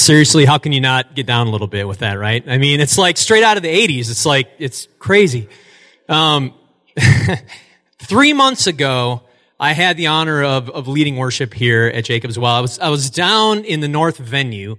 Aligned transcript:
seriously, 0.00 0.44
how 0.44 0.58
can 0.58 0.72
you 0.72 0.80
not 0.80 1.14
get 1.14 1.26
down 1.26 1.46
a 1.46 1.50
little 1.50 1.66
bit 1.66 1.86
with 1.86 1.98
that, 1.98 2.14
right? 2.14 2.44
I 2.48 2.58
mean, 2.58 2.80
it's 2.80 2.98
like 2.98 3.16
straight 3.16 3.42
out 3.42 3.56
of 3.56 3.62
the 3.62 3.68
80s. 3.68 4.10
It's 4.10 4.26
like, 4.26 4.48
it's 4.58 4.88
crazy. 4.98 5.48
Um, 6.08 6.54
three 7.98 8.32
months 8.32 8.66
ago, 8.66 9.22
I 9.58 9.72
had 9.72 9.96
the 9.96 10.08
honor 10.08 10.42
of, 10.44 10.68
of 10.70 10.86
leading 10.86 11.16
worship 11.16 11.54
here 11.54 11.86
at 11.86 12.04
Jacob's 12.04 12.38
Well. 12.38 12.54
I 12.54 12.60
was, 12.60 12.78
I 12.78 12.88
was 12.90 13.10
down 13.10 13.64
in 13.64 13.80
the 13.80 13.88
North 13.88 14.18
venue, 14.18 14.76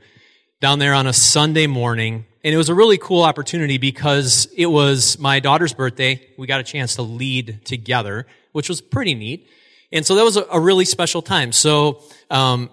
down 0.62 0.80
there 0.80 0.94
on 0.94 1.08
a 1.08 1.14
Sunday 1.14 1.68
morning, 1.68 2.26
and 2.44 2.54
it 2.54 2.58
was 2.58 2.70
a 2.70 2.76
really 2.76 2.98
cool 2.98 3.24
opportunity 3.24 3.78
because 3.78 4.48
it 4.56 4.68
was 4.68 5.20
my 5.20 5.40
daughter's 5.40 5.74
birthday. 5.74 6.26
We 6.38 6.48
got 6.48 6.60
a 6.60 6.64
chance 6.64 6.96
to 6.96 7.02
lead 7.02 7.66
together, 7.66 8.28
which 8.52 8.70
was 8.70 8.82
pretty 8.82 9.16
neat. 9.16 9.50
And 9.92 10.06
so 10.06 10.16
that 10.16 10.24
was 10.24 10.38
a, 10.38 10.46
a 10.52 10.60
really 10.60 10.86
special 10.86 11.22
time. 11.22 11.52
So, 11.52 12.04
um, 12.30 12.70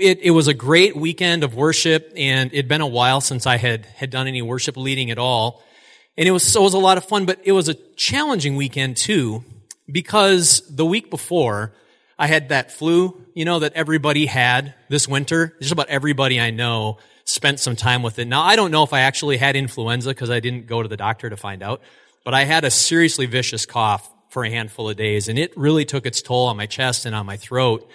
it, 0.00 0.20
it 0.20 0.30
was 0.30 0.48
a 0.48 0.54
great 0.54 0.96
weekend 0.96 1.44
of 1.44 1.54
worship 1.54 2.12
and 2.16 2.52
it'd 2.52 2.68
been 2.68 2.80
a 2.80 2.86
while 2.86 3.20
since 3.20 3.46
I 3.46 3.56
had, 3.56 3.86
had 3.86 4.10
done 4.10 4.26
any 4.26 4.42
worship 4.42 4.76
leading 4.76 5.10
at 5.10 5.18
all. 5.18 5.62
And 6.16 6.26
it 6.28 6.32
was, 6.32 6.42
so 6.42 6.60
it 6.60 6.64
was 6.64 6.74
a 6.74 6.78
lot 6.78 6.98
of 6.98 7.04
fun, 7.04 7.26
but 7.26 7.40
it 7.44 7.52
was 7.52 7.68
a 7.68 7.74
challenging 7.96 8.56
weekend 8.56 8.96
too, 8.96 9.44
because 9.90 10.62
the 10.68 10.84
week 10.84 11.10
before, 11.10 11.72
I 12.18 12.26
had 12.26 12.48
that 12.48 12.72
flu, 12.72 13.24
you 13.34 13.44
know, 13.44 13.60
that 13.60 13.74
everybody 13.74 14.26
had 14.26 14.74
this 14.88 15.06
winter. 15.06 15.54
Just 15.60 15.72
about 15.72 15.88
everybody 15.88 16.40
I 16.40 16.50
know 16.50 16.98
spent 17.24 17.60
some 17.60 17.76
time 17.76 18.02
with 18.02 18.18
it. 18.18 18.26
Now, 18.26 18.42
I 18.42 18.56
don't 18.56 18.72
know 18.72 18.82
if 18.82 18.92
I 18.92 19.00
actually 19.00 19.36
had 19.36 19.54
influenza 19.54 20.08
because 20.08 20.30
I 20.30 20.40
didn't 20.40 20.66
go 20.66 20.82
to 20.82 20.88
the 20.88 20.96
doctor 20.96 21.30
to 21.30 21.36
find 21.36 21.62
out, 21.62 21.80
but 22.24 22.34
I 22.34 22.44
had 22.44 22.64
a 22.64 22.70
seriously 22.70 23.26
vicious 23.26 23.66
cough 23.66 24.10
for 24.30 24.44
a 24.44 24.50
handful 24.50 24.90
of 24.90 24.96
days 24.96 25.28
and 25.28 25.38
it 25.38 25.56
really 25.56 25.84
took 25.84 26.06
its 26.06 26.20
toll 26.20 26.48
on 26.48 26.56
my 26.56 26.66
chest 26.66 27.06
and 27.06 27.14
on 27.14 27.24
my 27.24 27.36
throat. 27.36 27.88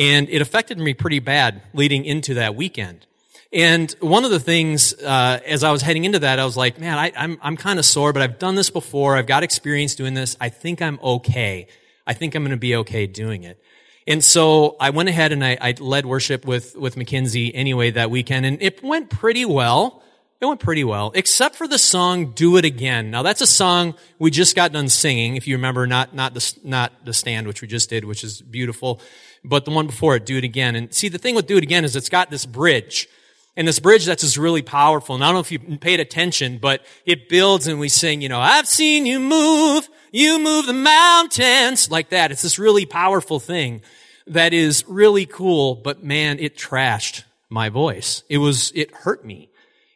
And 0.00 0.30
it 0.30 0.40
affected 0.40 0.78
me 0.78 0.94
pretty 0.94 1.18
bad 1.18 1.60
leading 1.74 2.06
into 2.06 2.34
that 2.34 2.54
weekend. 2.54 3.06
And 3.52 3.94
one 4.00 4.24
of 4.24 4.30
the 4.30 4.40
things, 4.40 4.94
uh, 4.94 5.40
as 5.44 5.62
I 5.62 5.72
was 5.72 5.82
heading 5.82 6.04
into 6.04 6.20
that, 6.20 6.38
I 6.38 6.44
was 6.46 6.56
like, 6.56 6.80
man, 6.80 6.96
I, 6.96 7.12
I'm, 7.14 7.38
I'm 7.42 7.56
kind 7.58 7.78
of 7.78 7.84
sore, 7.84 8.14
but 8.14 8.22
I've 8.22 8.38
done 8.38 8.54
this 8.54 8.70
before. 8.70 9.18
I've 9.18 9.26
got 9.26 9.42
experience 9.42 9.94
doing 9.96 10.14
this. 10.14 10.38
I 10.40 10.48
think 10.48 10.80
I'm 10.80 10.98
okay. 11.02 11.66
I 12.06 12.14
think 12.14 12.34
I'm 12.34 12.42
going 12.42 12.52
to 12.52 12.56
be 12.56 12.76
okay 12.76 13.06
doing 13.06 13.42
it. 13.42 13.62
And 14.06 14.24
so 14.24 14.76
I 14.80 14.88
went 14.88 15.10
ahead 15.10 15.32
and 15.32 15.44
I, 15.44 15.58
I 15.60 15.74
led 15.78 16.06
worship 16.06 16.46
with, 16.46 16.76
with 16.76 16.96
Mackenzie 16.96 17.54
anyway 17.54 17.90
that 17.90 18.10
weekend, 18.10 18.46
and 18.46 18.62
it 18.62 18.82
went 18.82 19.10
pretty 19.10 19.44
well. 19.44 20.02
It 20.40 20.46
went 20.46 20.60
pretty 20.60 20.84
well, 20.84 21.12
except 21.14 21.56
for 21.56 21.68
the 21.68 21.78
song 21.78 22.32
"Do 22.32 22.56
It 22.56 22.64
Again." 22.64 23.10
Now 23.10 23.22
that's 23.22 23.42
a 23.42 23.46
song 23.46 23.94
we 24.18 24.30
just 24.30 24.56
got 24.56 24.72
done 24.72 24.88
singing. 24.88 25.36
If 25.36 25.46
you 25.46 25.56
remember, 25.56 25.86
not 25.86 26.14
not 26.14 26.32
the 26.32 26.54
not 26.64 27.04
the 27.04 27.12
stand 27.12 27.46
which 27.46 27.60
we 27.60 27.68
just 27.68 27.90
did, 27.90 28.06
which 28.06 28.24
is 28.24 28.40
beautiful, 28.40 29.02
but 29.44 29.66
the 29.66 29.70
one 29.70 29.86
before 29.86 30.16
it, 30.16 30.24
"Do 30.24 30.38
It 30.38 30.44
Again." 30.44 30.76
And 30.76 30.94
see, 30.94 31.08
the 31.08 31.18
thing 31.18 31.34
with 31.34 31.46
"Do 31.46 31.58
It 31.58 31.62
Again" 31.62 31.84
is 31.84 31.94
it's 31.94 32.08
got 32.08 32.30
this 32.30 32.46
bridge, 32.46 33.06
and 33.54 33.68
this 33.68 33.80
bridge 33.80 34.06
that's 34.06 34.22
just 34.22 34.38
really 34.38 34.62
powerful. 34.62 35.14
And 35.14 35.22
I 35.22 35.26
don't 35.26 35.34
know 35.34 35.40
if 35.40 35.52
you 35.52 35.58
paid 35.76 36.00
attention, 36.00 36.56
but 36.56 36.86
it 37.04 37.28
builds, 37.28 37.66
and 37.66 37.78
we 37.78 37.90
sing, 37.90 38.22
you 38.22 38.30
know, 38.30 38.40
"I've 38.40 38.66
seen 38.66 39.04
you 39.04 39.20
move, 39.20 39.90
you 40.10 40.38
move 40.38 40.64
the 40.64 40.72
mountains," 40.72 41.90
like 41.90 42.08
that. 42.10 42.32
It's 42.32 42.40
this 42.40 42.58
really 42.58 42.86
powerful 42.86 43.40
thing 43.40 43.82
that 44.26 44.54
is 44.54 44.84
really 44.88 45.26
cool, 45.26 45.74
but 45.74 46.02
man, 46.02 46.38
it 46.38 46.56
trashed 46.56 47.24
my 47.50 47.68
voice. 47.68 48.22
It 48.30 48.38
was, 48.38 48.72
it 48.74 48.90
hurt 48.94 49.22
me. 49.22 49.49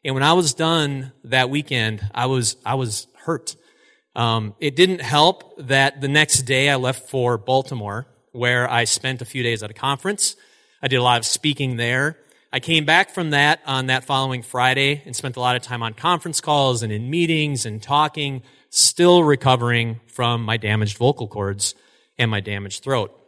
And 0.04 0.14
when 0.14 0.22
I 0.22 0.34
was 0.34 0.52
done 0.52 1.12
that 1.24 1.48
weekend, 1.48 2.06
I 2.14 2.26
was, 2.26 2.56
I 2.64 2.74
was 2.74 3.06
hurt. 3.16 3.56
Um, 4.14 4.54
it 4.60 4.76
didn't 4.76 5.00
help 5.00 5.56
that 5.66 6.02
the 6.02 6.08
next 6.08 6.42
day 6.42 6.68
I 6.68 6.76
left 6.76 7.08
for 7.08 7.38
Baltimore, 7.38 8.06
where 8.32 8.70
I 8.70 8.84
spent 8.84 9.22
a 9.22 9.24
few 9.24 9.42
days 9.42 9.62
at 9.62 9.70
a 9.70 9.74
conference. 9.74 10.36
I 10.82 10.88
did 10.88 10.96
a 10.96 11.02
lot 11.02 11.18
of 11.18 11.24
speaking 11.24 11.78
there. 11.78 12.18
I 12.52 12.60
came 12.60 12.84
back 12.84 13.10
from 13.10 13.30
that 13.30 13.60
on 13.66 13.86
that 13.86 14.04
following 14.04 14.42
Friday 14.42 15.02
and 15.06 15.16
spent 15.16 15.36
a 15.36 15.40
lot 15.40 15.56
of 15.56 15.62
time 15.62 15.82
on 15.82 15.94
conference 15.94 16.40
calls 16.40 16.82
and 16.82 16.92
in 16.92 17.10
meetings 17.10 17.64
and 17.64 17.82
talking, 17.82 18.42
still 18.68 19.24
recovering 19.24 20.00
from 20.06 20.42
my 20.42 20.58
damaged 20.58 20.98
vocal 20.98 21.26
cords 21.26 21.74
and 22.18 22.30
my 22.30 22.40
damaged 22.40 22.84
throat. 22.84 23.18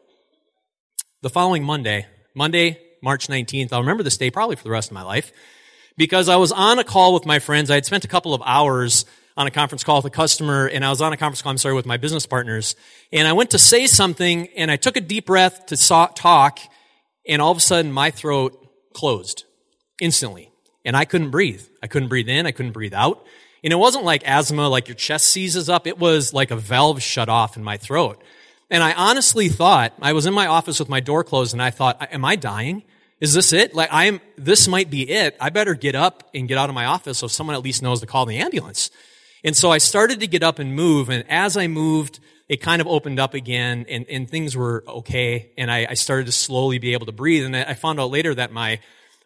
The 1.22 1.31
following 1.31 1.64
Monday, 1.64 2.06
Monday, 2.34 2.78
March 3.03 3.28
19th, 3.28 3.72
I'll 3.72 3.81
remember 3.81 4.03
this 4.03 4.19
day 4.19 4.31
probably 4.31 4.56
for 4.56 4.64
the 4.64 4.70
rest 4.70 4.91
of 4.91 4.94
my 4.94 5.03
life, 5.03 5.32
because 5.96 6.28
I 6.28 6.36
was 6.36 6.52
on 6.52 6.78
a 6.78 6.84
call 6.84 7.14
with 7.14 7.26
my 7.26 7.38
friends. 7.38 7.70
I 7.70 7.74
had 7.74 7.86
spent 7.86 8.04
a 8.04 8.08
couple 8.08 8.34
of 8.34 8.42
hours 8.44 9.04
on 9.36 9.46
a 9.46 9.50
conference 9.50 9.84
call 9.84 9.96
with 9.96 10.06
a 10.06 10.10
customer, 10.10 10.66
and 10.66 10.84
I 10.84 10.90
was 10.90 11.02
on 11.02 11.12
a 11.12 11.16
conference 11.16 11.42
call, 11.42 11.50
I'm 11.50 11.58
sorry, 11.58 11.74
with 11.74 11.86
my 11.86 11.96
business 11.96 12.26
partners. 12.26 12.74
And 13.12 13.28
I 13.28 13.32
went 13.32 13.50
to 13.50 13.58
say 13.58 13.86
something, 13.86 14.48
and 14.56 14.70
I 14.70 14.76
took 14.76 14.96
a 14.96 15.00
deep 15.00 15.26
breath 15.26 15.66
to 15.66 15.76
talk, 15.76 16.58
and 17.28 17.42
all 17.42 17.50
of 17.50 17.58
a 17.58 17.60
sudden 17.60 17.92
my 17.92 18.10
throat 18.10 18.56
closed 18.94 19.44
instantly. 20.00 20.50
And 20.84 20.96
I 20.96 21.04
couldn't 21.04 21.30
breathe. 21.30 21.62
I 21.82 21.86
couldn't 21.86 22.08
breathe 22.08 22.28
in, 22.28 22.46
I 22.46 22.52
couldn't 22.52 22.72
breathe 22.72 22.94
out. 22.94 23.24
And 23.64 23.72
it 23.72 23.76
wasn't 23.76 24.04
like 24.04 24.22
asthma, 24.24 24.68
like 24.68 24.88
your 24.88 24.94
chest 24.94 25.28
seizes 25.28 25.68
up. 25.68 25.86
It 25.86 25.98
was 25.98 26.32
like 26.32 26.50
a 26.50 26.56
valve 26.56 27.02
shut 27.02 27.28
off 27.28 27.56
in 27.56 27.64
my 27.64 27.76
throat. 27.76 28.22
And 28.70 28.82
I 28.82 28.92
honestly 28.92 29.48
thought, 29.48 29.92
I 30.00 30.12
was 30.12 30.26
in 30.26 30.34
my 30.34 30.46
office 30.46 30.78
with 30.78 30.88
my 30.88 31.00
door 31.00 31.24
closed 31.24 31.52
and 31.52 31.62
I 31.62 31.70
thought, 31.70 31.96
am 32.12 32.24
I 32.24 32.36
dying? 32.36 32.84
Is 33.21 33.32
this 33.32 33.53
it? 33.53 33.75
Like 33.75 33.93
I 33.93 34.06
am, 34.06 34.21
this 34.37 34.69
might 34.69 34.91
be 34.91 35.09
it. 35.09 35.37
I 35.41 35.50
better 35.50 35.75
get 35.75 35.94
up 35.94 36.28
and 36.34 36.47
get 36.47 36.59
out 36.59 36.69
of 36.69 36.75
my 36.75 36.84
office 36.84 37.19
so 37.19 37.27
someone 37.27 37.56
at 37.56 37.62
least 37.62 37.82
knows 37.82 38.00
to 38.00 38.06
call 38.06 38.27
the 38.27 38.38
ambulance. 38.38 38.91
And 39.43 39.56
so 39.56 39.71
I 39.71 39.78
started 39.78 40.21
to 40.21 40.27
get 40.27 40.43
up 40.43 40.59
and 40.59 40.75
move. 40.75 41.09
And 41.09 41.25
as 41.31 41.56
I 41.56 41.66
moved, 41.66 42.21
it 42.49 42.60
kind 42.60 42.81
of 42.81 42.87
opened 42.87 43.19
up 43.19 43.32
again 43.32 43.87
and, 43.88 44.06
and 44.09 44.28
things 44.28 44.56
were 44.56 44.84
okay. 44.87 45.53
And 45.56 45.71
I, 45.71 45.87
I 45.91 45.94
started 45.94 46.26
to 46.26 46.32
slowly 46.32 46.78
be 46.78 46.93
able 46.93 47.06
to 47.06 47.12
breathe. 47.12 47.44
And 47.44 47.56
I 47.56 47.75
found 47.75 48.00
out 48.00 48.10
later 48.10 48.34
that 48.34 48.53
my, 48.53 48.81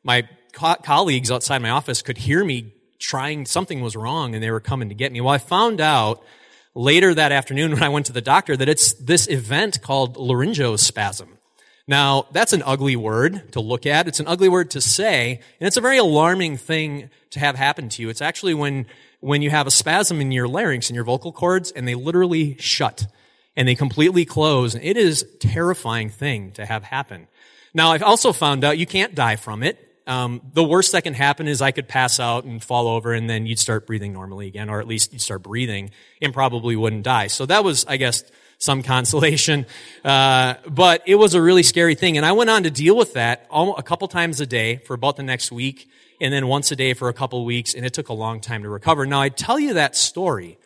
my 0.04 0.28
co- 0.52 0.76
colleagues 0.76 1.30
outside 1.30 1.60
my 1.60 1.70
office 1.70 2.00
could 2.02 2.18
hear 2.18 2.44
me 2.44 2.74
trying, 2.98 3.44
something 3.44 3.80
was 3.80 3.96
wrong 3.96 4.34
and 4.34 4.42
they 4.42 4.50
were 4.50 4.60
coming 4.60 4.88
to 4.90 4.94
get 4.94 5.10
me. 5.10 5.20
Well, 5.20 5.34
I 5.34 5.38
found 5.38 5.80
out 5.80 6.22
later 6.74 7.12
that 7.14 7.32
afternoon 7.32 7.72
when 7.74 7.82
I 7.82 7.88
went 7.88 8.06
to 8.06 8.12
the 8.12 8.20
doctor 8.20 8.56
that 8.56 8.68
it's 8.68 8.92
this 8.94 9.26
event 9.26 9.82
called 9.82 10.16
laryngospasm. 10.16 11.28
Now, 11.90 12.26
that's 12.30 12.52
an 12.52 12.62
ugly 12.64 12.94
word 12.94 13.50
to 13.50 13.60
look 13.60 13.84
at. 13.84 14.06
It's 14.06 14.20
an 14.20 14.28
ugly 14.28 14.48
word 14.48 14.70
to 14.70 14.80
say, 14.80 15.40
and 15.58 15.66
it's 15.66 15.76
a 15.76 15.80
very 15.80 15.98
alarming 15.98 16.56
thing 16.56 17.10
to 17.30 17.40
have 17.40 17.56
happen 17.56 17.88
to 17.88 18.02
you. 18.02 18.08
It's 18.10 18.22
actually 18.22 18.54
when, 18.54 18.86
when 19.18 19.42
you 19.42 19.50
have 19.50 19.66
a 19.66 19.72
spasm 19.72 20.20
in 20.20 20.30
your 20.30 20.46
larynx 20.46 20.88
and 20.88 20.94
your 20.94 21.02
vocal 21.02 21.32
cords 21.32 21.72
and 21.72 21.88
they 21.88 21.96
literally 21.96 22.56
shut 22.60 23.08
and 23.56 23.66
they 23.66 23.74
completely 23.74 24.24
close. 24.24 24.76
It 24.76 24.96
is 24.96 25.22
a 25.22 25.38
terrifying 25.38 26.10
thing 26.10 26.52
to 26.52 26.64
have 26.64 26.84
happen. 26.84 27.26
Now, 27.74 27.90
I've 27.90 28.04
also 28.04 28.32
found 28.32 28.62
out 28.62 28.78
you 28.78 28.86
can't 28.86 29.16
die 29.16 29.34
from 29.34 29.64
it. 29.64 29.76
Um, 30.06 30.42
the 30.52 30.62
worst 30.62 30.92
that 30.92 31.02
can 31.02 31.14
happen 31.14 31.48
is 31.48 31.60
I 31.60 31.72
could 31.72 31.88
pass 31.88 32.20
out 32.20 32.44
and 32.44 32.62
fall 32.62 32.86
over, 32.86 33.12
and 33.12 33.28
then 33.28 33.46
you'd 33.46 33.58
start 33.58 33.88
breathing 33.88 34.12
normally 34.12 34.46
again, 34.46 34.70
or 34.70 34.78
at 34.80 34.86
least 34.86 35.12
you'd 35.12 35.22
start 35.22 35.42
breathing 35.42 35.90
and 36.22 36.32
probably 36.32 36.76
wouldn't 36.76 37.02
die. 37.02 37.26
So 37.26 37.46
that 37.46 37.64
was, 37.64 37.84
I 37.86 37.96
guess, 37.96 38.22
some 38.60 38.82
consolation. 38.82 39.66
Uh, 40.02 40.54
but 40.66 41.02
it 41.04 41.16
was 41.16 41.34
a 41.34 41.42
really 41.42 41.62
scary 41.62 41.94
thing, 41.94 42.16
and 42.16 42.24
I 42.24 42.32
went 42.32 42.48
on 42.48 42.62
to 42.62 42.70
deal 42.70 42.96
with 42.96 43.12
that 43.12 43.46
a 43.52 43.82
couple 43.82 44.08
times 44.08 44.40
a 44.40 44.46
day 44.46 44.76
for 44.86 44.94
about 44.94 45.16
the 45.16 45.22
next 45.22 45.52
week, 45.52 45.90
and 46.22 46.32
then 46.32 46.46
once 46.46 46.72
a 46.72 46.76
day 46.76 46.94
for 46.94 47.10
a 47.10 47.12
couple 47.12 47.44
weeks, 47.44 47.74
and 47.74 47.84
it 47.84 47.92
took 47.92 48.08
a 48.08 48.14
long 48.14 48.40
time 48.40 48.62
to 48.62 48.70
recover. 48.70 49.04
Now 49.04 49.20
I 49.20 49.28
tell 49.28 49.58
you 49.58 49.74
that 49.74 49.94
story 49.94 50.56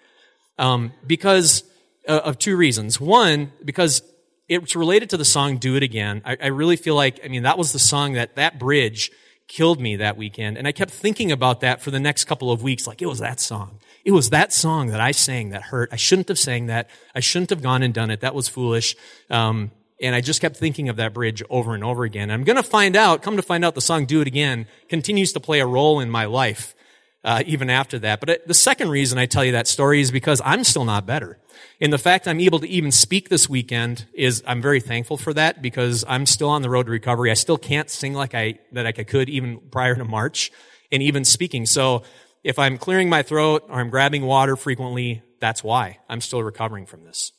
um, 0.57 0.93
because 1.05 1.65
uh, 2.09 2.21
of 2.25 2.39
two 2.39 2.57
reasons. 2.57 3.01
One, 3.01 3.53
because 3.65 4.03
it's 4.49 4.77
related 4.77 5.11
to 5.11 5.17
the 5.17 5.25
song 5.25 5.57
"Do 5.57 5.75
It 5.77 5.83
Again." 5.83 6.23
I, 6.25 6.37
I 6.41 6.47
really 6.47 6.77
feel 6.77 6.95
like, 6.95 7.21
I 7.25 7.29
mean, 7.29 7.43
that 7.43 7.59
was 7.59 7.73
the 7.73 7.79
song 7.79 8.13
that 8.13 8.37
that 8.37 8.59
bridge 8.59 9.11
killed 9.49 9.81
me 9.81 9.97
that 9.97 10.17
weekend. 10.17 10.57
And 10.59 10.67
I 10.67 10.73
kept 10.73 10.91
thinking 10.91 11.33
about 11.33 11.61
that 11.61 11.83
for 11.83 11.91
the 11.91 12.01
next 12.01 12.25
couple 12.25 12.51
of 12.51 12.63
weeks. 12.63 12.87
Like, 12.87 13.03
it 13.03 13.07
was 13.07 13.19
that 13.19 13.41
song. 13.41 13.79
It 14.05 14.13
was 14.13 14.31
that 14.31 14.53
song 14.53 14.89
that 14.89 15.01
I 15.01 15.13
sang 15.13 15.51
that 15.51 15.63
hurt. 15.63 15.89
I 15.93 15.97
shouldn't 15.97 16.29
have 16.29 16.39
sang 16.39 16.67
that. 16.67 16.91
I 17.15 17.21
shouldn't 17.21 17.51
have 17.51 17.63
gone 17.63 17.83
and 17.83 17.95
done 17.95 18.11
it. 18.11 18.21
That 18.21 18.35
was 18.35 18.49
foolish. 18.49 18.97
Um, 19.31 19.71
and 20.01 20.15
I 20.15 20.21
just 20.21 20.41
kept 20.41 20.57
thinking 20.57 20.89
of 20.89 20.97
that 20.97 21.15
bridge 21.15 21.43
over 21.49 21.75
and 21.75 21.83
over 21.83 22.05
again. 22.05 22.31
I'm 22.31 22.45
going 22.45 22.57
to 22.57 22.63
find 22.63 22.97
out, 22.97 23.23
come 23.23 23.37
to 23.37 23.43
find 23.43 23.65
out 23.65 23.75
the 23.75 23.81
song 23.81 24.05
Do 24.05 24.21
It 24.21 24.27
Again 24.27 24.67
continues 24.89 25.33
to 25.33 25.41
play 25.41 25.61
a 25.61 25.67
role 25.67 26.01
in 26.01 26.11
my 26.11 26.27
life, 26.27 26.75
uh, 27.23 27.43
even 27.47 27.71
after 27.71 27.99
that. 28.01 28.21
But 28.21 28.29
it, 28.29 28.49
the 28.49 28.55
second 28.55 28.91
reason 28.91 29.19
I 29.19 29.25
tell 29.27 29.45
you 29.45 29.53
that 29.53 29.69
story 29.69 30.01
is 30.01 30.11
because 30.11 30.43
I'm 30.45 30.65
still 30.65 30.85
not 30.85 31.07
better. 31.07 31.39
And 31.81 31.93
the 31.93 31.99
fact 31.99 32.29
I'm 32.29 32.41
able 32.41 32.59
to 32.59 32.69
even 32.69 32.93
speak 32.93 33.29
this 33.31 33.49
weekend 33.49 34.07
is, 34.13 34.43
I'm 34.47 34.61
very 34.61 34.81
thankful 34.81 35.17
for 35.17 35.33
that 35.35 35.63
because 35.63 36.05
I'm 36.07 36.27
still 36.27 36.51
on 36.51 36.63
the 36.63 36.71
road 36.71 36.87
to 36.87 36.93
recovery. 36.93 37.31
I 37.31 37.35
still 37.35 37.59
can't 37.59 37.89
sing 37.89 38.13
like 38.13 38.35
I, 38.35 38.59
that 38.73 38.87
I 38.87 38.93
could 38.93 39.29
even 39.29 39.59
prior 39.71 39.95
to 39.95 40.05
March 40.05 40.53
and 40.93 41.03
even 41.03 41.25
speaking. 41.25 41.67
So 41.67 42.03
if 42.45 42.59
I'm 42.59 42.77
clearing 42.77 43.09
my 43.09 43.23
throat 43.23 43.65
or 43.69 43.81
I'm 43.81 43.91
grabbing 43.91 44.25
water 44.25 44.55
frequently, 44.55 45.23
that's 45.41 45.65
why 45.65 45.99
I'm 46.09 46.21
still 46.21 46.43
recovering 46.43 46.87
from 46.87 47.03
this. 47.03 47.33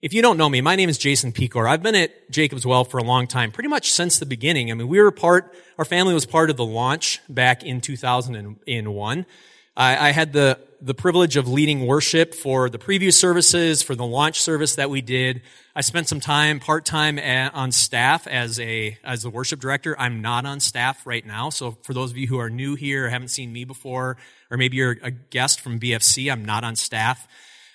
If 0.00 0.14
you 0.14 0.22
don't 0.22 0.38
know 0.38 0.48
me, 0.48 0.62
my 0.62 0.76
name 0.76 0.88
is 0.88 0.96
Jason 0.96 1.30
Pecor. 1.30 1.68
I've 1.68 1.82
been 1.82 1.94
at 1.94 2.30
Jacob's 2.30 2.64
Well 2.64 2.84
for 2.84 2.96
a 2.96 3.04
long 3.04 3.26
time, 3.26 3.52
pretty 3.52 3.68
much 3.68 3.92
since 3.92 4.18
the 4.18 4.24
beginning. 4.24 4.70
I 4.70 4.74
mean, 4.74 4.88
we 4.88 4.98
were 4.98 5.10
part, 5.10 5.54
our 5.76 5.84
family 5.84 6.14
was 6.14 6.24
part 6.24 6.48
of 6.48 6.56
the 6.56 6.64
launch 6.64 7.20
back 7.28 7.62
in 7.62 7.82
2001. 7.82 9.26
I, 9.76 10.08
I 10.08 10.10
had 10.12 10.32
the, 10.32 10.58
the 10.80 10.94
privilege 10.94 11.36
of 11.36 11.48
leading 11.48 11.86
worship 11.86 12.34
for 12.34 12.68
the 12.68 12.78
preview 12.78 13.12
services, 13.12 13.82
for 13.82 13.94
the 13.94 14.04
launch 14.04 14.40
service 14.40 14.76
that 14.76 14.90
we 14.90 15.00
did. 15.00 15.42
I 15.74 15.82
spent 15.82 16.08
some 16.08 16.20
time 16.20 16.60
part-time 16.60 17.18
on 17.18 17.72
staff 17.72 18.26
as 18.26 18.58
a, 18.58 18.98
as 19.04 19.22
the 19.22 19.30
worship 19.30 19.60
director. 19.60 19.98
I'm 19.98 20.22
not 20.22 20.46
on 20.46 20.60
staff 20.60 21.06
right 21.06 21.24
now. 21.24 21.50
So 21.50 21.76
for 21.82 21.94
those 21.94 22.10
of 22.10 22.16
you 22.16 22.26
who 22.26 22.38
are 22.38 22.50
new 22.50 22.74
here, 22.74 23.08
haven't 23.08 23.28
seen 23.28 23.52
me 23.52 23.64
before, 23.64 24.16
or 24.50 24.56
maybe 24.56 24.76
you're 24.76 24.96
a 25.02 25.10
guest 25.10 25.60
from 25.60 25.78
BFC, 25.78 26.30
I'm 26.30 26.44
not 26.44 26.64
on 26.64 26.76
staff. 26.76 27.28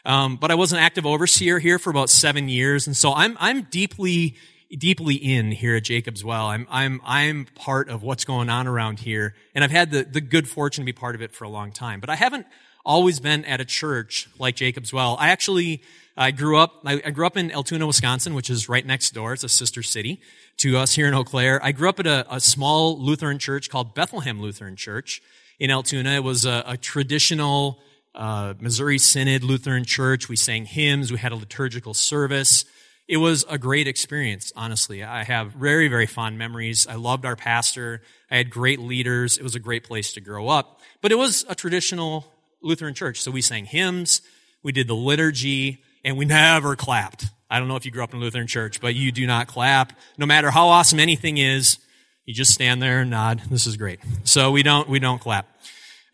Um, 0.06 0.36
but 0.38 0.52
I 0.52 0.56
was 0.56 0.72
an 0.72 0.80
active 0.80 1.06
overseer 1.06 1.58
here 1.58 1.80
for 1.80 1.90
about 1.90 2.10
seven 2.10 2.48
years. 2.48 2.86
And 2.86 2.96
so 2.96 3.14
I'm, 3.14 3.36
I'm 3.40 3.64
deeply 3.64 4.36
deeply 4.76 5.16
in 5.16 5.52
here 5.52 5.76
at 5.76 5.84
Jacob's 5.84 6.24
Well. 6.24 6.48
I'm, 6.48 6.68
I'm, 6.70 7.02
I'm 7.06 7.48
part 7.56 7.90
of 7.90 8.04
what's 8.04 8.26
going 8.26 8.50
on 8.50 8.68
around 8.68 9.00
here, 9.00 9.34
and 9.54 9.64
I've 9.64 9.72
had 9.72 9.92
the, 9.92 10.04
the 10.04 10.22
good 10.22 10.48
fortune 10.48 10.84
to 10.84 10.86
be 10.86 10.94
part 10.94 11.16
of 11.16 11.22
it 11.22 11.32
for 11.32 11.44
a 11.44 11.50
long 11.50 11.72
time. 11.72 12.00
But 12.00 12.10
I 12.10 12.16
haven't 12.16 12.46
always 12.86 13.20
been 13.20 13.46
at 13.46 13.60
a 13.60 13.66
church 13.66 14.30
like 14.38 14.56
Jacob's 14.56 14.94
Well. 14.94 15.18
I 15.20 15.30
actually, 15.30 15.82
I 16.16 16.32
grew 16.32 16.58
up, 16.58 16.82
I, 16.86 17.02
I 17.06 17.12
grew 17.12 17.26
up 17.26 17.38
in 17.38 17.52
Altoona, 17.52 17.88
Wisconsin, 17.88 18.34
which 18.34 18.50
is 18.50 18.70
right 18.70 18.86
next 18.86 19.12
door. 19.12 19.34
It's 19.34 19.44
a 19.44 19.50
sister 19.50 19.82
city 19.82 20.22
to 20.58 20.78
us 20.78 20.94
here 20.94 21.08
in 21.08 21.14
Eau 21.14 21.24
Claire. 21.24 21.64
I 21.64 21.72
grew 21.72 21.90
up 21.90 22.00
at 22.00 22.08
a, 22.08 22.26
a 22.30 22.40
small 22.40 23.00
Lutheran 23.00 23.40
church 23.40 23.70
called 23.70 23.96
Bethlehem 23.96 24.42
Lutheran 24.42 24.76
Church 24.76 25.22
in 25.60 25.72
Altoona. 25.72 26.12
It 26.12 26.24
was 26.24 26.46
a, 26.46 26.64
a 26.68 26.78
traditional, 26.78 27.80
uh, 28.14 28.54
Missouri 28.60 28.98
Synod 28.98 29.44
Lutheran 29.44 29.84
church. 29.84 30.30
We 30.30 30.36
sang 30.36 30.66
hymns. 30.66 31.12
We 31.12 31.18
had 31.18 31.32
a 31.32 31.36
liturgical 31.36 31.94
service 31.94 32.66
it 33.08 33.18
was 33.18 33.46
a 33.48 33.58
great 33.58 33.88
experience, 33.88 34.52
honestly. 34.56 35.04
I 35.04 35.24
have 35.24 35.52
very, 35.52 35.88
very 35.88 36.08
fond 36.08 36.38
memories. 36.38 36.88
I 36.88 36.96
loved 36.96 37.26
our 37.26 37.36
pastor. 37.36 38.02
I 38.32 38.38
had 38.38 38.50
great 38.50 38.80
leaders. 38.80 39.38
It 39.38 39.44
was 39.44 39.54
a 39.54 39.60
great 39.60 39.84
place 39.84 40.14
to 40.14 40.22
grow 40.22 40.48
up. 40.50 40.80
But 41.02 41.12
it 41.12 41.16
was 41.16 41.46
a 41.48 41.54
traditional 41.54 42.26
Lutheran 42.62 42.96
church. 42.96 43.22
So 43.22 43.30
we 43.30 43.42
sang 43.42 43.66
hymns, 43.66 44.22
we 44.64 44.72
did 44.72 44.88
the 44.88 44.96
liturgy, 44.96 45.84
and 46.04 46.18
we 46.18 46.26
never 46.26 46.76
clapped. 46.76 47.26
I 47.50 47.60
don't 47.60 47.68
know 47.68 47.76
if 47.76 47.86
you 47.86 47.92
grew 47.92 48.04
up 48.04 48.12
in 48.14 48.20
a 48.20 48.24
Lutheran 48.24 48.48
church, 48.48 48.82
but 48.82 48.96
you 48.96 49.12
do 49.12 49.28
not 49.28 49.48
clap. 49.48 49.94
No 50.18 50.26
matter 50.26 50.50
how 50.50 50.68
awesome 50.70 51.00
anything 51.00 51.38
is, 51.38 51.78
you 52.26 52.34
just 52.34 52.52
stand 52.52 52.82
there 52.82 53.02
and 53.02 53.12
nod. 53.12 53.44
This 53.52 53.68
is 53.68 53.78
great. 53.78 54.00
So 54.24 54.50
we 54.50 54.64
don't, 54.64 54.90
we 54.90 54.98
don't 54.98 55.22
clap. 55.22 55.48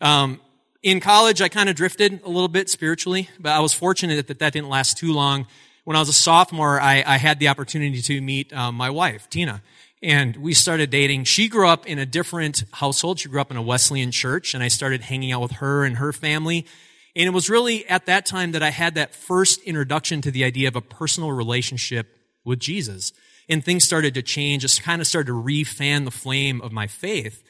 Um, 0.02 0.42
in 0.82 1.00
college, 1.00 1.40
I 1.40 1.48
kind 1.48 1.70
of 1.70 1.74
drifted 1.74 2.20
a 2.22 2.28
little 2.28 2.48
bit 2.48 2.68
spiritually, 2.68 3.30
but 3.40 3.52
I 3.52 3.60
was 3.60 3.72
fortunate 3.72 4.26
that 4.26 4.40
that 4.40 4.52
didn't 4.52 4.68
last 4.68 4.98
too 4.98 5.14
long 5.14 5.46
when 5.84 5.96
I 5.96 6.00
was 6.00 6.08
a 6.08 6.14
sophomore, 6.14 6.80
I, 6.80 7.02
I 7.06 7.16
had 7.16 7.38
the 7.38 7.48
opportunity 7.48 8.00
to 8.02 8.20
meet 8.20 8.52
um, 8.52 8.74
my 8.76 8.90
wife, 8.90 9.28
Tina, 9.28 9.62
and 10.02 10.36
we 10.36 10.54
started 10.54 10.90
dating. 10.90 11.24
She 11.24 11.48
grew 11.48 11.68
up 11.68 11.86
in 11.86 11.98
a 11.98 12.06
different 12.06 12.64
household. 12.72 13.20
She 13.20 13.28
grew 13.28 13.40
up 13.40 13.50
in 13.50 13.56
a 13.56 13.62
Wesleyan 13.62 14.10
church, 14.10 14.54
and 14.54 14.62
I 14.62 14.68
started 14.68 15.02
hanging 15.02 15.32
out 15.32 15.42
with 15.42 15.52
her 15.52 15.84
and 15.84 15.96
her 15.96 16.12
family. 16.12 16.66
And 17.14 17.26
it 17.26 17.30
was 17.30 17.50
really 17.50 17.86
at 17.88 18.06
that 18.06 18.26
time 18.26 18.52
that 18.52 18.62
I 18.62 18.70
had 18.70 18.94
that 18.94 19.14
first 19.14 19.62
introduction 19.62 20.20
to 20.22 20.30
the 20.30 20.44
idea 20.44 20.68
of 20.68 20.76
a 20.76 20.80
personal 20.80 21.32
relationship 21.32 22.16
with 22.44 22.58
Jesus. 22.58 23.12
And 23.48 23.64
things 23.64 23.84
started 23.84 24.14
to 24.14 24.22
change, 24.22 24.62
just 24.62 24.82
kind 24.82 25.00
of 25.00 25.06
started 25.06 25.26
to 25.26 25.34
refan 25.34 26.04
the 26.04 26.10
flame 26.10 26.60
of 26.62 26.72
my 26.72 26.86
faith 26.86 27.42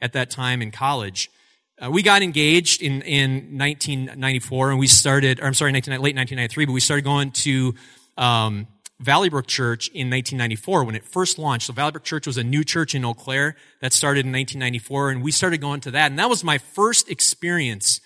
at 0.00 0.12
that 0.12 0.30
time 0.30 0.60
in 0.60 0.70
college. 0.70 1.30
Uh, 1.78 1.90
we 1.90 2.02
got 2.02 2.22
engaged 2.22 2.80
in, 2.80 3.02
in 3.02 3.58
1994 3.58 4.70
and 4.70 4.78
we 4.78 4.86
started, 4.86 5.40
I'm 5.42 5.52
sorry, 5.52 5.72
19, 5.72 5.92
late 5.92 6.16
1993, 6.16 6.64
but 6.64 6.72
we 6.72 6.80
started 6.80 7.04
going 7.04 7.32
to 7.32 7.74
um, 8.16 8.66
Valleybrook 9.02 9.46
Church 9.46 9.88
in 9.88 10.08
1994 10.08 10.84
when 10.84 10.94
it 10.94 11.04
first 11.04 11.38
launched. 11.38 11.66
So 11.66 11.74
Valleybrook 11.74 12.02
Church 12.02 12.26
was 12.26 12.38
a 12.38 12.44
new 12.44 12.64
church 12.64 12.94
in 12.94 13.04
Eau 13.04 13.12
Claire 13.12 13.56
that 13.80 13.92
started 13.92 14.24
in 14.24 14.32
1994 14.32 15.10
and 15.10 15.22
we 15.22 15.30
started 15.30 15.60
going 15.60 15.80
to 15.80 15.90
that. 15.90 16.10
And 16.10 16.18
that 16.18 16.30
was 16.30 16.42
my 16.42 16.56
first 16.56 17.10
experience 17.10 18.00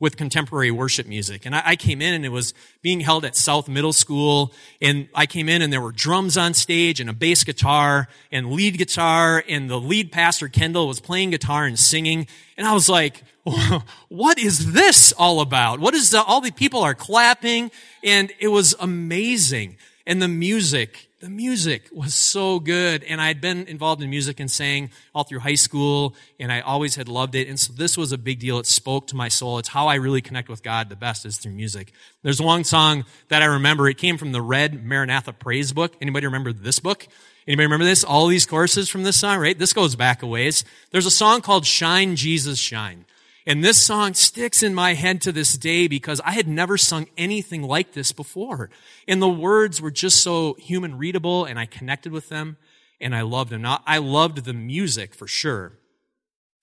with 0.00 0.16
contemporary 0.16 0.70
worship 0.70 1.06
music. 1.06 1.46
And 1.46 1.54
I, 1.54 1.62
I, 1.64 1.76
came 1.76 2.02
in 2.02 2.14
and 2.14 2.24
it 2.24 2.30
was 2.30 2.52
being 2.82 3.00
held 3.00 3.24
at 3.24 3.36
South 3.36 3.68
Middle 3.68 3.92
School. 3.92 4.52
And 4.82 5.08
I 5.14 5.26
came 5.26 5.48
in 5.48 5.62
and 5.62 5.72
there 5.72 5.80
were 5.80 5.92
drums 5.92 6.36
on 6.36 6.52
stage 6.52 7.00
and 7.00 7.08
a 7.08 7.12
bass 7.12 7.44
guitar 7.44 8.08
and 8.32 8.50
lead 8.50 8.76
guitar. 8.76 9.44
And 9.48 9.70
the 9.70 9.78
lead 9.80 10.10
pastor, 10.10 10.48
Kendall, 10.48 10.88
was 10.88 11.00
playing 11.00 11.30
guitar 11.30 11.64
and 11.64 11.78
singing. 11.78 12.26
And 12.56 12.66
I 12.66 12.74
was 12.74 12.88
like, 12.88 13.22
what 14.08 14.38
is 14.38 14.72
this 14.72 15.12
all 15.12 15.40
about? 15.40 15.78
What 15.78 15.94
is 15.94 16.10
the, 16.10 16.22
all 16.22 16.40
the 16.40 16.50
people 16.50 16.82
are 16.82 16.94
clapping? 16.94 17.70
And 18.02 18.32
it 18.40 18.48
was 18.48 18.74
amazing. 18.80 19.76
And 20.06 20.20
the 20.20 20.28
music, 20.28 21.08
the 21.24 21.30
music 21.30 21.88
was 21.90 22.14
so 22.14 22.60
good. 22.60 23.02
And 23.04 23.18
I 23.18 23.28
had 23.28 23.40
been 23.40 23.66
involved 23.66 24.02
in 24.02 24.10
music 24.10 24.40
and 24.40 24.50
sang 24.50 24.90
all 25.14 25.24
through 25.24 25.38
high 25.38 25.54
school, 25.54 26.14
and 26.38 26.52
I 26.52 26.60
always 26.60 26.96
had 26.96 27.08
loved 27.08 27.34
it. 27.34 27.48
And 27.48 27.58
so 27.58 27.72
this 27.72 27.96
was 27.96 28.12
a 28.12 28.18
big 28.18 28.40
deal. 28.40 28.58
It 28.58 28.66
spoke 28.66 29.06
to 29.06 29.16
my 29.16 29.28
soul. 29.28 29.58
It's 29.58 29.70
how 29.70 29.86
I 29.86 29.94
really 29.94 30.20
connect 30.20 30.50
with 30.50 30.62
God 30.62 30.90
the 30.90 30.96
best 30.96 31.24
is 31.24 31.38
through 31.38 31.52
music. 31.52 31.92
There's 32.22 32.42
one 32.42 32.62
song 32.62 33.06
that 33.28 33.40
I 33.40 33.46
remember. 33.46 33.88
It 33.88 33.96
came 33.96 34.18
from 34.18 34.32
the 34.32 34.42
Red 34.42 34.84
Maranatha 34.84 35.32
Praise 35.32 35.72
book. 35.72 35.94
Anybody 35.98 36.26
remember 36.26 36.52
this 36.52 36.78
book? 36.78 37.08
Anybody 37.48 37.64
remember 37.64 37.86
this? 37.86 38.04
All 38.04 38.26
these 38.26 38.44
courses 38.44 38.90
from 38.90 39.04
this 39.04 39.18
song, 39.18 39.38
right? 39.38 39.58
This 39.58 39.72
goes 39.72 39.96
back 39.96 40.22
a 40.22 40.26
ways. 40.26 40.62
There's 40.90 41.06
a 41.06 41.10
song 41.10 41.40
called 41.40 41.64
Shine, 41.64 42.16
Jesus, 42.16 42.58
Shine. 42.58 43.06
And 43.46 43.62
this 43.62 43.84
song 43.84 44.14
sticks 44.14 44.62
in 44.62 44.74
my 44.74 44.94
head 44.94 45.20
to 45.22 45.32
this 45.32 45.58
day 45.58 45.86
because 45.86 46.20
I 46.24 46.32
had 46.32 46.48
never 46.48 46.78
sung 46.78 47.06
anything 47.18 47.62
like 47.62 47.92
this 47.92 48.10
before. 48.10 48.70
And 49.06 49.20
the 49.20 49.28
words 49.28 49.82
were 49.82 49.90
just 49.90 50.22
so 50.22 50.54
human 50.54 50.96
readable 50.96 51.44
and 51.44 51.58
I 51.58 51.66
connected 51.66 52.10
with 52.10 52.30
them 52.30 52.56
and 53.00 53.14
I 53.14 53.20
loved 53.20 53.50
them. 53.50 53.62
Now, 53.62 53.82
I 53.86 53.98
loved 53.98 54.44
the 54.44 54.54
music 54.54 55.14
for 55.14 55.26
sure, 55.26 55.72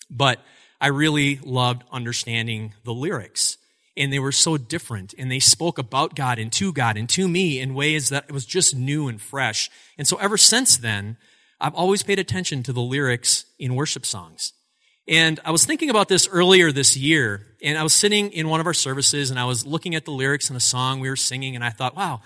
but 0.09 0.39
I 0.79 0.87
really 0.87 1.39
loved 1.43 1.83
understanding 1.91 2.73
the 2.83 2.93
lyrics. 2.93 3.57
And 3.95 4.11
they 4.11 4.19
were 4.19 4.31
so 4.31 4.57
different 4.57 5.13
and 5.19 5.29
they 5.29 5.39
spoke 5.39 5.77
about 5.77 6.15
God 6.15 6.39
and 6.39 6.51
to 6.53 6.73
God 6.73 6.97
and 6.97 7.07
to 7.09 7.27
me 7.27 7.59
in 7.59 7.75
ways 7.75 8.09
that 8.09 8.25
it 8.27 8.31
was 8.31 8.45
just 8.45 8.75
new 8.75 9.07
and 9.07 9.21
fresh. 9.21 9.69
And 9.99 10.07
so 10.07 10.17
ever 10.17 10.37
since 10.37 10.77
then, 10.77 11.17
I've 11.59 11.75
always 11.75 12.01
paid 12.01 12.17
attention 12.17 12.63
to 12.63 12.73
the 12.73 12.81
lyrics 12.81 13.45
in 13.59 13.75
worship 13.75 14.03
songs. 14.03 14.53
And 15.11 15.41
I 15.43 15.51
was 15.51 15.65
thinking 15.65 15.89
about 15.89 16.07
this 16.07 16.25
earlier 16.29 16.71
this 16.71 16.95
year, 16.95 17.45
and 17.61 17.77
I 17.77 17.83
was 17.83 17.93
sitting 17.93 18.31
in 18.31 18.47
one 18.47 18.61
of 18.61 18.65
our 18.65 18.73
services 18.73 19.29
and 19.29 19.37
I 19.37 19.43
was 19.43 19.65
looking 19.65 19.93
at 19.93 20.05
the 20.05 20.11
lyrics 20.11 20.49
in 20.49 20.55
a 20.55 20.61
song 20.61 21.01
we 21.01 21.09
were 21.09 21.17
singing, 21.17 21.53
and 21.53 21.65
I 21.65 21.69
thought, 21.69 21.97
wow, 21.97 22.21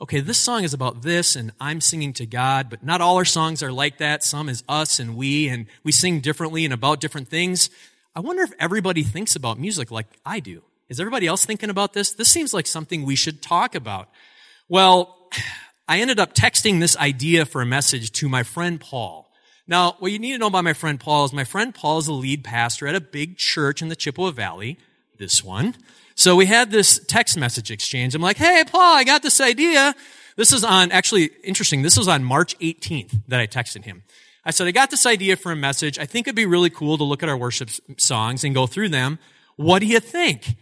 okay, 0.00 0.18
this 0.18 0.40
song 0.40 0.64
is 0.64 0.74
about 0.74 1.02
this, 1.02 1.36
and 1.36 1.52
I'm 1.60 1.80
singing 1.80 2.12
to 2.14 2.26
God, 2.26 2.70
but 2.70 2.82
not 2.82 3.00
all 3.00 3.18
our 3.18 3.24
songs 3.24 3.62
are 3.62 3.70
like 3.70 3.98
that. 3.98 4.24
Some 4.24 4.48
is 4.48 4.64
us 4.68 4.98
and 4.98 5.16
we, 5.16 5.48
and 5.48 5.66
we 5.84 5.92
sing 5.92 6.18
differently 6.18 6.64
and 6.64 6.74
about 6.74 7.00
different 7.00 7.28
things. 7.28 7.70
I 8.16 8.20
wonder 8.20 8.42
if 8.42 8.52
everybody 8.58 9.04
thinks 9.04 9.36
about 9.36 9.60
music 9.60 9.92
like 9.92 10.08
I 10.26 10.40
do. 10.40 10.64
Is 10.88 10.98
everybody 10.98 11.28
else 11.28 11.46
thinking 11.46 11.70
about 11.70 11.92
this? 11.92 12.14
This 12.14 12.30
seems 12.30 12.52
like 12.52 12.66
something 12.66 13.04
we 13.04 13.14
should 13.14 13.42
talk 13.42 13.76
about. 13.76 14.08
Well, 14.68 15.30
I 15.86 16.00
ended 16.00 16.18
up 16.18 16.34
texting 16.34 16.80
this 16.80 16.96
idea 16.96 17.46
for 17.46 17.62
a 17.62 17.66
message 17.66 18.10
to 18.12 18.28
my 18.28 18.42
friend 18.42 18.80
Paul. 18.80 19.23
Now, 19.66 19.96
what 19.98 20.12
you 20.12 20.18
need 20.18 20.32
to 20.32 20.38
know 20.38 20.48
about 20.48 20.64
my 20.64 20.74
friend 20.74 21.00
Paul 21.00 21.24
is 21.24 21.32
my 21.32 21.44
friend 21.44 21.74
Paul 21.74 21.98
is 21.98 22.06
a 22.06 22.12
lead 22.12 22.44
pastor 22.44 22.86
at 22.86 22.94
a 22.94 23.00
big 23.00 23.38
church 23.38 23.80
in 23.80 23.88
the 23.88 23.96
Chippewa 23.96 24.30
Valley, 24.30 24.78
this 25.18 25.42
one. 25.42 25.74
So 26.14 26.36
we 26.36 26.46
had 26.46 26.70
this 26.70 27.00
text 27.06 27.36
message 27.36 27.70
exchange. 27.70 28.14
I'm 28.14 28.22
like, 28.22 28.36
hey, 28.36 28.62
Paul, 28.66 28.94
I 28.94 29.04
got 29.04 29.22
this 29.22 29.40
idea. 29.40 29.94
This 30.36 30.52
is 30.52 30.64
on, 30.64 30.92
actually, 30.92 31.30
interesting. 31.42 31.82
This 31.82 31.96
was 31.96 32.08
on 32.08 32.24
March 32.24 32.58
18th 32.58 33.22
that 33.28 33.40
I 33.40 33.46
texted 33.46 33.84
him. 33.84 34.02
I 34.44 34.50
said, 34.50 34.66
I 34.66 34.72
got 34.72 34.90
this 34.90 35.06
idea 35.06 35.36
for 35.36 35.50
a 35.50 35.56
message. 35.56 35.98
I 35.98 36.04
think 36.04 36.26
it'd 36.26 36.36
be 36.36 36.44
really 36.44 36.70
cool 36.70 36.98
to 36.98 37.04
look 37.04 37.22
at 37.22 37.28
our 37.28 37.36
worship 37.36 37.70
songs 37.96 38.44
and 38.44 38.54
go 38.54 38.66
through 38.66 38.90
them. 38.90 39.18
What 39.56 39.78
do 39.78 39.86
you 39.86 40.00
think? 40.00 40.56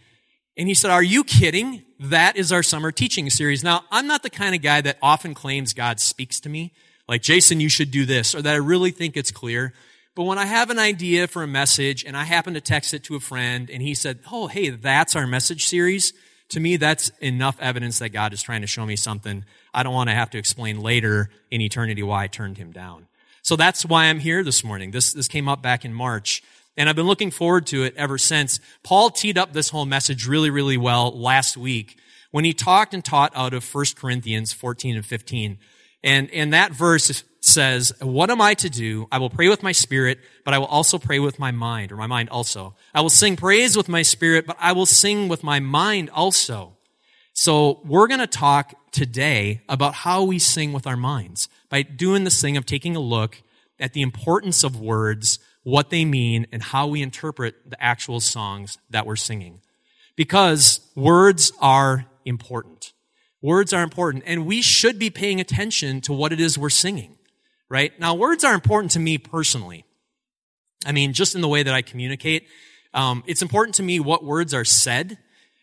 And 0.55 0.67
he 0.67 0.73
said, 0.73 0.91
are 0.91 1.03
you 1.03 1.23
kidding? 1.23 1.83
That 1.99 2.37
is 2.37 2.51
our 2.51 2.63
summer 2.63 2.91
teaching 2.91 3.29
series. 3.29 3.63
Now, 3.63 3.83
I'm 3.91 4.07
not 4.07 4.23
the 4.23 4.29
kind 4.29 4.55
of 4.55 4.61
guy 4.61 4.81
that 4.81 4.97
often 5.01 5.33
claims 5.33 5.73
God 5.73 5.99
speaks 5.99 6.39
to 6.41 6.49
me. 6.49 6.71
Like, 7.13 7.21
Jason, 7.21 7.59
you 7.59 7.69
should 7.69 7.91
do 7.91 8.07
this, 8.07 8.33
or 8.33 8.41
that 8.41 8.55
I 8.55 8.57
really 8.57 8.89
think 8.89 9.15
it's 9.15 9.29
clear. 9.29 9.71
But 10.15 10.23
when 10.23 10.39
I 10.39 10.45
have 10.45 10.71
an 10.71 10.79
idea 10.79 11.27
for 11.27 11.43
a 11.43 11.47
message 11.47 12.03
and 12.03 12.17
I 12.17 12.23
happen 12.23 12.55
to 12.55 12.59
text 12.59 12.91
it 12.95 13.03
to 13.03 13.15
a 13.15 13.19
friend 13.19 13.69
and 13.69 13.83
he 13.83 13.93
said, 13.93 14.17
Oh, 14.31 14.47
hey, 14.47 14.71
that's 14.71 15.15
our 15.15 15.27
message 15.27 15.67
series. 15.67 16.13
To 16.49 16.59
me, 16.59 16.75
that's 16.75 17.09
enough 17.21 17.55
evidence 17.59 17.99
that 17.99 18.09
God 18.09 18.33
is 18.33 18.41
trying 18.41 18.61
to 18.61 18.67
show 18.67 18.83
me 18.83 18.95
something. 18.95 19.45
I 19.75 19.83
don't 19.83 19.93
want 19.93 20.09
to 20.09 20.15
have 20.15 20.31
to 20.31 20.39
explain 20.39 20.81
later 20.81 21.29
in 21.51 21.61
eternity 21.61 22.01
why 22.01 22.23
I 22.23 22.27
turned 22.27 22.57
him 22.57 22.71
down. 22.71 23.05
So 23.43 23.55
that's 23.55 23.85
why 23.85 24.05
I'm 24.05 24.17
here 24.17 24.43
this 24.43 24.63
morning. 24.63 24.89
This, 24.89 25.13
this 25.13 25.27
came 25.27 25.47
up 25.47 25.61
back 25.61 25.85
in 25.85 25.93
March. 25.93 26.41
And 26.75 26.89
I've 26.89 26.95
been 26.95 27.05
looking 27.05 27.29
forward 27.29 27.67
to 27.67 27.83
it 27.83 27.93
ever 27.95 28.17
since. 28.17 28.59
Paul 28.81 29.11
teed 29.11 29.37
up 29.37 29.53
this 29.53 29.69
whole 29.69 29.85
message 29.85 30.25
really, 30.25 30.49
really 30.49 30.77
well 30.77 31.11
last 31.11 31.57
week 31.57 31.99
when 32.31 32.43
he 32.43 32.53
talked 32.53 32.91
and 32.95 33.05
taught 33.05 33.33
out 33.35 33.53
of 33.53 33.71
1 33.71 33.85
Corinthians 33.97 34.51
14 34.51 34.95
and 34.95 35.05
15. 35.05 35.59
And, 36.03 36.29
and 36.31 36.53
that 36.53 36.73
verse 36.73 37.23
says, 37.39 37.93
what 38.01 38.29
am 38.29 38.41
I 38.41 38.53
to 38.55 38.69
do? 38.69 39.07
I 39.11 39.19
will 39.19 39.29
pray 39.29 39.49
with 39.49 39.63
my 39.63 39.71
spirit, 39.71 40.19
but 40.43 40.53
I 40.53 40.57
will 40.57 40.67
also 40.67 40.97
pray 40.97 41.19
with 41.19 41.39
my 41.39 41.51
mind, 41.51 41.91
or 41.91 41.97
my 41.97 42.07
mind 42.07 42.29
also. 42.29 42.75
I 42.93 43.01
will 43.01 43.09
sing 43.09 43.35
praise 43.35 43.75
with 43.77 43.89
my 43.89 44.01
spirit, 44.01 44.45
but 44.45 44.57
I 44.59 44.73
will 44.73 44.85
sing 44.85 45.27
with 45.27 45.43
my 45.43 45.59
mind 45.59 46.09
also. 46.09 46.77
So 47.33 47.81
we're 47.83 48.07
going 48.07 48.19
to 48.19 48.27
talk 48.27 48.73
today 48.91 49.61
about 49.67 49.93
how 49.93 50.23
we 50.23 50.39
sing 50.39 50.71
with 50.71 50.85
our 50.85 50.97
minds 50.97 51.49
by 51.69 51.81
doing 51.81 52.23
this 52.23 52.41
thing 52.41 52.57
of 52.57 52.65
taking 52.65 52.95
a 52.95 52.99
look 53.01 53.41
at 53.79 53.93
the 53.93 54.01
importance 54.01 54.63
of 54.63 54.79
words 54.79 55.39
what 55.63 55.89
they 55.89 56.05
mean 56.05 56.45
and 56.51 56.61
how 56.61 56.87
we 56.87 57.01
interpret 57.01 57.55
the 57.69 57.81
actual 57.81 58.19
songs 58.19 58.77
that 58.89 59.05
we're 59.05 59.15
singing. 59.15 59.61
Because 60.15 60.79
words 60.95 61.51
are 61.59 62.05
important. 62.25 62.93
Words 63.43 63.73
are 63.73 63.83
important, 63.83 64.23
and 64.25 64.45
we 64.45 64.61
should 64.61 64.97
be 64.97 65.09
paying 65.09 65.41
attention 65.41 65.99
to 66.01 66.13
what 66.13 66.31
it 66.31 66.39
is 66.39 66.57
we're 66.57 66.69
singing, 66.69 67.17
right? 67.69 67.91
Now, 67.99 68.15
words 68.15 68.45
are 68.45 68.53
important 68.53 68.91
to 68.91 68.99
me 68.99 69.17
personally. 69.17 69.83
I 70.85 70.93
mean, 70.93 71.11
just 71.11 71.35
in 71.35 71.41
the 71.41 71.49
way 71.49 71.61
that 71.61 71.73
I 71.73 71.81
communicate, 71.81 72.47
um, 72.93 73.21
it's 73.27 73.41
important 73.41 73.75
to 73.75 73.83
me 73.83 73.99
what 73.99 74.23
words 74.23 74.53
are 74.53 74.63
said, 74.63 75.17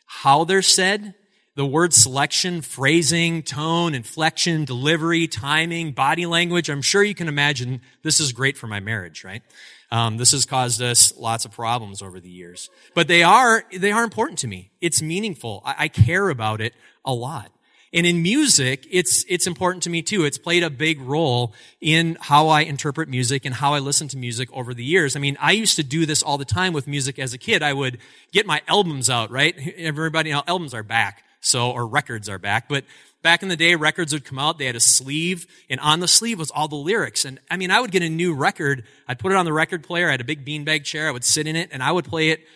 how 0.04 0.44
they're 0.44 0.60
said, 0.60 1.14
the 1.56 1.64
word 1.64 1.94
selection, 1.94 2.60
phrasing, 2.60 3.42
tone, 3.42 3.94
inflection, 3.94 4.66
delivery, 4.66 5.26
timing, 5.26 5.92
body 5.92 6.26
language. 6.26 6.68
I'm 6.68 6.82
sure 6.82 7.02
you 7.02 7.14
can 7.14 7.28
imagine 7.28 7.80
this 8.02 8.20
is 8.20 8.32
great 8.32 8.58
for 8.58 8.66
my 8.66 8.80
marriage, 8.80 9.24
right? 9.24 9.42
Um, 9.90 10.18
this 10.18 10.32
has 10.32 10.44
caused 10.44 10.82
us 10.82 11.16
lots 11.16 11.46
of 11.46 11.52
problems 11.52 12.02
over 12.02 12.20
the 12.20 12.30
years, 12.30 12.68
but 12.94 13.08
they 13.08 13.22
are 13.22 13.64
they 13.72 13.90
are 13.90 14.04
important 14.04 14.38
to 14.40 14.46
me. 14.46 14.70
It's 14.82 15.00
meaningful. 15.00 15.62
I, 15.64 15.74
I 15.78 15.88
care 15.88 16.28
about 16.28 16.60
it 16.60 16.74
a 17.04 17.12
lot. 17.14 17.50
And 17.92 18.06
in 18.06 18.22
music, 18.22 18.86
it's, 18.88 19.24
it's 19.28 19.48
important 19.48 19.82
to 19.82 19.90
me 19.90 20.02
too. 20.02 20.24
It's 20.24 20.38
played 20.38 20.62
a 20.62 20.70
big 20.70 21.00
role 21.00 21.54
in 21.80 22.16
how 22.20 22.48
I 22.48 22.60
interpret 22.60 23.08
music 23.08 23.44
and 23.44 23.52
how 23.52 23.74
I 23.74 23.80
listen 23.80 24.06
to 24.08 24.16
music 24.16 24.48
over 24.52 24.72
the 24.74 24.84
years. 24.84 25.16
I 25.16 25.18
mean, 25.18 25.36
I 25.40 25.52
used 25.52 25.74
to 25.76 25.82
do 25.82 26.06
this 26.06 26.22
all 26.22 26.38
the 26.38 26.44
time 26.44 26.72
with 26.72 26.86
music 26.86 27.18
as 27.18 27.34
a 27.34 27.38
kid. 27.38 27.64
I 27.64 27.72
would 27.72 27.98
get 28.30 28.46
my 28.46 28.62
albums 28.68 29.10
out, 29.10 29.32
right? 29.32 29.56
Everybody, 29.76 30.30
you 30.30 30.36
know, 30.36 30.44
albums 30.46 30.72
are 30.72 30.84
back. 30.84 31.24
So, 31.40 31.70
or 31.70 31.86
records 31.86 32.28
are 32.28 32.38
back. 32.38 32.68
But 32.68 32.84
back 33.22 33.42
in 33.42 33.48
the 33.48 33.56
day, 33.56 33.74
records 33.74 34.12
would 34.12 34.24
come 34.24 34.38
out. 34.38 34.58
They 34.58 34.66
had 34.66 34.76
a 34.76 34.80
sleeve 34.80 35.46
and 35.68 35.80
on 35.80 36.00
the 36.00 36.06
sleeve 36.06 36.38
was 36.38 36.50
all 36.50 36.68
the 36.68 36.76
lyrics. 36.76 37.24
And 37.24 37.40
I 37.50 37.56
mean, 37.56 37.70
I 37.70 37.80
would 37.80 37.90
get 37.90 38.02
a 38.02 38.08
new 38.08 38.34
record. 38.34 38.84
I'd 39.08 39.18
put 39.18 39.32
it 39.32 39.36
on 39.36 39.46
the 39.46 39.52
record 39.52 39.82
player. 39.82 40.08
I 40.08 40.12
had 40.12 40.20
a 40.20 40.24
big 40.24 40.44
beanbag 40.44 40.84
chair. 40.84 41.08
I 41.08 41.10
would 41.10 41.24
sit 41.24 41.46
in 41.46 41.56
it 41.56 41.70
and 41.72 41.82
I 41.82 41.90
would 41.90 42.04
play 42.04 42.28
it 42.28 42.46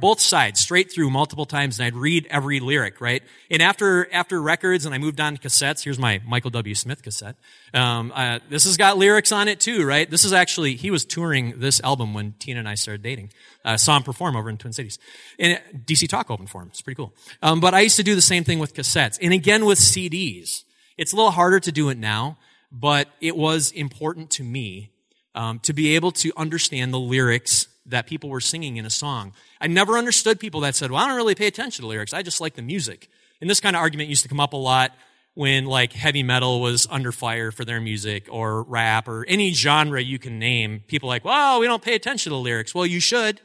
both 0.00 0.20
sides 0.20 0.60
straight 0.60 0.92
through 0.92 1.10
multiple 1.10 1.46
times 1.46 1.78
and 1.78 1.86
I'd 1.86 1.94
read 1.94 2.26
every 2.28 2.60
lyric, 2.60 3.00
right? 3.00 3.22
And 3.50 3.62
after, 3.62 4.12
after 4.12 4.40
records 4.42 4.84
and 4.84 4.94
I 4.94 4.98
moved 4.98 5.20
on 5.20 5.36
to 5.36 5.40
cassettes, 5.40 5.84
here's 5.84 5.98
my 5.98 6.20
Michael 6.26 6.50
W. 6.50 6.74
Smith 6.74 7.02
cassette. 7.02 7.36
Um, 7.72 8.12
uh, 8.14 8.40
this 8.48 8.64
has 8.64 8.76
got 8.76 8.98
lyrics 8.98 9.32
on 9.32 9.48
it 9.48 9.60
too, 9.60 9.86
right? 9.86 10.10
This 10.10 10.24
is 10.24 10.32
actually, 10.32 10.74
he 10.76 10.90
was 10.90 11.04
touring 11.04 11.60
this 11.60 11.80
album 11.82 12.14
when 12.14 12.34
Tina 12.38 12.58
and 12.58 12.68
I 12.68 12.74
started 12.74 13.02
dating. 13.02 13.32
Uh, 13.64 13.76
saw 13.76 13.96
him 13.96 14.02
perform 14.02 14.36
over 14.36 14.50
in 14.50 14.56
Twin 14.56 14.72
Cities. 14.72 14.98
And 15.38 15.60
DC 15.86 16.08
Talk 16.08 16.30
opened 16.30 16.50
for 16.50 16.62
him. 16.62 16.68
It's 16.68 16.82
pretty 16.82 16.96
cool. 16.96 17.14
Um, 17.42 17.60
but 17.60 17.72
I 17.72 17.80
used 17.80 17.96
to 17.96 18.02
do 18.02 18.14
the 18.14 18.20
same 18.20 18.44
thing 18.44 18.58
with 18.58 18.74
cassettes. 18.74 19.18
And 19.22 19.32
again 19.32 19.64
with 19.64 19.78
CDs. 19.78 20.64
It's 20.98 21.12
a 21.12 21.16
little 21.16 21.30
harder 21.30 21.60
to 21.60 21.72
do 21.72 21.88
it 21.88 21.96
now, 21.96 22.36
but 22.70 23.08
it 23.20 23.34
was 23.36 23.70
important 23.70 24.30
to 24.32 24.44
me 24.44 24.90
um, 25.34 25.58
to 25.60 25.72
be 25.72 25.94
able 25.94 26.12
to 26.12 26.32
understand 26.36 26.92
the 26.92 26.98
lyrics 26.98 27.68
that 27.86 28.06
people 28.06 28.30
were 28.30 28.40
singing 28.40 28.76
in 28.76 28.86
a 28.86 28.90
song. 28.90 29.32
I 29.60 29.66
never 29.66 29.96
understood 29.96 30.38
people 30.38 30.60
that 30.60 30.74
said, 30.74 30.90
well, 30.90 31.02
I 31.02 31.08
don't 31.08 31.16
really 31.16 31.34
pay 31.34 31.46
attention 31.46 31.82
to 31.82 31.88
lyrics. 31.88 32.12
I 32.12 32.22
just 32.22 32.40
like 32.40 32.54
the 32.54 32.62
music. 32.62 33.08
And 33.40 33.48
this 33.48 33.60
kind 33.60 33.74
of 33.74 33.80
argument 33.80 34.10
used 34.10 34.22
to 34.22 34.28
come 34.28 34.40
up 34.40 34.52
a 34.52 34.56
lot 34.56 34.92
when 35.34 35.64
like 35.64 35.92
heavy 35.92 36.22
metal 36.22 36.60
was 36.60 36.86
under 36.90 37.12
fire 37.12 37.50
for 37.50 37.64
their 37.64 37.80
music 37.80 38.28
or 38.30 38.62
rap 38.64 39.08
or 39.08 39.24
any 39.26 39.52
genre 39.52 40.00
you 40.00 40.18
can 40.18 40.38
name. 40.38 40.82
People 40.86 41.08
like, 41.08 41.24
well, 41.24 41.60
we 41.60 41.66
don't 41.66 41.82
pay 41.82 41.94
attention 41.94 42.30
to 42.30 42.36
the 42.36 42.40
lyrics. 42.40 42.74
Well, 42.74 42.86
you 42.86 43.00
should 43.00 43.40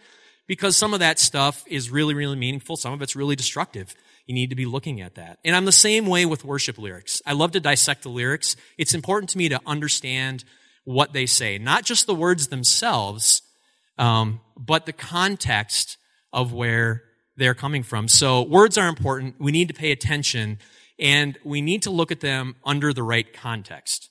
because 0.48 0.76
some 0.76 0.94
of 0.94 1.00
that 1.00 1.20
stuff 1.20 1.64
is 1.68 1.90
really, 1.90 2.14
really 2.14 2.36
meaningful. 2.36 2.76
Some 2.76 2.94
of 2.94 3.02
it's 3.02 3.16
really 3.16 3.36
destructive. 3.36 3.96
You 4.26 4.34
need 4.34 4.50
to 4.50 4.56
be 4.56 4.66
looking 4.66 5.02
at 5.02 5.16
that. 5.16 5.40
And 5.46 5.56
I'm 5.56 5.66
the 5.66 5.72
same 5.72 6.08
way 6.08 6.26
with 6.26 6.44
worship 6.44 6.78
lyrics. 6.78 7.22
I 7.26 7.34
love 7.34 7.52
to 7.52 7.60
dissect 7.60 8.04
the 8.04 8.10
lyrics. 8.10 8.56
It's 8.78 8.94
important 8.94 9.30
to 9.32 9.38
me 9.38 9.50
to 9.50 9.62
understand 9.66 10.44
what 10.84 11.14
they 11.14 11.26
say, 11.26 11.58
not 11.58 11.84
just 11.84 12.08
the 12.08 12.16
words 12.16 12.48
themselves, 12.48 13.42
um, 13.98 14.42
but 14.58 14.86
the 14.86 14.94
context 14.94 15.98
of 16.34 16.54
where 16.54 17.04
they're 17.38 17.54
coming 17.54 17.84
from. 17.84 18.08
So 18.08 18.42
words 18.42 18.78
are 18.78 18.88
important. 18.88 19.36
We 19.40 19.52
need 19.52 19.68
to 19.68 19.74
pay 19.74 19.92
attention 19.92 20.60
and 20.98 21.38
we 21.44 21.62
need 21.62 21.84
to 21.84 21.90
look 21.90 22.12
at 22.12 22.22
them 22.22 22.56
under 22.64 22.94
the 22.94 23.04
right 23.04 23.32
context. 23.34 24.10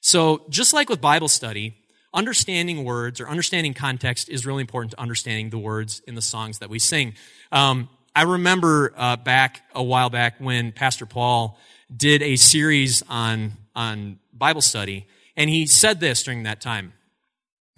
So 0.00 0.44
just 0.48 0.72
like 0.72 0.88
with 0.88 1.00
Bible 1.00 1.28
study, 1.28 1.76
understanding 2.14 2.84
words 2.84 3.20
or 3.20 3.28
understanding 3.28 3.74
context 3.74 4.28
is 4.28 4.46
really 4.46 4.60
important 4.60 4.92
to 4.92 5.00
understanding 5.00 5.50
the 5.50 5.58
words 5.58 6.00
in 6.06 6.14
the 6.14 6.22
songs 6.22 6.58
that 6.58 6.70
we 6.70 6.78
sing. 6.78 7.14
Um, 7.52 7.88
I 8.14 8.22
remember 8.22 8.92
uh, 8.96 9.16
back 9.16 9.62
a 9.74 9.82
while 9.82 10.10
back 10.10 10.36
when 10.38 10.72
Pastor 10.72 11.06
Paul 11.06 11.58
did 11.94 12.22
a 12.22 12.36
series 12.36 13.02
on 13.08 13.52
on 13.74 14.18
Bible 14.32 14.62
study, 14.62 15.06
and 15.36 15.48
he 15.48 15.66
said 15.66 16.00
this 16.00 16.22
during 16.24 16.42
that 16.42 16.60
time 16.60 16.92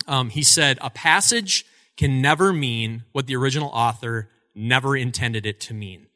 um, 0.06 0.30
he 0.30 0.42
said, 0.42 0.78
a 0.80 0.90
passage 0.90 1.64
can 1.96 2.22
never 2.22 2.52
mean 2.52 3.04
what 3.12 3.26
the 3.26 3.36
original 3.36 3.68
author 3.68 4.28
never 4.54 4.96
intended 4.96 5.46
it 5.46 5.60
to 5.62 5.74
mean. 5.74 6.06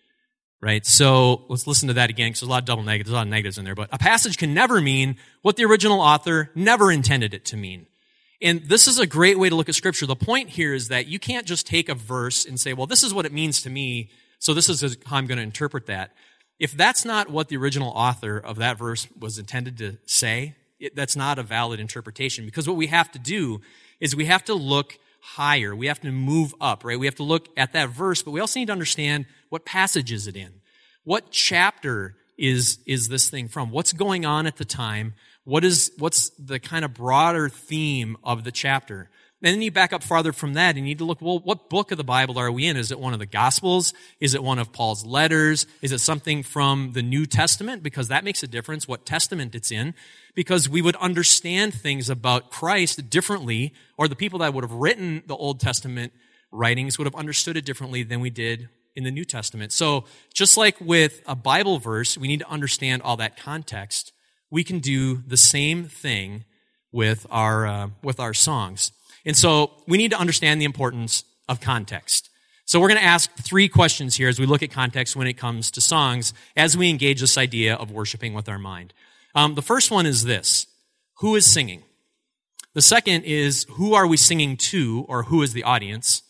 Right? 0.61 0.87
So 0.87 1.45
let's 1.49 1.66
listen 1.66 1.88
to 1.88 1.95
that 1.95 2.11
again 2.11 2.31
because 2.31 2.40
there's 2.40 2.49
a 2.49 2.50
lot 2.50 2.62
of 2.62 2.64
double 2.64 2.83
negatives, 2.83 3.11
a 3.11 3.14
lot 3.14 3.26
of 3.26 3.28
negatives 3.28 3.59
in 3.59 3.64
there. 3.64 3.75
But 3.75 3.90
a 3.93 3.99
passage 3.99 4.38
can 4.38 4.55
never 4.55 4.81
mean 4.81 5.16
what 5.43 5.57
the 5.57 5.64
original 5.64 6.00
author 6.00 6.50
never 6.55 6.90
intended 6.90 7.35
it 7.35 7.45
to 7.47 7.57
mean. 7.57 7.87
And 8.43 8.62
this 8.62 8.87
is 8.88 8.99
a 8.99 9.07
great 9.07 9.38
way 9.38 9.49
to 9.49 9.55
look 9.55 9.69
at 9.69 9.75
scripture. 9.75 10.07
The 10.07 10.16
point 10.16 10.50
here 10.50 10.75
is 10.75 10.88
that 10.88 11.07
you 11.07 11.19
can't 11.19 11.47
just 11.47 11.66
take 11.66 11.88
a 11.88 11.95
verse 11.95 12.45
and 12.45 12.59
say, 12.59 12.73
well, 12.73 12.87
this 12.87 13.02
is 13.02 13.14
what 13.14 13.26
it 13.26 13.33
means 13.33 13.62
to 13.62 13.71
me, 13.71 14.11
so 14.38 14.55
this 14.55 14.69
is 14.69 14.97
how 15.07 15.16
I'm 15.16 15.26
going 15.26 15.38
to 15.38 15.45
interpret 15.45 15.87
that. 15.87 16.12
If 16.59 16.73
that's 16.73 17.05
not 17.05 17.31
what 17.31 17.49
the 17.49 17.57
original 17.57 17.90
author 17.90 18.38
of 18.38 18.57
that 18.57 18.78
verse 18.78 19.07
was 19.19 19.38
intended 19.38 19.78
to 19.78 19.99
say, 20.07 20.55
it, 20.78 20.95
that's 20.95 21.16
not 21.16 21.38
a 21.38 21.42
valid 21.42 21.80
interpretation 21.80 22.45
because 22.45 22.68
what 22.68 22.76
we 22.76 22.87
have 22.88 23.11
to 23.12 23.18
do 23.18 23.61
is 24.00 24.14
we 24.14 24.26
have 24.26 24.45
to 24.45 24.54
look 24.54 24.99
higher. 25.21 25.75
We 25.75 25.87
have 25.87 26.00
to 26.00 26.12
move 26.12 26.54
up, 26.61 26.85
right? 26.85 26.99
We 26.99 27.06
have 27.06 27.16
to 27.16 27.23
look 27.23 27.49
at 27.56 27.73
that 27.73 27.88
verse, 27.88 28.23
but 28.23 28.30
we 28.30 28.40
also 28.40 28.61
need 28.61 28.66
to 28.66 28.73
understand 28.73 29.26
what 29.49 29.64
passage 29.64 30.12
is 30.12 30.26
it 30.26 30.37
in? 30.37 30.61
What 31.04 31.30
chapter 31.30 32.16
is, 32.38 32.78
is 32.87 33.09
this 33.09 33.28
thing 33.28 33.49
from? 33.49 33.71
What's 33.71 33.92
going 33.92 34.25
on 34.25 34.47
at 34.47 34.56
the 34.56 34.64
time? 34.64 35.14
What 35.45 35.64
is, 35.64 35.92
what's 35.99 36.30
the 36.30 36.59
kind 36.59 36.85
of 36.85 36.95
broader 36.95 37.49
theme 37.49 38.16
of 38.23 38.45
the 38.45 38.52
chapter? 38.52 39.11
And 39.47 39.55
then 39.55 39.62
you 39.62 39.71
back 39.71 39.93
up 39.93 40.03
farther 40.03 40.33
from 40.33 40.55
that 40.55 40.71
and 40.71 40.79
you 40.79 40.83
need 40.83 40.99
to 40.99 41.05
look, 41.05 41.23
well, 41.23 41.38
what 41.38 41.71
book 41.71 41.93
of 41.93 41.99
the 41.99 42.03
Bible 42.03 42.37
are 42.37 42.50
we 42.50 42.67
in? 42.67 42.76
Is 42.76 42.91
it 42.91 42.99
one 42.99 43.12
of 43.12 43.21
the 43.21 43.26
Gospels? 43.26 43.95
Is 44.19 44.35
it 44.35 44.43
one 44.43 44.59
of 44.59 44.73
Paul's 44.73 45.07
letters? 45.07 45.69
Is 45.83 45.93
it 45.93 46.00
something 46.00 46.43
from 46.43 46.95
the 46.95 47.03
New 47.03 47.26
Testament? 47.26 47.85
Because 47.85 48.09
that 48.09 48.25
makes 48.25 48.43
a 48.43 48.49
difference 48.49 48.88
what 48.88 49.07
testament 49.07 49.55
it's 49.55 49.71
in. 49.71 49.95
Because 50.35 50.69
we 50.69 50.83
would 50.83 50.97
understand 50.97 51.75
things 51.75 52.11
about 52.11 52.50
Christ 52.50 53.09
differently, 53.09 53.73
or 53.97 54.09
the 54.09 54.17
people 54.17 54.41
that 54.41 54.53
would 54.53 54.65
have 54.65 54.73
written 54.73 55.23
the 55.26 55.37
Old 55.37 55.61
Testament 55.61 56.12
writings 56.50 56.99
would 56.99 57.07
have 57.07 57.15
understood 57.15 57.57
it 57.57 57.65
differently 57.65 58.03
than 58.03 58.19
we 58.19 58.31
did 58.31 58.69
in 58.97 59.05
the 59.05 59.12
New 59.12 59.25
Testament. 59.25 59.71
So 59.71 60.07
just 60.35 60.57
like 60.57 60.75
with 60.81 61.23
a 61.25 61.37
Bible 61.37 61.79
verse, 61.79 62.19
we 62.19 62.26
need 62.26 62.41
to 62.41 62.50
understand 62.50 63.00
all 63.03 63.17
that 63.19 63.37
context. 63.37 64.12
We 64.50 64.65
can 64.65 64.81
do 64.81 65.23
the 65.25 65.37
same 65.37 65.85
thing 65.85 66.47
with 66.91 67.29
our, 67.31 67.65
uh, 67.65 67.88
with 68.03 68.19
our 68.19 68.35
songs. 68.35 68.91
And 69.26 69.37
so 69.37 69.73
we 69.87 69.99
need 69.99 70.12
to 70.12 70.18
understand 70.18 70.61
the 70.61 70.64
importance 70.64 71.25
of 71.49 71.61
context. 71.61 72.30
So 72.64 72.80
we're 72.80 72.88
going 72.88 73.00
to 73.00 73.06
ask 73.06 73.30
three 73.37 73.68
questions 73.68 74.16
here 74.16 74.28
as 74.28 74.40
we 74.40 74.47
look 74.47 74.62
at 74.62 74.71
context 74.71 75.14
when 75.14 75.26
it 75.26 75.35
comes 75.35 75.71
to 75.73 75.80
songs 75.80 76.33
as 76.56 76.76
we 76.76 76.88
engage 76.88 77.21
this 77.21 77.37
idea 77.37 77.75
of 77.75 77.90
worshiping 77.90 78.33
with 78.33 78.49
our 78.49 78.59
mind. 78.59 78.95
Um, 79.35 79.54
the 79.54 79.62
first 79.62 79.90
one 79.90 80.06
is 80.06 80.25
this. 80.25 80.66
Who 81.18 81.37
is 81.37 81.52
singing? 81.52 81.83
The 82.75 82.83
second 82.83 83.25
is 83.25 83.66
who 83.71 83.95
are 83.95 84.06
we 84.06 84.16
singing 84.16 84.56
to 84.56 85.04
or 85.09 85.25
who 85.25 85.42
is 85.42 85.52
the 85.52 85.62
audience? 85.64 86.23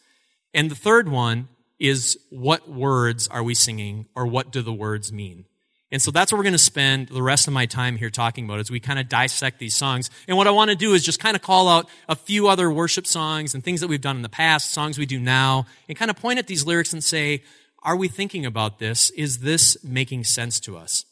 And 0.52 0.70
the 0.70 0.74
third 0.74 1.08
one 1.08 1.48
is 1.78 2.18
what 2.30 2.68
words 2.68 3.28
are 3.28 3.42
we 3.42 3.54
singing 3.54 4.06
or 4.14 4.26
what 4.26 4.50
do 4.50 4.62
the 4.62 4.72
words 4.72 5.12
mean? 5.12 5.44
And 5.96 6.02
so 6.02 6.10
that's 6.10 6.30
what 6.30 6.36
we're 6.36 6.44
going 6.44 6.52
to 6.52 6.58
spend 6.58 7.08
the 7.08 7.22
rest 7.22 7.46
of 7.46 7.54
my 7.54 7.64
time 7.64 7.96
here 7.96 8.10
talking 8.10 8.44
about 8.44 8.58
as 8.58 8.70
we 8.70 8.80
kind 8.80 8.98
of 8.98 9.08
dissect 9.08 9.58
these 9.58 9.74
songs. 9.74 10.10
And 10.28 10.36
what 10.36 10.46
I 10.46 10.50
want 10.50 10.68
to 10.68 10.76
do 10.76 10.92
is 10.92 11.02
just 11.02 11.20
kind 11.20 11.34
of 11.34 11.40
call 11.40 11.70
out 11.70 11.88
a 12.06 12.14
few 12.14 12.48
other 12.48 12.70
worship 12.70 13.06
songs 13.06 13.54
and 13.54 13.64
things 13.64 13.80
that 13.80 13.88
we've 13.88 14.02
done 14.02 14.16
in 14.16 14.20
the 14.20 14.28
past, 14.28 14.72
songs 14.72 14.98
we 14.98 15.06
do 15.06 15.18
now, 15.18 15.64
and 15.88 15.96
kind 15.96 16.10
of 16.10 16.18
point 16.18 16.38
at 16.38 16.48
these 16.48 16.66
lyrics 16.66 16.92
and 16.92 17.02
say, 17.02 17.42
are 17.82 17.96
we 17.96 18.08
thinking 18.08 18.44
about 18.44 18.78
this? 18.78 19.08
Is 19.12 19.38
this 19.38 19.82
making 19.82 20.24
sense 20.24 20.60
to 20.60 20.76
us? 20.76 21.06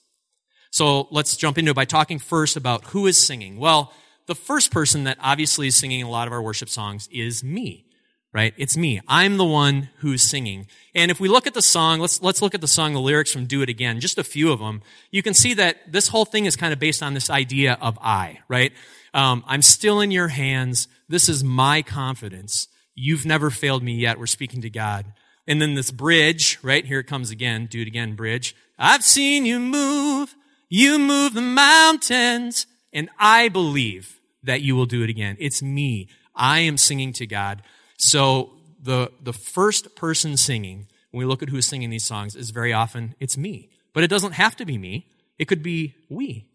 So 0.70 1.08
let's 1.10 1.34
jump 1.34 1.56
into 1.56 1.70
it 1.70 1.74
by 1.76 1.86
talking 1.86 2.18
first 2.18 2.54
about 2.54 2.84
who 2.88 3.06
is 3.06 3.16
singing. 3.16 3.56
Well, 3.56 3.90
the 4.26 4.34
first 4.34 4.70
person 4.70 5.04
that 5.04 5.16
obviously 5.18 5.68
is 5.68 5.76
singing 5.76 6.02
a 6.02 6.10
lot 6.10 6.26
of 6.26 6.34
our 6.34 6.42
worship 6.42 6.68
songs 6.68 7.08
is 7.10 7.42
me 7.42 7.86
right? 8.34 8.52
It's 8.56 8.76
me. 8.76 9.00
I'm 9.06 9.36
the 9.36 9.44
one 9.44 9.90
who's 9.98 10.20
singing. 10.20 10.66
And 10.92 11.12
if 11.12 11.20
we 11.20 11.28
look 11.28 11.46
at 11.46 11.54
the 11.54 11.62
song, 11.62 12.00
let's, 12.00 12.20
let's 12.20 12.42
look 12.42 12.54
at 12.54 12.60
the 12.60 12.66
song, 12.66 12.92
the 12.92 13.00
lyrics 13.00 13.32
from 13.32 13.46
Do 13.46 13.62
It 13.62 13.68
Again, 13.68 14.00
just 14.00 14.18
a 14.18 14.24
few 14.24 14.50
of 14.50 14.58
them. 14.58 14.82
You 15.12 15.22
can 15.22 15.34
see 15.34 15.54
that 15.54 15.92
this 15.92 16.08
whole 16.08 16.24
thing 16.24 16.44
is 16.44 16.56
kind 16.56 16.72
of 16.72 16.80
based 16.80 17.00
on 17.00 17.14
this 17.14 17.30
idea 17.30 17.78
of 17.80 17.96
I, 18.02 18.40
right? 18.48 18.72
Um, 19.14 19.44
I'm 19.46 19.62
still 19.62 20.00
in 20.00 20.10
your 20.10 20.28
hands. 20.28 20.88
This 21.08 21.28
is 21.28 21.44
my 21.44 21.80
confidence. 21.80 22.66
You've 22.96 23.24
never 23.24 23.50
failed 23.50 23.84
me 23.84 23.94
yet. 23.94 24.18
We're 24.18 24.26
speaking 24.26 24.62
to 24.62 24.70
God. 24.70 25.06
And 25.46 25.62
then 25.62 25.74
this 25.74 25.92
bridge, 25.92 26.58
right? 26.62 26.84
Here 26.84 26.98
it 26.98 27.06
comes 27.06 27.30
again. 27.30 27.66
Do 27.66 27.82
it 27.82 27.86
again, 27.86 28.16
bridge. 28.16 28.56
I've 28.78 29.04
seen 29.04 29.46
you 29.46 29.60
move. 29.60 30.34
You 30.68 30.98
move 30.98 31.34
the 31.34 31.40
mountains. 31.40 32.66
And 32.92 33.10
I 33.16 33.48
believe 33.48 34.20
that 34.42 34.62
you 34.62 34.74
will 34.74 34.86
do 34.86 35.04
it 35.04 35.10
again. 35.10 35.36
It's 35.38 35.62
me. 35.62 36.08
I 36.34 36.60
am 36.60 36.76
singing 36.78 37.12
to 37.14 37.26
God. 37.26 37.62
So 37.96 38.50
the, 38.82 39.10
the 39.22 39.32
first 39.32 39.96
person 39.96 40.36
singing, 40.36 40.86
when 41.10 41.18
we 41.20 41.24
look 41.24 41.42
at 41.42 41.48
who's 41.48 41.66
singing 41.66 41.90
these 41.90 42.04
songs, 42.04 42.36
is 42.36 42.50
very 42.50 42.72
often, 42.72 43.14
it's 43.20 43.36
me. 43.36 43.70
But 43.92 44.04
it 44.04 44.08
doesn't 44.08 44.32
have 44.32 44.56
to 44.56 44.66
be 44.66 44.78
me. 44.78 45.06
It 45.38 45.46
could 45.46 45.62
be 45.62 45.94
we. 46.08 46.46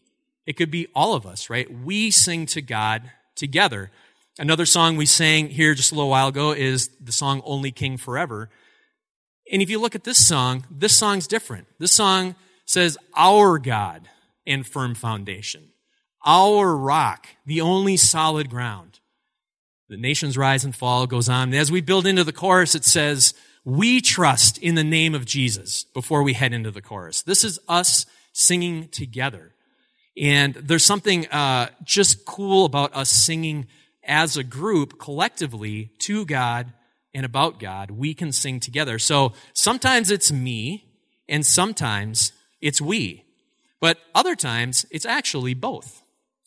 It 0.46 0.58
could 0.58 0.72
be 0.72 0.88
all 0.96 1.14
of 1.14 1.28
us, 1.28 1.50
right? 1.50 1.68
We 1.72 2.10
sing 2.10 2.48
to 2.48 2.62
God 2.62 3.12
together. 3.36 3.92
Another 4.40 4.66
song 4.66 4.98
we 4.98 5.06
sang 5.06 5.50
here 5.50 5.76
just 5.76 5.92
a 5.92 5.96
little 5.96 6.10
while 6.10 6.30
ago 6.30 6.54
is 6.54 6.90
the 7.00 7.12
song 7.12 7.44
Only 7.46 7.72
King 7.72 7.98
Forever. 7.98 8.50
And 9.52 9.62
if 9.62 9.70
you 9.70 9.80
look 9.80 9.94
at 9.94 10.06
this 10.06 10.26
song, 10.26 10.66
this 10.72 10.98
song's 10.98 11.28
different. 11.28 11.68
This 11.78 11.94
song 11.94 12.34
says, 12.66 12.98
Our 13.16 13.60
God 13.60 14.10
and 14.48 14.66
firm 14.66 14.96
foundation, 14.96 15.70
our 16.26 16.76
rock, 16.76 17.28
the 17.46 17.62
only 17.62 17.96
solid 17.96 18.50
ground. 18.50 18.89
The 19.90 19.98
nations 19.98 20.38
rise 20.38 20.64
and 20.64 20.76
fall 20.76 21.08
goes 21.08 21.28
on. 21.28 21.50
And 21.50 21.56
as 21.56 21.72
we 21.72 21.82
build 21.82 22.06
into 22.06 22.24
the 22.24 22.32
chorus, 22.32 22.76
it 22.76 22.86
says, 22.86 23.34
We 23.66 24.02
trust 24.02 24.60
in 24.60 24.76
the 24.76 24.84
name 24.84 25.16
of 25.16 25.26
Jesus 25.26 25.84
before 25.84 26.22
we 26.22 26.34
head 26.34 26.54
into 26.54 26.70
the 26.70 26.82
chorus. 26.82 27.24
This 27.24 27.44
is 27.44 27.60
us 27.68 28.06
singing 28.32 28.90
together. 28.90 29.56
And 30.16 30.54
there's 30.54 30.86
something 30.86 31.28
uh, 31.30 31.70
just 31.84 32.26
cool 32.26 32.66
about 32.66 32.96
us 32.96 33.10
singing 33.10 33.68
as 34.04 34.38
a 34.38 34.44
group 34.44 35.00
collectively 35.00 35.92
to 36.00 36.24
God 36.26 36.72
and 37.16 37.26
about 37.26 37.60
God. 37.60 37.90
We 37.90 38.14
can 38.14 38.32
sing 38.32 38.60
together. 38.60 39.00
So 39.00 39.34
sometimes 39.54 40.12
it's 40.12 40.32
me, 40.32 40.86
and 41.28 41.44
sometimes 41.44 42.32
it's 42.62 42.80
we. 42.80 43.24
But 43.80 43.98
other 44.14 44.36
times 44.36 44.86
it's 44.92 45.06
actually 45.06 45.56
both, 45.56 46.04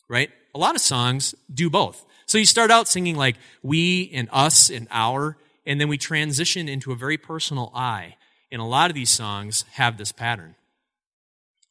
right? 0.07 0.29
A 0.55 0.59
lot 0.59 0.75
of 0.75 0.81
songs 0.81 1.35
do 1.53 1.69
both. 1.69 2.05
So 2.33 2.39
you 2.39 2.45
start 2.45 2.71
out 2.71 2.87
singing 2.87 3.15
like 3.15 3.35
we 3.61 4.09
and 4.11 4.27
us 4.31 4.71
and 4.71 4.87
our, 4.89 5.37
and 5.67 5.79
then 5.79 5.87
we 5.87 5.99
transition 5.99 6.67
into 6.67 6.91
a 6.91 6.95
very 6.95 7.15
personal 7.15 7.71
I. 7.75 8.15
And 8.51 8.59
a 8.59 8.65
lot 8.65 8.89
of 8.89 8.95
these 8.95 9.11
songs 9.11 9.65
have 9.73 9.99
this 9.99 10.11
pattern. 10.11 10.55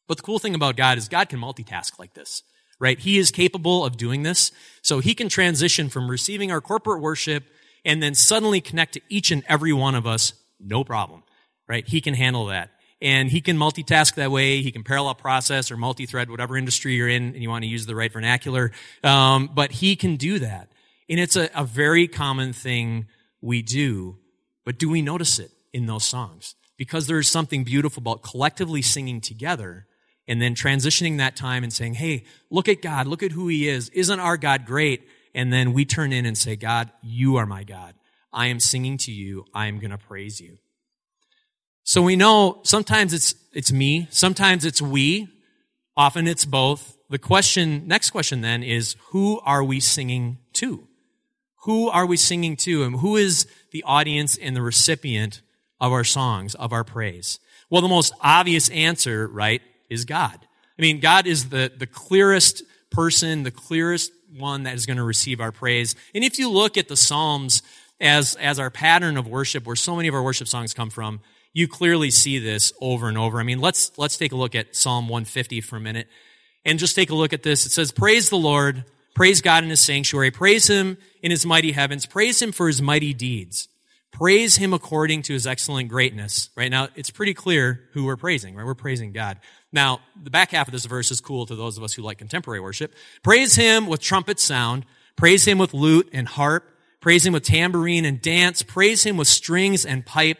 But 0.07 0.15
the 0.15 0.23
cool 0.23 0.39
thing 0.39 0.55
about 0.55 0.77
God 0.77 0.97
is 0.97 1.09
God 1.09 1.27
can 1.27 1.41
multitask 1.41 1.99
like 1.99 2.13
this, 2.13 2.43
right? 2.79 2.97
He 2.97 3.17
is 3.17 3.29
capable 3.29 3.83
of 3.83 3.97
doing 3.97 4.23
this. 4.23 4.53
So 4.81 4.99
he 4.99 5.13
can 5.13 5.27
transition 5.27 5.89
from 5.89 6.09
receiving 6.09 6.49
our 6.49 6.61
corporate 6.61 7.01
worship 7.01 7.43
and 7.83 8.01
then 8.01 8.15
suddenly 8.15 8.61
connect 8.61 8.93
to 8.93 9.01
each 9.09 9.31
and 9.31 9.43
every 9.49 9.73
one 9.73 9.95
of 9.95 10.07
us, 10.07 10.31
no 10.61 10.85
problem, 10.85 11.23
right? 11.67 11.85
He 11.85 11.99
can 11.99 12.13
handle 12.13 12.45
that. 12.45 12.69
And 13.03 13.29
he 13.29 13.41
can 13.41 13.57
multitask 13.57 14.15
that 14.15 14.31
way. 14.31 14.61
He 14.61 14.71
can 14.71 14.83
parallel 14.83 15.13
process 15.15 15.69
or 15.69 15.77
multi-thread, 15.77 16.31
whatever 16.31 16.55
industry 16.57 16.95
you're 16.95 17.09
in, 17.09 17.33
and 17.33 17.43
you 17.43 17.49
want 17.49 17.63
to 17.63 17.69
use 17.69 17.85
the 17.85 17.95
right 17.95 18.11
vernacular. 18.11 18.71
Um, 19.03 19.51
but 19.53 19.73
he 19.73 19.97
can 19.97 20.15
do 20.15 20.39
that. 20.39 20.71
And 21.09 21.19
it's 21.19 21.35
a, 21.35 21.49
a 21.53 21.65
very 21.65 22.07
common 22.07 22.53
thing 22.53 23.07
we 23.41 23.61
do. 23.61 24.17
But 24.65 24.79
do 24.79 24.89
we 24.89 25.01
notice 25.01 25.37
it 25.37 25.51
in 25.73 25.85
those 25.85 26.05
songs? 26.05 26.55
Because 26.77 27.05
there 27.05 27.19
is 27.19 27.27
something 27.27 27.65
beautiful 27.65 27.99
about 27.99 28.23
collectively 28.23 28.81
singing 28.81 29.19
together 29.19 29.85
and 30.25 30.41
then 30.41 30.55
transitioning 30.55 31.17
that 31.17 31.35
time 31.35 31.63
and 31.63 31.73
saying, 31.73 31.95
hey, 31.95 32.23
look 32.49 32.69
at 32.69 32.81
God, 32.81 33.05
look 33.05 33.21
at 33.21 33.33
who 33.33 33.49
He 33.49 33.67
is. 33.67 33.89
Isn't 33.89 34.21
our 34.21 34.37
God 34.37 34.65
great? 34.65 35.05
And 35.35 35.51
then 35.51 35.73
we 35.73 35.83
turn 35.83 36.13
in 36.13 36.25
and 36.25 36.37
say, 36.37 36.55
God, 36.55 36.89
you 37.01 37.35
are 37.35 37.45
my 37.45 37.65
God. 37.65 37.95
I 38.31 38.47
am 38.47 38.61
singing 38.61 38.97
to 38.99 39.11
you. 39.11 39.43
I 39.53 39.67
am 39.67 39.79
going 39.79 39.91
to 39.91 39.97
praise 39.97 40.39
you. 40.39 40.57
So 41.83 42.01
we 42.01 42.15
know 42.15 42.61
sometimes 42.63 43.13
it's, 43.13 43.35
it's 43.53 43.71
me, 43.71 44.07
sometimes 44.09 44.65
it's 44.65 44.81
we, 44.81 45.27
often 45.97 46.27
it's 46.27 46.45
both. 46.45 46.97
The 47.09 47.19
question, 47.19 47.87
next 47.87 48.11
question 48.11 48.41
then 48.41 48.63
is, 48.63 48.95
who 49.09 49.39
are 49.41 49.63
we 49.63 49.79
singing 49.79 50.39
to? 50.53 50.87
Who 51.63 51.89
are 51.89 52.05
we 52.05 52.17
singing 52.17 52.55
to? 52.57 52.83
And 52.83 52.99
who 52.99 53.17
is 53.17 53.47
the 53.71 53.83
audience 53.83 54.37
and 54.37 54.55
the 54.55 54.61
recipient 54.61 55.41
of 55.79 55.91
our 55.91 56.03
songs, 56.03 56.55
of 56.55 56.73
our 56.73 56.83
praise? 56.83 57.39
Well, 57.69 57.81
the 57.81 57.87
most 57.87 58.13
obvious 58.21 58.69
answer, 58.69 59.27
right, 59.27 59.61
is 59.89 60.05
God. 60.05 60.39
I 60.77 60.81
mean, 60.81 60.99
God 60.99 61.27
is 61.27 61.49
the, 61.49 61.71
the 61.77 61.87
clearest 61.87 62.63
person, 62.91 63.43
the 63.43 63.51
clearest 63.51 64.11
one 64.37 64.63
that 64.63 64.75
is 64.75 64.85
going 64.85 64.97
to 64.97 65.03
receive 65.03 65.39
our 65.39 65.51
praise. 65.51 65.95
And 66.15 66.23
if 66.23 66.39
you 66.39 66.49
look 66.49 66.77
at 66.77 66.87
the 66.87 66.97
Psalms 66.97 67.61
as, 67.99 68.35
as 68.35 68.57
our 68.57 68.69
pattern 68.69 69.17
of 69.17 69.27
worship, 69.27 69.65
where 69.65 69.75
so 69.75 69.95
many 69.95 70.07
of 70.07 70.15
our 70.15 70.23
worship 70.23 70.47
songs 70.47 70.73
come 70.73 70.89
from, 70.89 71.19
you 71.53 71.67
clearly 71.67 72.09
see 72.09 72.39
this 72.39 72.73
over 72.81 73.07
and 73.07 73.17
over. 73.17 73.39
I 73.39 73.43
mean, 73.43 73.59
let's, 73.59 73.97
let's 73.97 74.17
take 74.17 74.31
a 74.31 74.35
look 74.35 74.55
at 74.55 74.75
Psalm 74.75 75.07
150 75.07 75.61
for 75.61 75.77
a 75.77 75.79
minute 75.79 76.07
and 76.65 76.79
just 76.79 76.95
take 76.95 77.11
a 77.11 77.15
look 77.15 77.33
at 77.33 77.43
this. 77.43 77.65
It 77.65 77.71
says, 77.71 77.91
praise 77.91 78.29
the 78.29 78.37
Lord, 78.37 78.85
praise 79.13 79.41
God 79.41 79.63
in 79.63 79.69
his 79.69 79.79
sanctuary, 79.79 80.31
praise 80.31 80.67
him 80.67 80.97
in 81.21 81.31
his 81.31 81.45
mighty 81.45 81.71
heavens, 81.71 82.05
praise 82.05 82.41
him 82.41 82.51
for 82.51 82.67
his 82.67 82.81
mighty 82.81 83.13
deeds. 83.13 83.67
Praise 84.11 84.57
him 84.57 84.73
according 84.73 85.23
to 85.23 85.33
his 85.33 85.47
excellent 85.47 85.89
greatness. 85.89 86.51
Right 86.55 86.69
now, 86.69 86.87
it's 86.95 87.09
pretty 87.09 87.33
clear 87.33 87.81
who 87.93 88.05
we're 88.05 88.15
praising, 88.15 88.55
right? 88.55 88.63
We're 88.63 88.75
praising 88.75 89.11
God. 89.11 89.39
Now, 89.71 90.01
the 90.21 90.29
back 90.29 90.51
half 90.51 90.67
of 90.67 90.71
this 90.71 90.85
verse 90.85 91.09
is 91.09 91.19
cool 91.19 91.47
to 91.47 91.55
those 91.55 91.79
of 91.79 91.83
us 91.83 91.93
who 91.93 92.03
like 92.03 92.19
contemporary 92.19 92.59
worship. 92.59 92.93
Praise 93.23 93.55
him 93.55 93.87
with 93.87 94.01
trumpet 94.01 94.39
sound. 94.39 94.85
Praise 95.15 95.47
him 95.47 95.57
with 95.57 95.73
lute 95.73 96.09
and 96.13 96.27
harp. 96.27 96.69
Praise 97.01 97.25
him 97.25 97.33
with 97.33 97.43
tambourine 97.43 98.05
and 98.05 98.21
dance. 98.21 98.61
Praise 98.61 99.03
him 99.03 99.17
with 99.17 99.27
strings 99.27 99.83
and 99.83 100.05
pipe. 100.05 100.37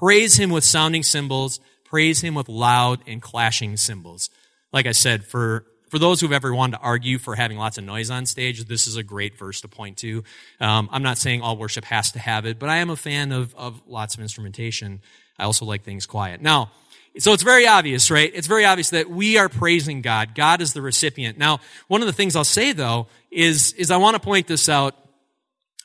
Praise 0.00 0.38
him 0.38 0.48
with 0.48 0.64
sounding 0.64 1.02
cymbals. 1.02 1.60
Praise 1.84 2.22
him 2.22 2.34
with 2.34 2.48
loud 2.48 3.00
and 3.06 3.20
clashing 3.20 3.76
cymbals. 3.76 4.30
Like 4.72 4.86
I 4.86 4.92
said, 4.92 5.24
for 5.24 5.66
for 5.90 5.98
those 5.98 6.20
who've 6.20 6.32
ever 6.32 6.54
wanted 6.54 6.78
to 6.78 6.82
argue 6.82 7.18
for 7.18 7.34
having 7.34 7.58
lots 7.58 7.76
of 7.76 7.84
noise 7.84 8.10
on 8.10 8.24
stage, 8.24 8.64
this 8.64 8.86
is 8.86 8.96
a 8.96 9.02
great 9.02 9.36
verse 9.36 9.60
to 9.60 9.68
point 9.68 9.98
to. 9.98 10.24
Um, 10.60 10.88
I'm 10.90 11.02
not 11.02 11.18
saying 11.18 11.42
all 11.42 11.56
worship 11.56 11.84
has 11.84 12.12
to 12.12 12.18
have 12.18 12.46
it, 12.46 12.58
but 12.58 12.68
I 12.68 12.76
am 12.76 12.90
a 12.90 12.96
fan 12.96 13.32
of, 13.32 13.54
of 13.56 13.82
lots 13.86 14.14
of 14.14 14.20
instrumentation. 14.20 15.00
I 15.38 15.44
also 15.44 15.64
like 15.64 15.82
things 15.82 16.06
quiet. 16.06 16.40
Now, 16.40 16.70
so 17.18 17.32
it's 17.32 17.42
very 17.42 17.66
obvious, 17.66 18.08
right? 18.10 18.30
It's 18.32 18.46
very 18.46 18.64
obvious 18.64 18.90
that 18.90 19.10
we 19.10 19.36
are 19.36 19.48
praising 19.48 20.00
God. 20.00 20.36
God 20.36 20.62
is 20.62 20.72
the 20.72 20.80
recipient. 20.80 21.36
Now, 21.36 21.58
one 21.88 22.00
of 22.00 22.06
the 22.06 22.12
things 22.12 22.36
I'll 22.36 22.44
say 22.44 22.72
though 22.72 23.08
is, 23.30 23.72
is 23.72 23.90
I 23.90 23.96
want 23.96 24.14
to 24.14 24.20
point 24.20 24.46
this 24.46 24.68
out. 24.68 24.94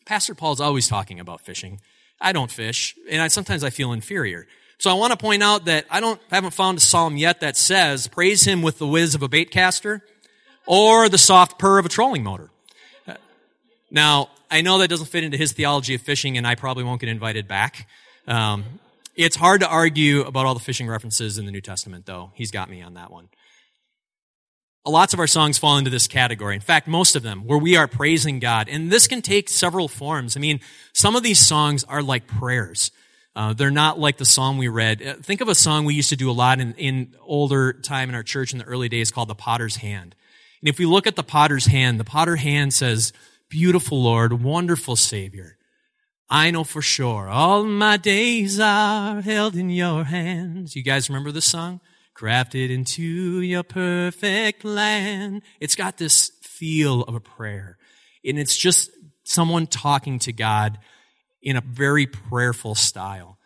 Pastor 0.05 0.35
Paul's 0.35 0.61
always 0.61 0.87
talking 0.87 1.19
about 1.19 1.41
fishing. 1.41 1.81
I 2.19 2.31
don't 2.31 2.51
fish, 2.51 2.95
and 3.09 3.21
I, 3.21 3.27
sometimes 3.27 3.63
I 3.63 3.69
feel 3.69 3.93
inferior. 3.93 4.47
So 4.77 4.89
I 4.89 4.93
want 4.93 5.11
to 5.11 5.17
point 5.17 5.41
out 5.41 5.65
that 5.65 5.85
I 5.89 5.99
don't, 5.99 6.19
haven't 6.29 6.51
found 6.51 6.77
a 6.77 6.81
psalm 6.81 7.17
yet 7.17 7.39
that 7.39 7.55
says, 7.55 8.07
praise 8.07 8.43
him 8.45 8.61
with 8.61 8.77
the 8.77 8.87
whiz 8.87 9.15
of 9.15 9.23
a 9.23 9.29
bait 9.29 9.51
caster 9.51 10.03
or 10.65 11.07
the 11.09 11.17
soft 11.17 11.57
purr 11.59 11.79
of 11.79 11.85
a 11.85 11.89
trolling 11.89 12.23
motor. 12.23 12.49
Now, 13.89 14.29
I 14.51 14.61
know 14.61 14.79
that 14.79 14.89
doesn't 14.89 15.07
fit 15.07 15.23
into 15.23 15.37
his 15.37 15.53
theology 15.53 15.95
of 15.95 16.01
fishing 16.01 16.37
and 16.37 16.45
I 16.45 16.55
probably 16.55 16.83
won't 16.83 16.99
get 16.99 17.09
invited 17.09 17.47
back. 17.47 17.87
Um, 18.27 18.65
it's 19.15 19.35
hard 19.35 19.61
to 19.61 19.67
argue 19.67 20.21
about 20.21 20.45
all 20.45 20.53
the 20.53 20.59
fishing 20.59 20.87
references 20.87 21.37
in 21.37 21.45
the 21.45 21.51
New 21.51 21.61
Testament 21.61 22.05
though. 22.05 22.31
He's 22.33 22.51
got 22.51 22.69
me 22.69 22.81
on 22.81 22.95
that 22.95 23.11
one. 23.11 23.29
Lots 24.85 25.13
of 25.13 25.19
our 25.19 25.27
songs 25.27 25.57
fall 25.57 25.77
into 25.77 25.89
this 25.89 26.07
category. 26.07 26.53
In 26.53 26.61
fact, 26.61 26.87
most 26.87 27.15
of 27.15 27.23
them, 27.23 27.45
where 27.45 27.57
we 27.57 27.75
are 27.75 27.87
praising 27.87 28.39
God. 28.39 28.69
And 28.69 28.91
this 28.91 29.07
can 29.07 29.21
take 29.21 29.49
several 29.49 29.87
forms. 29.87 30.37
I 30.37 30.39
mean, 30.39 30.59
some 30.93 31.15
of 31.15 31.23
these 31.23 31.39
songs 31.39 31.83
are 31.85 32.03
like 32.03 32.27
prayers. 32.27 32.91
Uh, 33.35 33.53
they're 33.53 33.71
not 33.71 33.99
like 33.99 34.17
the 34.17 34.25
song 34.25 34.57
we 34.57 34.67
read. 34.67 35.05
Uh, 35.05 35.13
think 35.15 35.41
of 35.41 35.49
a 35.49 35.55
song 35.55 35.85
we 35.85 35.95
used 35.95 36.09
to 36.09 36.15
do 36.15 36.29
a 36.29 36.33
lot 36.33 36.59
in, 36.59 36.73
in 36.75 37.15
older 37.21 37.73
time 37.73 38.09
in 38.09 38.15
our 38.15 38.23
church 38.23 38.53
in 38.53 38.59
the 38.59 38.65
early 38.65 38.87
days 38.87 39.11
called 39.11 39.27
the 39.27 39.35
Potter's 39.35 39.77
Hand. 39.77 40.15
And 40.61 40.69
if 40.69 40.79
we 40.79 40.85
look 40.85 41.05
at 41.05 41.15
the 41.15 41.23
Potter's 41.23 41.65
Hand, 41.65 41.99
the 41.99 42.05
Potter 42.05 42.37
Hand 42.37 42.73
says, 42.73 43.11
Beautiful 43.49 44.01
Lord, 44.01 44.41
wonderful 44.41 44.95
Savior. 44.95 45.57
I 46.29 46.49
know 46.49 46.63
for 46.63 46.81
sure 46.81 47.27
all 47.27 47.63
my 47.65 47.97
days 47.97 48.59
are 48.59 49.21
held 49.21 49.55
in 49.55 49.69
your 49.69 50.05
hands. 50.05 50.75
You 50.75 50.81
guys 50.81 51.09
remember 51.09 51.31
this 51.31 51.45
song? 51.45 51.81
Crafted 52.15 52.69
into 52.69 53.41
your 53.41 53.63
perfect 53.63 54.63
land. 54.63 55.41
It's 55.59 55.75
got 55.75 55.97
this 55.97 56.31
feel 56.41 57.01
of 57.01 57.15
a 57.15 57.19
prayer. 57.19 57.77
And 58.23 58.39
it's 58.39 58.55
just 58.55 58.89
someone 59.25 59.67
talking 59.67 60.19
to 60.19 60.31
God 60.31 60.79
in 61.41 61.57
a 61.57 61.61
very 61.61 62.07
prayerful 62.07 62.75
style. 62.75 63.37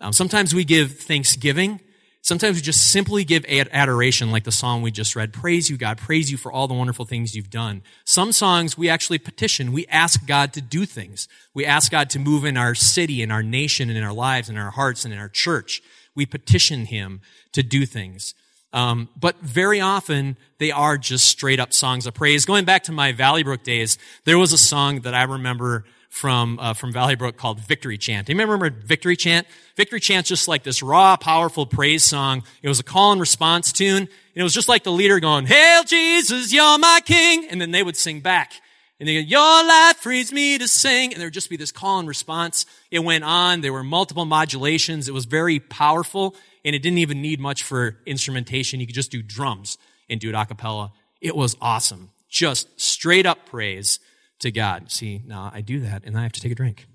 Um, 0.00 0.12
sometimes 0.12 0.54
we 0.54 0.64
give 0.64 0.98
thanksgiving. 0.98 1.80
Sometimes 2.20 2.56
we 2.56 2.62
just 2.62 2.92
simply 2.92 3.24
give 3.24 3.44
adoration, 3.48 4.30
like 4.30 4.44
the 4.44 4.52
song 4.52 4.82
we 4.82 4.90
just 4.92 5.16
read. 5.16 5.32
Praise 5.32 5.70
you, 5.70 5.76
God. 5.76 5.98
Praise 5.98 6.30
you 6.30 6.36
for 6.36 6.52
all 6.52 6.68
the 6.68 6.74
wonderful 6.74 7.04
things 7.04 7.34
you've 7.34 7.50
done. 7.50 7.82
Some 8.04 8.30
songs 8.30 8.78
we 8.78 8.88
actually 8.88 9.18
petition. 9.18 9.72
We 9.72 9.86
ask 9.86 10.24
God 10.26 10.52
to 10.52 10.60
do 10.60 10.86
things. 10.86 11.26
We 11.52 11.64
ask 11.64 11.90
God 11.90 12.10
to 12.10 12.20
move 12.20 12.44
in 12.44 12.56
our 12.56 12.74
city, 12.76 13.22
in 13.22 13.32
our 13.32 13.42
nation, 13.42 13.88
and 13.88 13.98
in 13.98 14.04
our 14.04 14.12
lives, 14.12 14.48
in 14.48 14.56
our 14.56 14.70
hearts, 14.70 15.04
and 15.04 15.12
in 15.12 15.18
our 15.18 15.28
church. 15.28 15.82
We 16.14 16.26
petition 16.26 16.86
Him 16.86 17.20
to 17.52 17.62
do 17.62 17.86
things. 17.86 18.34
Um, 18.72 19.08
but 19.18 19.38
very 19.40 19.80
often 19.80 20.36
they 20.58 20.70
are 20.70 20.96
just 20.96 21.26
straight 21.26 21.60
up 21.60 21.72
songs 21.72 22.06
of 22.06 22.14
praise. 22.14 22.46
Going 22.46 22.64
back 22.64 22.84
to 22.84 22.92
my 22.92 23.12
Valley 23.12 23.42
Brook 23.42 23.62
days, 23.62 23.98
there 24.24 24.38
was 24.38 24.52
a 24.52 24.58
song 24.58 25.00
that 25.00 25.14
I 25.14 25.24
remember 25.24 25.84
from 26.08 26.58
uh, 26.58 26.74
from 26.74 26.92
Valleybrook 26.92 27.36
called 27.36 27.58
Victory 27.60 27.96
Chant. 27.96 28.26
Do 28.26 28.34
you 28.34 28.38
remember 28.38 28.68
Victory 28.70 29.16
Chant? 29.16 29.46
Victory 29.76 29.98
Chant's 29.98 30.28
just 30.28 30.46
like 30.46 30.62
this 30.62 30.82
raw, 30.82 31.16
powerful 31.16 31.64
praise 31.64 32.04
song. 32.04 32.42
It 32.62 32.68
was 32.68 32.80
a 32.80 32.84
call 32.84 33.12
and 33.12 33.20
response 33.20 33.72
tune. 33.72 33.96
And 33.96 34.08
it 34.34 34.42
was 34.42 34.52
just 34.52 34.68
like 34.68 34.84
the 34.84 34.92
leader 34.92 35.20
going, 35.20 35.46
Hail 35.46 35.84
Jesus, 35.84 36.52
you're 36.52 36.78
my 36.78 37.00
king. 37.04 37.46
And 37.48 37.60
then 37.60 37.70
they 37.70 37.82
would 37.82 37.96
sing 37.96 38.20
back. 38.20 38.52
And 39.00 39.08
they 39.08 39.14
go, 39.14 39.20
your 39.20 39.66
life 39.66 39.96
frees 39.96 40.32
me 40.32 40.58
to 40.58 40.68
sing. 40.68 41.12
And 41.12 41.20
there 41.20 41.26
would 41.26 41.34
just 41.34 41.50
be 41.50 41.56
this 41.56 41.72
call 41.72 41.98
and 41.98 42.08
response. 42.08 42.66
It 42.90 43.00
went 43.00 43.24
on. 43.24 43.60
There 43.60 43.72
were 43.72 43.82
multiple 43.82 44.24
modulations. 44.24 45.08
It 45.08 45.14
was 45.14 45.24
very 45.24 45.58
powerful 45.58 46.36
and 46.64 46.76
it 46.76 46.82
didn't 46.82 46.98
even 46.98 47.20
need 47.20 47.40
much 47.40 47.62
for 47.62 47.98
instrumentation. 48.06 48.80
You 48.80 48.86
could 48.86 48.94
just 48.94 49.10
do 49.10 49.22
drums 49.22 49.78
and 50.08 50.20
do 50.20 50.28
it 50.28 50.34
a 50.34 50.46
cappella. 50.46 50.92
It 51.20 51.34
was 51.34 51.56
awesome. 51.60 52.10
Just 52.28 52.80
straight 52.80 53.26
up 53.26 53.46
praise 53.46 53.98
to 54.40 54.50
God. 54.50 54.90
See, 54.90 55.22
now 55.26 55.50
I 55.52 55.60
do 55.60 55.80
that 55.80 56.04
and 56.04 56.16
I 56.16 56.22
have 56.22 56.32
to 56.32 56.40
take 56.40 56.52
a 56.52 56.56
drink. 56.56 56.86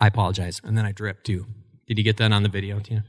I 0.00 0.06
apologize. 0.06 0.60
And 0.62 0.76
then 0.76 0.84
I 0.84 0.92
drip 0.92 1.22
too. 1.22 1.46
Did 1.86 1.98
you 1.98 2.04
get 2.04 2.18
that 2.18 2.32
on 2.32 2.42
the 2.42 2.48
video, 2.48 2.80
Tina? 2.80 3.04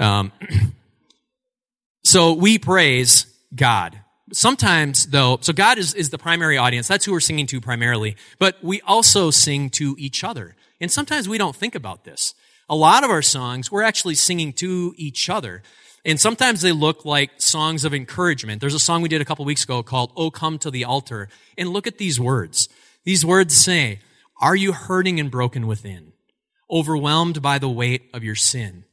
Um, 0.00 0.32
so 2.04 2.32
we 2.32 2.58
praise 2.58 3.26
God 3.54 4.00
sometimes 4.32 5.06
though, 5.06 5.38
so 5.40 5.52
God 5.52 5.78
is, 5.78 5.94
is 5.94 6.10
the 6.10 6.18
primary 6.18 6.56
audience. 6.56 6.88
That's 6.88 7.04
who 7.04 7.12
we're 7.12 7.20
singing 7.20 7.46
to 7.48 7.60
primarily. 7.60 8.16
But 8.38 8.62
we 8.62 8.80
also 8.82 9.30
sing 9.30 9.70
to 9.70 9.94
each 9.98 10.24
other. 10.24 10.56
And 10.80 10.90
sometimes 10.90 11.28
we 11.28 11.38
don't 11.38 11.56
think 11.56 11.74
about 11.74 12.04
this. 12.04 12.34
A 12.68 12.76
lot 12.76 13.04
of 13.04 13.10
our 13.10 13.22
songs, 13.22 13.72
we're 13.72 13.82
actually 13.82 14.14
singing 14.14 14.52
to 14.54 14.94
each 14.96 15.30
other. 15.30 15.62
And 16.04 16.20
sometimes 16.20 16.60
they 16.60 16.72
look 16.72 17.04
like 17.04 17.30
songs 17.40 17.84
of 17.84 17.94
encouragement. 17.94 18.60
There's 18.60 18.74
a 18.74 18.78
song 18.78 19.02
we 19.02 19.08
did 19.08 19.20
a 19.20 19.24
couple 19.24 19.44
weeks 19.44 19.64
ago 19.64 19.82
called 19.82 20.12
Oh 20.16 20.30
Come 20.30 20.58
to 20.60 20.70
the 20.70 20.84
Altar. 20.84 21.28
And 21.56 21.70
look 21.70 21.86
at 21.86 21.98
these 21.98 22.20
words. 22.20 22.68
These 23.04 23.24
words 23.24 23.56
say, 23.56 24.00
Are 24.40 24.56
you 24.56 24.72
hurting 24.72 25.18
and 25.18 25.30
broken 25.30 25.66
within? 25.66 26.12
Overwhelmed 26.70 27.42
by 27.42 27.58
the 27.58 27.68
weight 27.68 28.10
of 28.12 28.22
your 28.22 28.34
sin? 28.34 28.84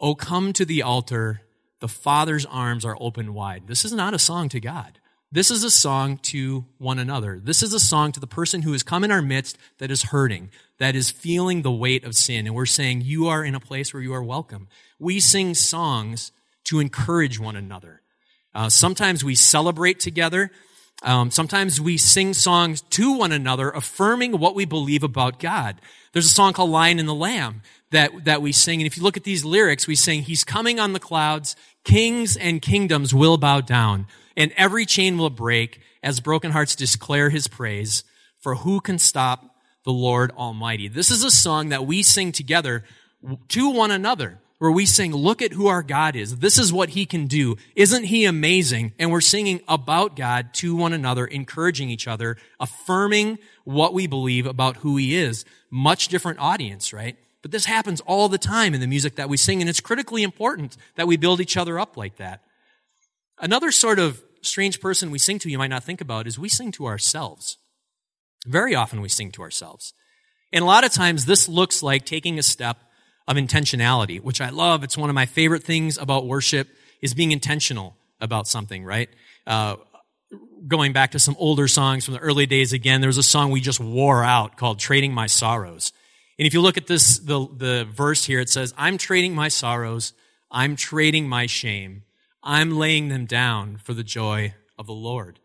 Oh, 0.00 0.14
come 0.14 0.52
to 0.54 0.64
the 0.64 0.82
altar 0.82 1.42
the 1.82 1.88
Father's 1.88 2.46
arms 2.46 2.84
are 2.84 2.96
open 3.00 3.34
wide. 3.34 3.64
This 3.66 3.84
is 3.84 3.92
not 3.92 4.14
a 4.14 4.18
song 4.18 4.48
to 4.50 4.60
God. 4.60 5.00
This 5.32 5.50
is 5.50 5.64
a 5.64 5.70
song 5.70 6.18
to 6.18 6.64
one 6.78 7.00
another. 7.00 7.40
This 7.42 7.60
is 7.60 7.72
a 7.72 7.80
song 7.80 8.12
to 8.12 8.20
the 8.20 8.26
person 8.28 8.62
who 8.62 8.70
has 8.70 8.84
come 8.84 9.02
in 9.02 9.10
our 9.10 9.20
midst 9.20 9.58
that 9.78 9.90
is 9.90 10.04
hurting, 10.04 10.50
that 10.78 10.94
is 10.94 11.10
feeling 11.10 11.62
the 11.62 11.72
weight 11.72 12.04
of 12.04 12.14
sin. 12.14 12.46
And 12.46 12.54
we're 12.54 12.66
saying, 12.66 13.00
You 13.00 13.26
are 13.26 13.44
in 13.44 13.56
a 13.56 13.60
place 13.60 13.92
where 13.92 14.02
you 14.02 14.14
are 14.14 14.22
welcome. 14.22 14.68
We 15.00 15.18
sing 15.18 15.54
songs 15.54 16.30
to 16.64 16.78
encourage 16.78 17.40
one 17.40 17.56
another. 17.56 18.02
Uh, 18.54 18.68
sometimes 18.68 19.24
we 19.24 19.34
celebrate 19.34 19.98
together. 19.98 20.52
Um, 21.02 21.32
sometimes 21.32 21.80
we 21.80 21.96
sing 21.96 22.32
songs 22.32 22.82
to 22.90 23.12
one 23.16 23.32
another, 23.32 23.70
affirming 23.70 24.38
what 24.38 24.54
we 24.54 24.66
believe 24.66 25.02
about 25.02 25.40
God. 25.40 25.80
There's 26.12 26.26
a 26.26 26.34
song 26.34 26.52
called 26.52 26.70
Lion 26.70 27.00
and 27.00 27.08
the 27.08 27.12
Lamb 27.14 27.62
that, 27.92 28.24
that 28.24 28.42
we 28.42 28.52
sing. 28.52 28.80
And 28.80 28.86
if 28.86 28.96
you 28.96 29.02
look 29.02 29.16
at 29.16 29.24
these 29.24 29.44
lyrics, 29.44 29.86
we 29.86 29.94
sing, 29.94 30.22
He's 30.22 30.44
coming 30.44 30.80
on 30.80 30.92
the 30.92 31.00
clouds. 31.00 31.56
Kings 31.84 32.36
and 32.36 32.62
kingdoms 32.62 33.14
will 33.14 33.38
bow 33.38 33.60
down, 33.60 34.06
and 34.36 34.52
every 34.56 34.86
chain 34.86 35.18
will 35.18 35.30
break 35.30 35.80
as 36.02 36.20
broken 36.20 36.52
hearts 36.52 36.76
declare 36.76 37.30
his 37.30 37.48
praise. 37.48 38.04
For 38.38 38.56
who 38.56 38.80
can 38.80 38.98
stop 38.98 39.56
the 39.84 39.92
Lord 39.92 40.32
Almighty? 40.32 40.88
This 40.88 41.10
is 41.10 41.24
a 41.24 41.30
song 41.30 41.70
that 41.70 41.86
we 41.86 42.02
sing 42.02 42.32
together 42.32 42.84
to 43.48 43.70
one 43.70 43.90
another, 43.90 44.40
where 44.58 44.70
we 44.70 44.86
sing, 44.86 45.12
Look 45.12 45.42
at 45.42 45.52
who 45.52 45.66
our 45.66 45.82
God 45.82 46.16
is. 46.16 46.38
This 46.38 46.58
is 46.58 46.72
what 46.72 46.90
he 46.90 47.06
can 47.06 47.26
do. 47.26 47.56
Isn't 47.74 48.04
he 48.04 48.24
amazing? 48.24 48.92
And 48.98 49.10
we're 49.10 49.20
singing 49.20 49.60
about 49.68 50.16
God 50.16 50.54
to 50.54 50.74
one 50.74 50.92
another, 50.92 51.26
encouraging 51.26 51.90
each 51.90 52.08
other, 52.08 52.36
affirming 52.60 53.38
what 53.64 53.94
we 53.94 54.06
believe 54.06 54.46
about 54.46 54.78
who 54.78 54.96
he 54.96 55.16
is. 55.16 55.44
Much 55.70 56.08
different 56.08 56.38
audience, 56.38 56.92
right? 56.92 57.16
But 57.42 57.50
this 57.50 57.64
happens 57.64 58.00
all 58.00 58.28
the 58.28 58.38
time 58.38 58.72
in 58.72 58.80
the 58.80 58.86
music 58.86 59.16
that 59.16 59.28
we 59.28 59.36
sing, 59.36 59.60
and 59.60 59.68
it's 59.68 59.80
critically 59.80 60.22
important 60.22 60.76
that 60.94 61.08
we 61.08 61.16
build 61.16 61.40
each 61.40 61.56
other 61.56 61.78
up 61.78 61.96
like 61.96 62.16
that. 62.16 62.40
Another 63.38 63.72
sort 63.72 63.98
of 63.98 64.22
strange 64.42 64.80
person 64.80 65.10
we 65.10 65.18
sing 65.18 65.38
to 65.40 65.50
you 65.50 65.58
might 65.58 65.68
not 65.68 65.84
think 65.84 66.00
about 66.00 66.26
is 66.26 66.38
we 66.38 66.48
sing 66.48 66.70
to 66.72 66.86
ourselves. 66.86 67.58
Very 68.46 68.74
often 68.74 69.00
we 69.00 69.08
sing 69.08 69.30
to 69.32 69.42
ourselves. 69.42 69.92
And 70.52 70.62
a 70.62 70.66
lot 70.66 70.84
of 70.84 70.92
times 70.92 71.24
this 71.24 71.48
looks 71.48 71.82
like 71.82 72.04
taking 72.04 72.38
a 72.38 72.42
step 72.42 72.78
of 73.26 73.36
intentionality, 73.36 74.20
which 74.20 74.40
I 74.40 74.50
love. 74.50 74.84
It's 74.84 74.98
one 74.98 75.08
of 75.08 75.14
my 75.14 75.26
favorite 75.26 75.64
things 75.64 75.96
about 75.96 76.26
worship 76.26 76.68
is 77.00 77.14
being 77.14 77.32
intentional 77.32 77.96
about 78.20 78.46
something, 78.46 78.84
right? 78.84 79.08
Uh, 79.46 79.76
going 80.66 80.92
back 80.92 81.12
to 81.12 81.18
some 81.18 81.36
older 81.38 81.68
songs 81.68 82.04
from 82.04 82.14
the 82.14 82.20
early 82.20 82.46
days 82.46 82.72
again, 82.72 83.00
there 83.00 83.08
was 83.08 83.18
a 83.18 83.22
song 83.22 83.50
we 83.50 83.60
just 83.60 83.80
wore 83.80 84.22
out 84.22 84.56
called 84.56 84.78
Trading 84.78 85.12
My 85.12 85.26
Sorrows. 85.26 85.92
And 86.42 86.46
if 86.48 86.54
you 86.54 86.60
look 86.60 86.76
at 86.76 86.88
this, 86.88 87.18
the, 87.18 87.46
the 87.56 87.84
verse 87.88 88.24
here, 88.24 88.40
it 88.40 88.50
says, 88.50 88.74
I'm 88.76 88.98
trading 88.98 89.32
my 89.32 89.46
sorrows. 89.46 90.12
I'm 90.50 90.74
trading 90.74 91.28
my 91.28 91.46
shame. 91.46 92.02
I'm 92.42 92.72
laying 92.72 93.10
them 93.10 93.26
down 93.26 93.76
for 93.76 93.94
the 93.94 94.02
joy 94.02 94.54
of 94.76 94.88
the 94.88 94.92
Lord. 94.92 95.38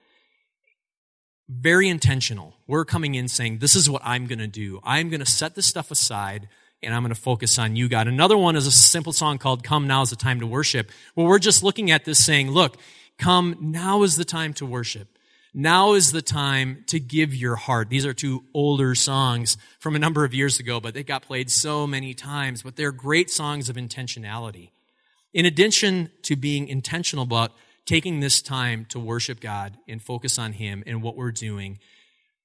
Very 1.47 1.87
intentional. 1.87 2.55
We're 2.65 2.83
coming 2.83 3.13
in 3.13 3.27
saying, 3.27 3.59
this 3.59 3.75
is 3.75 3.87
what 3.87 4.01
I'm 4.03 4.25
going 4.25 4.39
to 4.39 4.47
do. 4.47 4.79
I'm 4.83 5.09
going 5.09 5.19
to 5.19 5.25
set 5.27 5.53
this 5.53 5.67
stuff 5.67 5.91
aside 5.91 6.49
and 6.81 6.95
I'm 6.95 7.03
going 7.03 7.13
to 7.13 7.21
focus 7.21 7.59
on 7.59 7.75
you, 7.75 7.87
God. 7.87 8.07
Another 8.07 8.35
one 8.35 8.55
is 8.55 8.65
a 8.65 8.71
simple 8.71 9.13
song 9.13 9.37
called 9.37 9.63
Come 9.63 9.85
Now 9.85 10.01
is 10.01 10.09
the 10.09 10.15
Time 10.15 10.39
to 10.39 10.47
Worship, 10.47 10.89
where 11.13 11.27
we're 11.27 11.37
just 11.37 11.61
looking 11.61 11.91
at 11.91 12.05
this 12.05 12.25
saying, 12.25 12.49
look, 12.49 12.75
come, 13.19 13.55
now 13.61 14.01
is 14.01 14.15
the 14.15 14.25
time 14.25 14.55
to 14.55 14.65
worship. 14.65 15.16
Now 15.59 15.93
is 15.93 16.11
the 16.11 16.21
time 16.21 16.83
to 16.85 16.99
give 16.99 17.33
your 17.33 17.55
heart. 17.55 17.89
These 17.89 18.05
are 18.05 18.13
two 18.13 18.43
older 18.53 18.93
songs 18.93 19.57
from 19.79 19.95
a 19.95 19.99
number 19.99 20.23
of 20.23 20.31
years 20.31 20.59
ago, 20.59 20.79
but 20.79 20.93
they 20.93 21.01
got 21.01 21.23
played 21.23 21.49
so 21.49 21.87
many 21.87 22.13
times, 22.13 22.61
but 22.61 22.75
they're 22.75 22.91
great 22.91 23.31
songs 23.31 23.67
of 23.67 23.75
intentionality. 23.75 24.69
In 25.33 25.47
addition 25.47 26.11
to 26.21 26.35
being 26.35 26.67
intentional 26.67 27.23
about 27.23 27.53
taking 27.87 28.19
this 28.19 28.39
time 28.39 28.85
to 28.89 28.99
worship 28.99 29.39
God 29.39 29.79
and 29.87 29.99
focus 29.99 30.37
on 30.37 30.53
Him 30.53 30.83
and 30.85 31.01
what 31.01 31.17
we're 31.17 31.31
doing, 31.31 31.79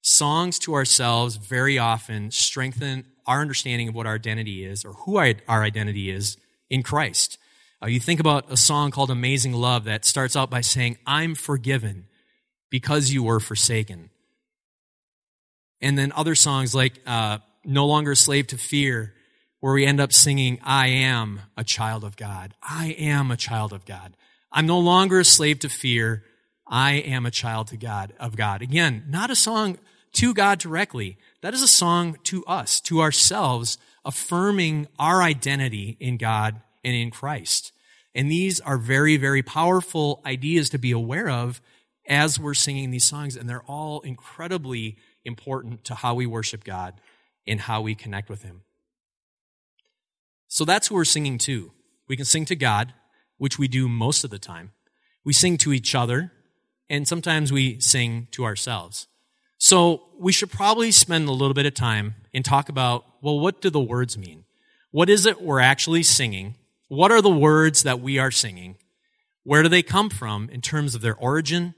songs 0.01 0.57
to 0.57 0.73
ourselves 0.73 1.35
very 1.35 1.77
often 1.77 2.31
strengthen 2.31 3.05
our 3.27 3.41
understanding 3.41 3.89
of 3.89 3.93
what 3.93 4.07
our 4.07 4.15
identity 4.15 4.65
is 4.65 4.83
or 4.83 4.93
who 4.93 5.17
our 5.17 5.61
identity 5.61 6.09
is 6.09 6.35
in 6.67 6.81
Christ. 6.81 7.37
Uh, 7.79 7.85
you 7.85 7.99
think 7.99 8.19
about 8.19 8.51
a 8.51 8.57
song 8.57 8.89
called 8.89 9.11
Amazing 9.11 9.53
Love 9.53 9.83
that 9.83 10.03
starts 10.03 10.35
out 10.35 10.49
by 10.49 10.61
saying, 10.61 10.97
I'm 11.05 11.35
forgiven 11.35 12.07
because 12.73 13.11
you 13.11 13.21
were 13.21 13.39
forsaken. 13.39 14.09
And 15.79 15.95
then 15.95 16.11
other 16.15 16.33
songs 16.33 16.73
like 16.73 16.93
uh, 17.05 17.37
No 17.63 17.85
Longer 17.85 18.15
Slave 18.15 18.47
to 18.47 18.57
Fear, 18.57 19.13
where 19.59 19.73
we 19.73 19.85
end 19.85 19.99
up 19.99 20.11
singing, 20.11 20.59
I 20.63 20.87
am 20.87 21.41
a 21.55 21.63
child 21.63 22.03
of 22.03 22.17
God. 22.17 22.55
I 22.63 22.95
am 22.97 23.29
a 23.29 23.37
child 23.37 23.73
of 23.73 23.85
God. 23.85 24.17
I'm 24.51 24.65
no 24.65 24.79
longer 24.79 25.19
a 25.19 25.23
slave 25.23 25.59
to 25.59 25.69
fear. 25.69 26.23
I 26.65 26.93
am 26.93 27.27
a 27.27 27.31
child 27.31 27.67
to 27.67 27.77
God 27.77 28.11
of 28.19 28.35
God. 28.35 28.63
Again, 28.63 29.05
not 29.07 29.29
a 29.29 29.35
song 29.35 29.77
to 30.13 30.33
God 30.33 30.57
directly. 30.57 31.17
That 31.41 31.53
is 31.53 31.61
a 31.61 31.67
song 31.67 32.17
to 32.23 32.43
us, 32.45 32.81
to 32.81 33.01
ourselves, 33.01 33.77
affirming 34.03 34.87
our 34.97 35.21
identity 35.21 35.95
in 35.99 36.17
God 36.17 36.59
and 36.83 36.95
in 36.95 37.11
Christ. 37.11 37.71
And 38.15 38.31
these 38.31 38.59
are 38.61 38.79
very, 38.79 39.17
very 39.17 39.43
powerful 39.43 40.23
ideas 40.25 40.71
to 40.71 40.79
be 40.79 40.91
aware 40.91 41.29
of 41.29 41.61
as 42.07 42.39
we're 42.39 42.53
singing 42.53 42.91
these 42.91 43.05
songs, 43.05 43.35
and 43.35 43.49
they're 43.49 43.63
all 43.63 44.01
incredibly 44.01 44.97
important 45.23 45.83
to 45.85 45.95
how 45.95 46.13
we 46.13 46.25
worship 46.25 46.63
God 46.63 46.95
and 47.47 47.61
how 47.61 47.81
we 47.81 47.95
connect 47.95 48.29
with 48.29 48.43
Him. 48.43 48.61
So 50.47 50.65
that's 50.65 50.87
who 50.87 50.95
we're 50.95 51.05
singing 51.05 51.37
to. 51.39 51.71
We 52.07 52.15
can 52.15 52.25
sing 52.25 52.45
to 52.45 52.55
God, 52.55 52.93
which 53.37 53.57
we 53.57 53.67
do 53.67 53.87
most 53.87 54.23
of 54.23 54.29
the 54.29 54.39
time. 54.39 54.71
We 55.23 55.33
sing 55.33 55.57
to 55.59 55.73
each 55.73 55.95
other, 55.95 56.31
and 56.89 57.07
sometimes 57.07 57.51
we 57.51 57.79
sing 57.79 58.27
to 58.31 58.43
ourselves. 58.43 59.07
So 59.57 60.03
we 60.19 60.33
should 60.33 60.51
probably 60.51 60.91
spend 60.91 61.27
a 61.29 61.31
little 61.31 61.53
bit 61.53 61.65
of 61.65 61.73
time 61.73 62.15
and 62.33 62.43
talk 62.43 62.67
about, 62.67 63.05
well, 63.21 63.39
what 63.39 63.61
do 63.61 63.69
the 63.69 63.79
words 63.79 64.17
mean? 64.17 64.43
What 64.91 65.09
is 65.09 65.25
it 65.25 65.41
we're 65.41 65.61
actually 65.61 66.03
singing? 66.03 66.55
What 66.89 67.11
are 67.11 67.21
the 67.21 67.29
words 67.29 67.83
that 67.83 68.01
we 68.01 68.19
are 68.19 68.29
singing? 68.29 68.75
Where 69.43 69.63
do 69.63 69.69
they 69.69 69.81
come 69.81 70.09
from 70.09 70.49
in 70.49 70.61
terms 70.61 70.95
of 70.95 71.01
their 71.01 71.15
origin 71.15 71.75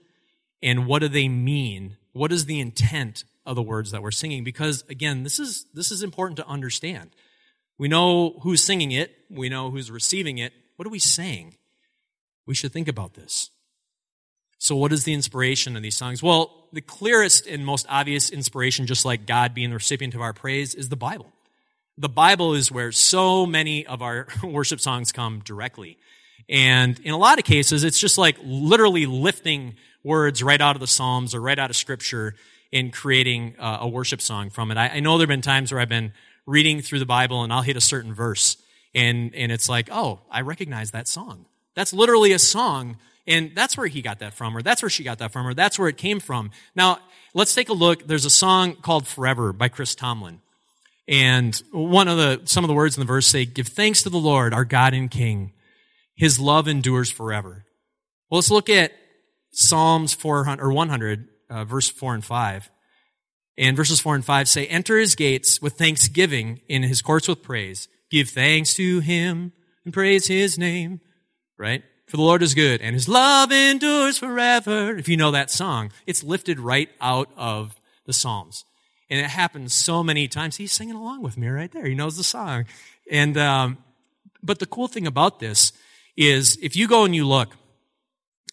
and 0.62 0.86
what 0.88 1.00
do 1.00 1.08
they 1.08 1.28
mean? 1.28 1.98
What 2.14 2.32
is 2.32 2.46
the 2.46 2.60
intent 2.60 3.24
of 3.46 3.56
the 3.56 3.62
words 3.62 3.92
that 3.92 4.02
we're 4.02 4.12
singing? 4.12 4.44
Because 4.44 4.84
again, 4.90 5.24
this 5.24 5.40
is, 5.40 5.66
this 5.74 5.92
is 5.92 6.02
important 6.02 6.38
to 6.38 6.48
understand. 6.48 7.12
We 7.78 7.88
know 7.88 8.40
who's 8.42 8.64
singing 8.64 8.92
it. 8.92 9.16
We 9.30 9.50
know 9.50 9.70
who's 9.70 9.92
receiving 9.92 10.38
it. 10.38 10.54
What 10.78 10.88
are 10.88 10.92
we 10.92 11.00
saying? 11.00 11.56
We 12.46 12.56
should 12.56 12.72
think 12.72 12.88
about 12.88 13.16
this. 13.16 13.50
So 14.58 14.76
what 14.76 14.94
is 14.94 15.04
the 15.04 15.14
inspiration 15.14 15.76
of 15.76 15.84
these 15.84 15.98
songs? 15.98 16.24
Well, 16.24 16.68
the 16.72 16.82
clearest 16.82 17.48
and 17.48 17.66
most 17.66 17.86
obvious 17.90 18.30
inspiration, 18.30 18.88
just 18.88 19.06
like 19.06 19.26
God 19.26 19.54
being 19.54 19.70
the 19.70 19.76
recipient 19.76 20.16
of 20.16 20.22
our 20.22 20.34
praise, 20.34 20.74
is 20.74 20.90
the 20.90 20.96
Bible. 20.96 21.32
The 21.98 22.10
Bible 22.10 22.54
is 22.54 22.72
where 22.72 22.92
so 22.92 23.46
many 23.46 23.86
of 23.86 24.02
our 24.02 24.28
worship 24.44 24.80
songs 24.80 25.12
come 25.12 25.42
directly. 25.44 25.98
And 26.48 27.00
in 27.00 27.14
a 27.14 27.18
lot 27.18 27.40
of 27.40 27.46
cases, 27.46 27.84
it's 27.84 28.00
just 28.00 28.18
like 28.18 28.38
literally 28.44 29.06
lifting 29.06 29.76
words 30.06 30.42
right 30.42 30.62
out 30.62 30.78
of 30.78 30.80
the 30.80 30.88
Psalms 30.88 31.36
or 31.36 31.42
right 31.42 31.60
out 31.60 31.70
of 31.70 31.76
Scripture 31.76 32.36
in 32.72 32.92
creating 32.92 33.56
uh, 33.60 33.80
a 33.82 33.88
worship 33.88 34.22
song 34.22 34.50
from 34.50 34.72
it. 34.72 34.78
I, 34.78 34.88
I 34.88 35.00
know 35.02 35.18
there 35.18 35.24
have 35.26 35.30
been 35.30 35.42
times 35.42 35.72
where 35.72 35.82
I've 35.82 35.90
been 35.90 36.14
reading 36.46 36.82
through 36.82 37.00
the 37.00 37.06
Bible 37.06 37.44
and 37.44 37.52
I'll 37.52 37.62
hit 37.64 37.76
a 37.76 37.82
certain 37.82 38.14
verse 38.14 38.58
and, 38.94 39.34
and 39.36 39.52
it's 39.52 39.68
like, 39.68 39.90
oh, 39.92 40.22
I 40.32 40.42
recognize 40.42 40.92
that 40.92 41.08
song. 41.08 41.46
That's 41.74 41.92
literally 41.92 42.32
a 42.32 42.40
song 42.40 42.98
And 43.28 43.52
that's 43.56 43.76
where 43.76 43.88
he 43.88 44.02
got 44.02 44.20
that 44.20 44.34
from, 44.34 44.56
or 44.56 44.62
that's 44.62 44.82
where 44.82 44.90
she 44.90 45.04
got 45.04 45.18
that 45.20 45.32
from, 45.32 45.48
or 45.48 45.54
that's 45.54 45.80
where 45.80 45.88
it 45.88 45.98
came 45.98 46.20
from. 46.20 46.52
Now, 46.76 47.00
let's 47.34 47.56
take 47.56 47.70
a 47.70 47.74
look. 47.74 48.08
There's 48.08 48.26
a 48.26 48.30
song 48.30 48.76
called 48.76 49.08
Forever 49.08 49.52
by 49.52 49.68
Chris 49.68 49.96
Tomlin. 49.96 50.42
And 51.08 51.60
one 51.72 52.08
of 52.08 52.18
the, 52.18 52.42
some 52.46 52.64
of 52.64 52.68
the 52.68 52.74
words 52.74 52.98
in 52.98 53.02
the 53.02 53.06
verse 53.06 53.28
say, 53.28 53.46
give 53.46 53.68
thanks 53.68 54.04
to 54.04 54.10
the 54.10 54.18
Lord, 54.18 54.54
our 54.54 54.66
God 54.66 54.94
and 54.94 55.10
King. 55.10 55.54
His 56.16 56.40
love 56.40 56.68
endures 56.68 57.12
forever. 57.12 57.66
Well, 58.30 58.38
let's 58.38 58.52
look 58.52 58.70
at 58.70 58.92
Psalms 59.56 60.14
400, 60.14 60.62
or 60.62 60.72
100, 60.74 61.28
uh, 61.50 61.64
verse 61.64 61.90
4 61.90 62.16
and 62.16 62.26
5. 62.26 62.70
And 63.58 63.78
verses 63.78 64.02
4 64.02 64.16
and 64.16 64.26
5 64.26 64.50
say, 64.50 64.68
enter 64.68 65.00
his 65.00 65.16
gates 65.16 65.62
with 65.62 65.78
thanksgiving, 65.78 66.60
in 66.68 66.84
his 66.84 67.02
courts 67.02 67.30
with 67.30 67.42
praise. 67.42 67.88
Give 68.12 68.28
thanks 68.28 68.74
to 68.76 69.00
him 69.00 69.54
and 69.86 69.94
praise 69.94 70.28
his 70.28 70.58
name. 70.58 71.00
Right? 71.58 71.84
For 72.08 72.18
the 72.18 72.24
Lord 72.24 72.44
is 72.44 72.54
good 72.54 72.82
and 72.82 72.94
his 72.94 73.08
love 73.08 73.50
endures 73.52 74.18
forever. 74.18 74.96
If 74.98 75.08
you 75.08 75.16
know 75.16 75.32
that 75.32 75.50
song, 75.50 75.92
it's 76.06 76.22
lifted 76.22 76.60
right 76.60 76.90
out 77.00 77.30
of 77.38 77.80
the 78.06 78.14
Psalms. 78.14 78.66
And 79.10 79.22
it 79.22 79.30
happens 79.30 79.74
so 79.74 80.04
many 80.04 80.28
times. 80.28 80.58
He's 80.58 80.74
singing 80.74 80.96
along 80.96 81.22
with 81.22 81.38
me 81.38 81.48
right 81.48 81.72
there. 81.72 81.86
He 81.86 81.96
knows 81.96 82.18
the 82.18 82.24
song. 82.26 82.66
And, 83.10 83.38
um, 83.38 83.78
but 84.44 84.60
the 84.60 84.66
cool 84.66 84.90
thing 84.90 85.08
about 85.08 85.40
this 85.40 85.72
is 86.18 86.58
if 86.62 86.76
you 86.76 86.90
go 86.90 87.06
and 87.06 87.16
you 87.16 87.26
look 87.26 87.56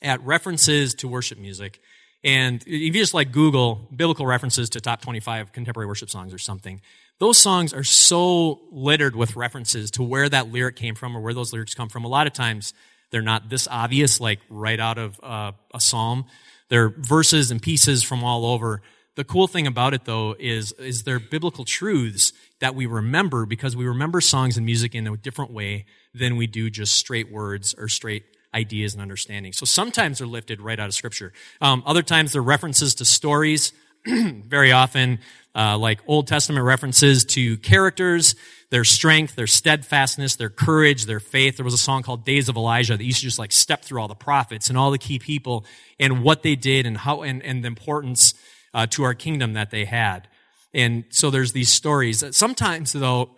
at 0.02 0.22
references 0.24 0.94
to 0.94 1.08
worship 1.08 1.38
music, 1.38 1.80
and 2.24 2.62
if 2.62 2.68
you 2.68 2.92
just 2.92 3.14
like 3.14 3.32
Google 3.32 3.88
biblical 3.94 4.26
references 4.26 4.70
to 4.70 4.80
top 4.80 5.02
25 5.02 5.52
contemporary 5.52 5.88
worship 5.88 6.10
songs 6.10 6.32
or 6.32 6.38
something, 6.38 6.80
those 7.18 7.38
songs 7.38 7.72
are 7.72 7.84
so 7.84 8.60
littered 8.70 9.16
with 9.16 9.36
references 9.36 9.90
to 9.92 10.02
where 10.02 10.28
that 10.28 10.52
lyric 10.52 10.76
came 10.76 10.94
from 10.94 11.16
or 11.16 11.20
where 11.20 11.34
those 11.34 11.52
lyrics 11.52 11.74
come 11.74 11.88
from. 11.88 12.04
A 12.04 12.08
lot 12.08 12.26
of 12.26 12.32
times 12.32 12.74
they're 13.10 13.22
not 13.22 13.48
this 13.48 13.66
obvious, 13.68 14.20
like 14.20 14.40
right 14.48 14.78
out 14.78 14.98
of 14.98 15.20
uh, 15.22 15.52
a 15.74 15.80
psalm. 15.80 16.24
They're 16.68 16.88
verses 16.88 17.50
and 17.50 17.60
pieces 17.60 18.02
from 18.02 18.24
all 18.24 18.46
over. 18.46 18.82
The 19.14 19.24
cool 19.24 19.46
thing 19.46 19.66
about 19.66 19.92
it 19.92 20.04
though 20.04 20.34
is, 20.38 20.72
is 20.72 21.02
they're 21.02 21.20
biblical 21.20 21.64
truths 21.64 22.32
that 22.60 22.74
we 22.74 22.86
remember 22.86 23.46
because 23.46 23.76
we 23.76 23.84
remember 23.84 24.20
songs 24.20 24.56
and 24.56 24.64
music 24.64 24.94
in 24.94 25.06
a 25.06 25.16
different 25.16 25.52
way 25.52 25.86
than 26.14 26.36
we 26.36 26.46
do 26.46 26.70
just 26.70 26.94
straight 26.94 27.30
words 27.30 27.74
or 27.76 27.88
straight 27.88 28.24
ideas 28.54 28.92
and 28.92 29.02
understanding. 29.02 29.52
So 29.52 29.64
sometimes 29.64 30.18
they're 30.18 30.26
lifted 30.26 30.60
right 30.60 30.78
out 30.78 30.88
of 30.88 30.94
scripture. 30.94 31.32
Um, 31.60 31.82
other 31.86 32.02
times 32.02 32.32
they're 32.32 32.42
references 32.42 32.94
to 32.96 33.04
stories. 33.04 33.72
Very 34.06 34.72
often, 34.72 35.20
uh, 35.54 35.78
like 35.78 36.00
Old 36.06 36.26
Testament 36.26 36.64
references 36.64 37.24
to 37.26 37.56
characters, 37.58 38.34
their 38.70 38.84
strength, 38.84 39.36
their 39.36 39.46
steadfastness, 39.46 40.36
their 40.36 40.50
courage, 40.50 41.06
their 41.06 41.20
faith. 41.20 41.56
There 41.56 41.64
was 41.64 41.74
a 41.74 41.78
song 41.78 42.02
called 42.02 42.24
Days 42.24 42.48
of 42.48 42.56
Elijah 42.56 42.96
that 42.96 43.04
used 43.04 43.18
to 43.18 43.26
just 43.26 43.38
like 43.38 43.52
step 43.52 43.82
through 43.82 44.00
all 44.00 44.08
the 44.08 44.14
prophets 44.14 44.68
and 44.68 44.78
all 44.78 44.90
the 44.90 44.98
key 44.98 45.18
people 45.18 45.64
and 46.00 46.22
what 46.22 46.42
they 46.42 46.56
did 46.56 46.86
and 46.86 46.96
how 46.96 47.22
and, 47.22 47.42
and 47.42 47.62
the 47.62 47.68
importance 47.68 48.34
uh, 48.74 48.86
to 48.86 49.02
our 49.04 49.14
kingdom 49.14 49.52
that 49.52 49.70
they 49.70 49.84
had. 49.84 50.28
And 50.74 51.04
so 51.10 51.30
there's 51.30 51.52
these 51.52 51.70
stories. 51.70 52.24
Sometimes 52.36 52.92
though, 52.92 53.36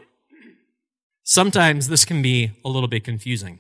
sometimes 1.25 1.89
this 1.89 2.05
can 2.05 2.23
be 2.23 2.53
a 2.65 2.69
little 2.69 2.89
bit 2.89 3.05
confusing 3.05 3.59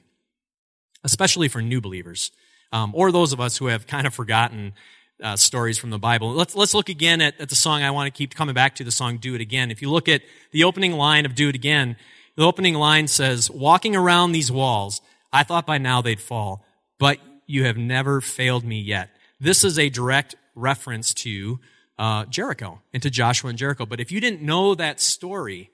especially 1.04 1.48
for 1.48 1.62
new 1.62 1.80
believers, 1.80 2.32
um, 2.72 2.92
or 2.94 3.12
those 3.12 3.32
of 3.32 3.40
us 3.40 3.56
who 3.58 3.66
have 3.66 3.86
kind 3.86 4.06
of 4.06 4.14
forgotten 4.14 4.72
uh, 5.22 5.36
stories 5.36 5.78
from 5.78 5.90
the 5.90 5.98
Bible. 5.98 6.32
Let's, 6.32 6.56
let's 6.56 6.74
look 6.74 6.88
again 6.88 7.20
at, 7.20 7.40
at 7.40 7.48
the 7.48 7.56
song. 7.56 7.82
I 7.82 7.90
want 7.90 8.12
to 8.12 8.16
keep 8.16 8.34
coming 8.34 8.54
back 8.54 8.74
to 8.76 8.84
the 8.84 8.90
song 8.90 9.18
Do 9.18 9.34
It 9.34 9.40
Again. 9.40 9.70
If 9.70 9.80
you 9.80 9.90
look 9.90 10.08
at 10.08 10.22
the 10.50 10.64
opening 10.64 10.92
line 10.92 11.24
of 11.24 11.34
Do 11.34 11.48
It 11.50 11.54
Again, 11.54 11.96
the 12.36 12.44
opening 12.44 12.74
line 12.74 13.06
says, 13.06 13.50
Walking 13.50 13.94
around 13.94 14.32
these 14.32 14.50
walls, 14.50 15.00
I 15.32 15.44
thought 15.44 15.66
by 15.66 15.78
now 15.78 16.02
they'd 16.02 16.20
fall, 16.20 16.64
but 16.98 17.18
you 17.46 17.64
have 17.64 17.76
never 17.76 18.20
failed 18.20 18.64
me 18.64 18.80
yet. 18.80 19.10
This 19.40 19.62
is 19.62 19.78
a 19.78 19.88
direct 19.88 20.34
reference 20.54 21.14
to 21.14 21.60
uh, 21.98 22.24
Jericho 22.26 22.80
and 22.92 23.02
to 23.02 23.10
Joshua 23.10 23.50
and 23.50 23.58
Jericho. 23.58 23.86
But 23.86 24.00
if 24.00 24.10
you 24.10 24.20
didn't 24.20 24.42
know 24.42 24.74
that 24.74 25.00
story, 25.00 25.70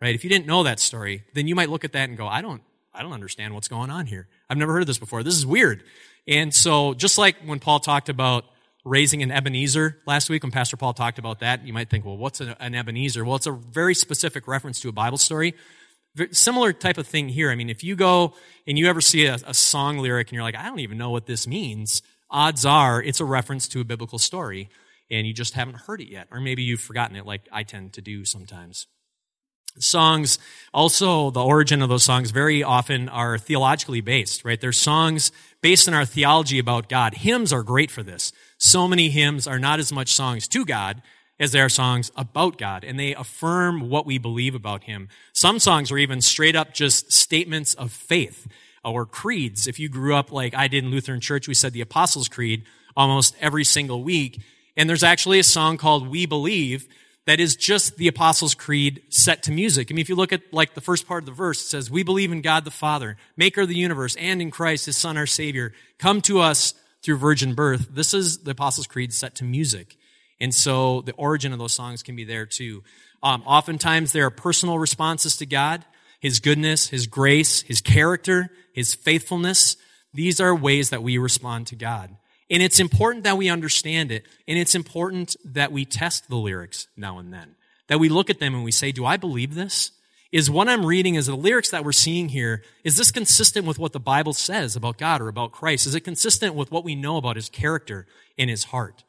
right, 0.00 0.14
if 0.14 0.24
you 0.24 0.30
didn't 0.30 0.46
know 0.46 0.62
that 0.62 0.80
story, 0.80 1.24
then 1.34 1.46
you 1.46 1.54
might 1.54 1.68
look 1.68 1.84
at 1.84 1.92
that 1.92 2.08
and 2.08 2.16
go, 2.16 2.26
I 2.26 2.40
don't, 2.40 2.62
I 2.98 3.02
don't 3.02 3.12
understand 3.12 3.54
what's 3.54 3.68
going 3.68 3.90
on 3.90 4.06
here. 4.06 4.26
I've 4.50 4.58
never 4.58 4.72
heard 4.72 4.86
this 4.86 4.98
before. 4.98 5.22
This 5.22 5.36
is 5.36 5.46
weird. 5.46 5.84
And 6.26 6.52
so, 6.52 6.94
just 6.94 7.16
like 7.16 7.36
when 7.44 7.60
Paul 7.60 7.78
talked 7.78 8.08
about 8.08 8.44
raising 8.84 9.22
an 9.22 9.30
Ebenezer 9.30 9.98
last 10.04 10.28
week, 10.28 10.42
when 10.42 10.50
Pastor 10.50 10.76
Paul 10.76 10.94
talked 10.94 11.18
about 11.18 11.40
that, 11.40 11.64
you 11.64 11.72
might 11.72 11.90
think, 11.90 12.04
well, 12.04 12.16
what's 12.16 12.40
an 12.40 12.74
Ebenezer? 12.74 13.24
Well, 13.24 13.36
it's 13.36 13.46
a 13.46 13.52
very 13.52 13.94
specific 13.94 14.48
reference 14.48 14.80
to 14.80 14.88
a 14.88 14.92
Bible 14.92 15.18
story. 15.18 15.54
Similar 16.32 16.72
type 16.72 16.98
of 16.98 17.06
thing 17.06 17.28
here. 17.28 17.50
I 17.50 17.54
mean, 17.54 17.70
if 17.70 17.84
you 17.84 17.94
go 17.94 18.34
and 18.66 18.76
you 18.76 18.88
ever 18.88 19.00
see 19.00 19.26
a, 19.26 19.36
a 19.46 19.54
song 19.54 19.98
lyric 19.98 20.28
and 20.28 20.34
you're 20.34 20.42
like, 20.42 20.56
I 20.56 20.64
don't 20.64 20.80
even 20.80 20.98
know 20.98 21.10
what 21.10 21.26
this 21.26 21.46
means, 21.46 22.02
odds 22.30 22.66
are 22.66 23.00
it's 23.00 23.20
a 23.20 23.24
reference 23.24 23.68
to 23.68 23.80
a 23.80 23.84
biblical 23.84 24.18
story 24.18 24.68
and 25.10 25.26
you 25.26 25.32
just 25.32 25.54
haven't 25.54 25.76
heard 25.76 26.00
it 26.00 26.10
yet. 26.10 26.26
Or 26.32 26.40
maybe 26.40 26.62
you've 26.62 26.80
forgotten 26.80 27.16
it 27.16 27.24
like 27.24 27.42
I 27.52 27.62
tend 27.62 27.92
to 27.92 28.00
do 28.00 28.24
sometimes. 28.24 28.86
Songs, 29.78 30.38
also 30.74 31.30
the 31.30 31.44
origin 31.44 31.82
of 31.82 31.88
those 31.88 32.02
songs 32.02 32.30
very 32.30 32.62
often 32.62 33.08
are 33.08 33.38
theologically 33.38 34.00
based, 34.00 34.44
right? 34.44 34.60
They're 34.60 34.72
songs 34.72 35.30
based 35.60 35.88
on 35.88 35.94
our 35.94 36.04
theology 36.04 36.58
about 36.58 36.88
God. 36.88 37.14
Hymns 37.14 37.52
are 37.52 37.62
great 37.62 37.90
for 37.90 38.02
this. 38.02 38.32
So 38.58 38.88
many 38.88 39.08
hymns 39.08 39.46
are 39.46 39.58
not 39.58 39.78
as 39.78 39.92
much 39.92 40.12
songs 40.12 40.48
to 40.48 40.64
God 40.64 41.02
as 41.40 41.52
they 41.52 41.60
are 41.60 41.68
songs 41.68 42.10
about 42.16 42.58
God, 42.58 42.82
and 42.84 42.98
they 42.98 43.14
affirm 43.14 43.88
what 43.88 44.06
we 44.06 44.18
believe 44.18 44.54
about 44.54 44.84
Him. 44.84 45.08
Some 45.32 45.58
songs 45.58 45.92
are 45.92 45.98
even 45.98 46.20
straight 46.20 46.56
up 46.56 46.74
just 46.74 47.12
statements 47.12 47.74
of 47.74 47.92
faith 47.92 48.48
or 48.84 49.06
creeds. 49.06 49.66
If 49.66 49.78
you 49.78 49.88
grew 49.88 50.14
up 50.14 50.32
like 50.32 50.54
I 50.54 50.68
did 50.68 50.84
in 50.84 50.90
Lutheran 50.90 51.20
Church, 51.20 51.46
we 51.46 51.54
said 51.54 51.72
the 51.72 51.80
Apostles' 51.80 52.28
Creed 52.28 52.64
almost 52.96 53.36
every 53.40 53.64
single 53.64 54.02
week. 54.02 54.40
And 54.76 54.88
there's 54.88 55.04
actually 55.04 55.38
a 55.38 55.44
song 55.44 55.76
called 55.76 56.08
We 56.08 56.26
Believe 56.26 56.88
that 57.28 57.40
is 57.40 57.56
just 57.56 57.98
the 57.98 58.08
Apostles' 58.08 58.54
Creed 58.54 59.02
set 59.10 59.42
to 59.42 59.52
music. 59.52 59.88
I 59.90 59.92
mean, 59.92 60.00
if 60.00 60.08
you 60.08 60.14
look 60.14 60.32
at 60.32 60.50
like 60.50 60.72
the 60.72 60.80
first 60.80 61.06
part 61.06 61.24
of 61.24 61.26
the 61.26 61.32
verse, 61.32 61.60
it 61.60 61.66
says, 61.66 61.90
We 61.90 62.02
believe 62.02 62.32
in 62.32 62.40
God 62.40 62.64
the 62.64 62.70
Father, 62.70 63.18
maker 63.36 63.60
of 63.60 63.68
the 63.68 63.74
universe, 63.74 64.16
and 64.16 64.40
in 64.40 64.50
Christ, 64.50 64.86
his 64.86 64.96
Son, 64.96 65.18
our 65.18 65.26
Savior, 65.26 65.74
come 65.98 66.22
to 66.22 66.40
us 66.40 66.72
through 67.02 67.18
virgin 67.18 67.52
birth. 67.52 67.88
This 67.90 68.14
is 68.14 68.44
the 68.44 68.52
Apostles' 68.52 68.86
Creed 68.86 69.12
set 69.12 69.34
to 69.34 69.44
music. 69.44 69.98
And 70.40 70.54
so 70.54 71.02
the 71.02 71.12
origin 71.12 71.52
of 71.52 71.58
those 71.58 71.74
songs 71.74 72.02
can 72.02 72.16
be 72.16 72.24
there 72.24 72.46
too. 72.46 72.82
Um, 73.22 73.42
oftentimes 73.44 74.12
there 74.12 74.24
are 74.24 74.30
personal 74.30 74.78
responses 74.78 75.36
to 75.36 75.44
God, 75.44 75.84
His 76.20 76.40
goodness, 76.40 76.88
His 76.88 77.06
grace, 77.06 77.60
His 77.60 77.82
character, 77.82 78.48
His 78.72 78.94
faithfulness. 78.94 79.76
These 80.14 80.40
are 80.40 80.54
ways 80.54 80.88
that 80.88 81.02
we 81.02 81.18
respond 81.18 81.66
to 81.66 81.76
God. 81.76 82.16
And 82.50 82.62
it's 82.62 82.80
important 82.80 83.24
that 83.24 83.36
we 83.36 83.48
understand 83.50 84.10
it, 84.10 84.24
and 84.46 84.58
it's 84.58 84.74
important 84.74 85.36
that 85.44 85.70
we 85.70 85.84
test 85.84 86.28
the 86.28 86.36
lyrics 86.36 86.88
now 86.96 87.18
and 87.18 87.32
then. 87.32 87.56
That 87.88 88.00
we 88.00 88.08
look 88.08 88.30
at 88.30 88.40
them 88.40 88.54
and 88.54 88.64
we 88.64 88.72
say, 88.72 88.90
do 88.92 89.04
I 89.04 89.16
believe 89.16 89.54
this? 89.54 89.92
Is 90.30 90.50
what 90.50 90.68
I'm 90.68 90.84
reading, 90.84 91.14
is 91.14 91.26
the 91.26 91.34
lyrics 91.34 91.70
that 91.70 91.84
we're 91.84 91.92
seeing 91.92 92.28
here, 92.28 92.62
is 92.84 92.96
this 92.96 93.10
consistent 93.10 93.66
with 93.66 93.78
what 93.78 93.92
the 93.92 94.00
Bible 94.00 94.34
says 94.34 94.76
about 94.76 94.98
God 94.98 95.22
or 95.22 95.28
about 95.28 95.52
Christ? 95.52 95.86
Is 95.86 95.94
it 95.94 96.00
consistent 96.00 96.54
with 96.54 96.70
what 96.70 96.84
we 96.84 96.94
know 96.94 97.16
about 97.16 97.36
His 97.36 97.48
character 97.48 98.06
and 98.38 98.50
His 98.50 98.64
heart? 98.64 99.04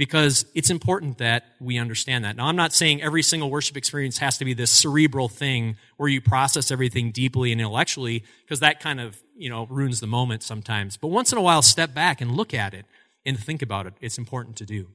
Because 0.00 0.46
it's 0.54 0.70
important 0.70 1.18
that 1.18 1.44
we 1.60 1.76
understand 1.76 2.24
that. 2.24 2.34
Now, 2.34 2.46
I'm 2.46 2.56
not 2.56 2.72
saying 2.72 3.02
every 3.02 3.22
single 3.22 3.50
worship 3.50 3.76
experience 3.76 4.16
has 4.16 4.38
to 4.38 4.46
be 4.46 4.54
this 4.54 4.70
cerebral 4.70 5.28
thing 5.28 5.76
where 5.98 6.08
you 6.08 6.22
process 6.22 6.70
everything 6.70 7.10
deeply 7.10 7.52
and 7.52 7.60
intellectually, 7.60 8.24
because 8.42 8.60
that 8.60 8.80
kind 8.80 8.98
of 8.98 9.22
you 9.36 9.50
know, 9.50 9.66
ruins 9.68 10.00
the 10.00 10.06
moment 10.06 10.42
sometimes. 10.42 10.96
But 10.96 11.08
once 11.08 11.32
in 11.32 11.36
a 11.36 11.42
while, 11.42 11.60
step 11.60 11.92
back 11.92 12.22
and 12.22 12.30
look 12.30 12.54
at 12.54 12.72
it 12.72 12.86
and 13.26 13.38
think 13.38 13.60
about 13.60 13.86
it. 13.86 13.92
It's 14.00 14.16
important 14.16 14.56
to 14.56 14.64
do. 14.64 14.86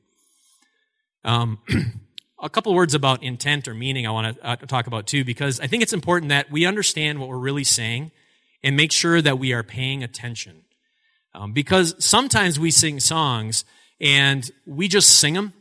Um, 1.23 1.59
a 2.41 2.49
couple 2.49 2.73
words 2.73 2.95
about 2.95 3.21
intent 3.21 3.67
or 3.67 3.75
meaning 3.75 4.07
I 4.07 4.09
want 4.09 4.37
to 4.37 4.43
uh, 4.43 4.55
talk 4.55 4.87
about 4.87 5.05
too, 5.05 5.23
because 5.23 5.59
I 5.59 5.67
think 5.67 5.83
it's 5.83 5.93
important 5.93 6.29
that 6.29 6.49
we 6.49 6.65
understand 6.65 7.19
what 7.19 7.29
we're 7.29 7.37
really 7.37 7.63
saying 7.63 8.09
and 8.63 8.75
make 8.75 8.91
sure 8.91 9.21
that 9.21 9.37
we 9.37 9.53
are 9.53 9.61
paying 9.61 10.03
attention. 10.03 10.63
Um, 11.35 11.53
because 11.53 11.93
sometimes 12.03 12.59
we 12.59 12.71
sing 12.71 12.99
songs 12.99 13.65
and 13.99 14.49
we 14.65 14.87
just 14.87 15.09
sing 15.19 15.33
them 15.33 15.53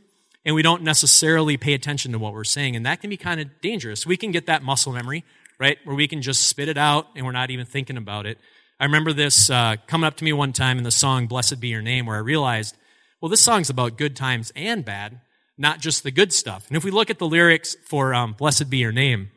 and 0.45 0.55
we 0.55 0.63
don't 0.63 0.83
necessarily 0.83 1.57
pay 1.57 1.73
attention 1.73 2.13
to 2.13 2.19
what 2.19 2.35
we're 2.35 2.45
saying, 2.45 2.77
and 2.77 2.85
that 2.85 3.01
can 3.01 3.11
be 3.11 3.17
kind 3.17 3.41
of 3.41 3.49
dangerous. 3.61 4.07
We 4.07 4.17
can 4.17 4.31
get 4.31 4.47
that 4.47 4.63
muscle 4.63 4.93
memory, 4.93 5.25
right, 5.59 5.79
where 5.85 5.97
we 5.97 6.07
can 6.07 6.21
just 6.21 6.49
spit 6.49 6.69
it 6.69 6.77
out 6.77 7.07
and 7.17 7.25
we're 7.25 7.33
not 7.33 7.51
even 7.51 7.65
thinking 7.65 7.97
about 7.97 8.27
it. 8.27 8.39
I 8.79 8.85
remember 8.85 9.13
this 9.13 9.49
uh, 9.49 9.77
coming 9.87 10.07
up 10.07 10.17
to 10.17 10.25
me 10.25 10.33
one 10.33 10.53
time 10.53 10.79
in 10.79 10.85
the 10.85 10.91
song 10.91 11.27
Blessed 11.27 11.61
Be 11.61 11.69
Your 11.69 11.81
Name, 11.81 12.07
where 12.07 12.17
I 12.17 12.21
realized, 12.21 12.77
well, 13.21 13.29
this 13.29 13.41
song's 13.41 13.71
about 13.71 13.97
good 13.97 14.17
times 14.17 14.53
and 14.55 14.85
bad, 14.85 15.21
not 15.57 15.81
just 15.81 16.03
the 16.03 16.11
good 16.11 16.33
stuff. 16.33 16.67
And 16.69 16.77
if 16.77 16.85
we 16.85 16.91
look 16.91 17.09
at 17.09 17.19
the 17.19 17.29
lyrics 17.29 17.77
for 17.87 18.13
um, 18.13 18.33
Blessed 18.33 18.69
Be 18.69 18.79
Your 18.79 18.93
Name, 18.93 19.31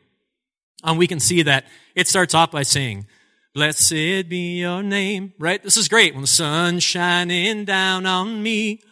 um, 0.84 0.98
we 0.98 1.06
can 1.06 1.20
see 1.20 1.42
that 1.42 1.64
it 1.94 2.08
starts 2.08 2.34
off 2.34 2.50
by 2.50 2.62
saying, 2.62 3.06
Blessed 3.54 4.28
be 4.28 4.58
your 4.60 4.82
name, 4.82 5.32
right? 5.38 5.62
This 5.62 5.76
is 5.76 5.88
great. 5.88 6.14
When 6.14 6.20
the 6.20 6.26
sun's 6.28 6.82
shining 6.82 7.64
down 7.64 8.06
on 8.06 8.42
me 8.42 8.82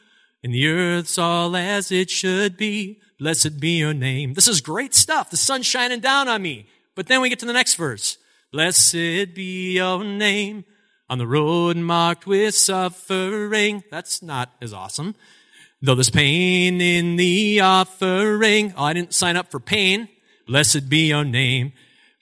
and 0.42 0.53
the 0.53 0.66
earth's 0.66 1.19
all 1.19 1.55
as 1.55 1.92
it 1.92 2.11
should 2.11 2.57
be, 2.57 3.01
blessed 3.19 3.61
be 3.61 3.79
your 3.79 3.95
name. 3.95 4.35
This 4.35 4.49
is 4.49 4.61
great 4.61 4.95
stuff. 4.95 5.31
The 5.31 5.37
sun's 5.37 5.66
shining 5.66 6.01
down 6.01 6.27
on 6.29 6.42
me. 6.42 6.69
But 6.95 7.07
then 7.07 7.21
we 7.21 7.29
get 7.29 7.38
to 7.40 7.47
the 7.47 7.53
next 7.53 7.75
verse. 7.75 8.19
Blessed 8.51 9.35
be 9.35 9.75
your 9.75 10.03
name. 10.03 10.64
On 11.09 11.19
the 11.19 11.27
road 11.27 11.77
marked 11.77 12.27
with 12.27 12.57
suffering. 12.57 13.85
That's 13.90 14.23
not 14.23 14.51
as 14.61 14.73
awesome. 14.73 15.14
Though 15.81 15.95
there's 15.95 16.11
pain 16.11 16.81
in 16.81 17.16
the 17.16 17.61
offering. 17.61 18.75
Oh, 18.77 18.85
I 18.85 18.95
didn't 18.95 19.14
sign 19.14 19.37
up 19.37 19.51
for 19.51 19.61
pain. 19.61 20.09
Blessed 20.49 20.88
be 20.88 21.09
your 21.09 21.25
name. 21.25 21.75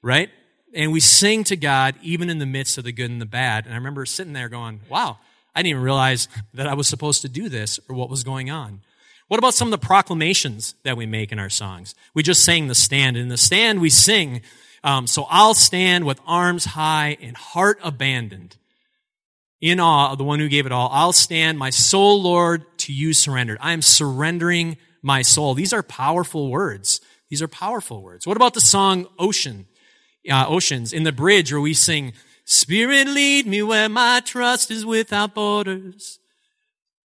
Right? 0.02 0.28
And 0.74 0.92
we 0.92 1.00
sing 1.00 1.44
to 1.44 1.56
God 1.56 1.94
even 2.02 2.28
in 2.28 2.38
the 2.38 2.46
midst 2.46 2.78
of 2.78 2.84
the 2.84 2.92
good 2.92 3.10
and 3.10 3.20
the 3.20 3.26
bad. 3.26 3.64
And 3.64 3.74
I 3.74 3.76
remember 3.76 4.04
sitting 4.06 4.32
there 4.32 4.48
going, 4.48 4.80
wow, 4.88 5.18
I 5.54 5.60
didn't 5.60 5.70
even 5.70 5.82
realize 5.82 6.28
that 6.52 6.66
I 6.66 6.74
was 6.74 6.88
supposed 6.88 7.22
to 7.22 7.28
do 7.28 7.48
this 7.48 7.78
or 7.88 7.94
what 7.94 8.10
was 8.10 8.24
going 8.24 8.50
on. 8.50 8.80
What 9.28 9.38
about 9.38 9.54
some 9.54 9.68
of 9.68 9.80
the 9.80 9.86
proclamations 9.86 10.74
that 10.82 10.96
we 10.96 11.06
make 11.06 11.32
in 11.32 11.38
our 11.38 11.48
songs? 11.48 11.94
We 12.12 12.22
just 12.22 12.44
sang 12.44 12.66
the 12.66 12.74
stand. 12.74 13.16
In 13.16 13.28
the 13.28 13.36
stand, 13.36 13.80
we 13.80 13.88
sing, 13.88 14.42
um, 14.82 15.06
So 15.06 15.26
I'll 15.30 15.54
stand 15.54 16.04
with 16.04 16.20
arms 16.26 16.64
high 16.64 17.16
and 17.20 17.36
heart 17.36 17.78
abandoned. 17.82 18.56
In 19.60 19.80
awe 19.80 20.12
of 20.12 20.18
the 20.18 20.24
one 20.24 20.40
who 20.40 20.48
gave 20.48 20.66
it 20.66 20.72
all, 20.72 20.90
I'll 20.92 21.14
stand, 21.14 21.58
my 21.58 21.70
soul, 21.70 22.20
Lord, 22.20 22.66
to 22.78 22.92
you 22.92 23.14
surrendered. 23.14 23.56
I 23.62 23.72
am 23.72 23.80
surrendering 23.80 24.76
my 25.00 25.22
soul. 25.22 25.54
These 25.54 25.72
are 25.72 25.82
powerful 25.82 26.50
words. 26.50 27.00
These 27.30 27.40
are 27.40 27.48
powerful 27.48 28.02
words. 28.02 28.26
What 28.26 28.36
about 28.36 28.52
the 28.52 28.60
song 28.60 29.06
Ocean? 29.18 29.66
Uh, 30.30 30.46
oceans. 30.48 30.92
In 30.92 31.02
the 31.02 31.12
bridge 31.12 31.52
where 31.52 31.60
we 31.60 31.74
sing, 31.74 32.12
Spirit 32.44 33.08
lead 33.08 33.46
me 33.46 33.62
where 33.62 33.88
my 33.88 34.20
trust 34.24 34.70
is 34.70 34.84
without 34.84 35.34
borders. 35.34 36.18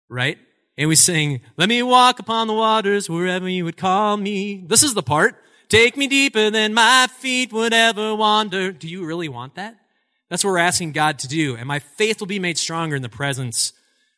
Right? 0.08 0.38
And 0.76 0.88
we 0.88 0.94
sing, 0.94 1.40
let 1.56 1.68
me 1.68 1.82
walk 1.82 2.18
upon 2.18 2.46
the 2.46 2.54
waters 2.54 3.10
wherever 3.10 3.48
you 3.48 3.64
would 3.64 3.76
call 3.76 4.16
me. 4.16 4.64
This 4.66 4.82
is 4.82 4.94
the 4.94 5.02
part. 5.02 5.36
Take 5.68 5.96
me 5.96 6.06
deeper 6.06 6.50
than 6.50 6.72
my 6.72 7.08
feet 7.18 7.52
would 7.52 7.74
ever 7.74 8.14
wander. 8.14 8.72
Do 8.72 8.88
you 8.88 9.04
really 9.04 9.28
want 9.28 9.56
that? 9.56 9.76
That's 10.30 10.44
what 10.44 10.50
we're 10.50 10.58
asking 10.58 10.92
God 10.92 11.18
to 11.20 11.28
do. 11.28 11.56
And 11.56 11.66
my 11.66 11.78
faith 11.78 12.20
will 12.20 12.26
be 12.26 12.38
made 12.38 12.58
stronger 12.58 12.96
in 12.96 13.02
the 13.02 13.08
presence 13.08 13.72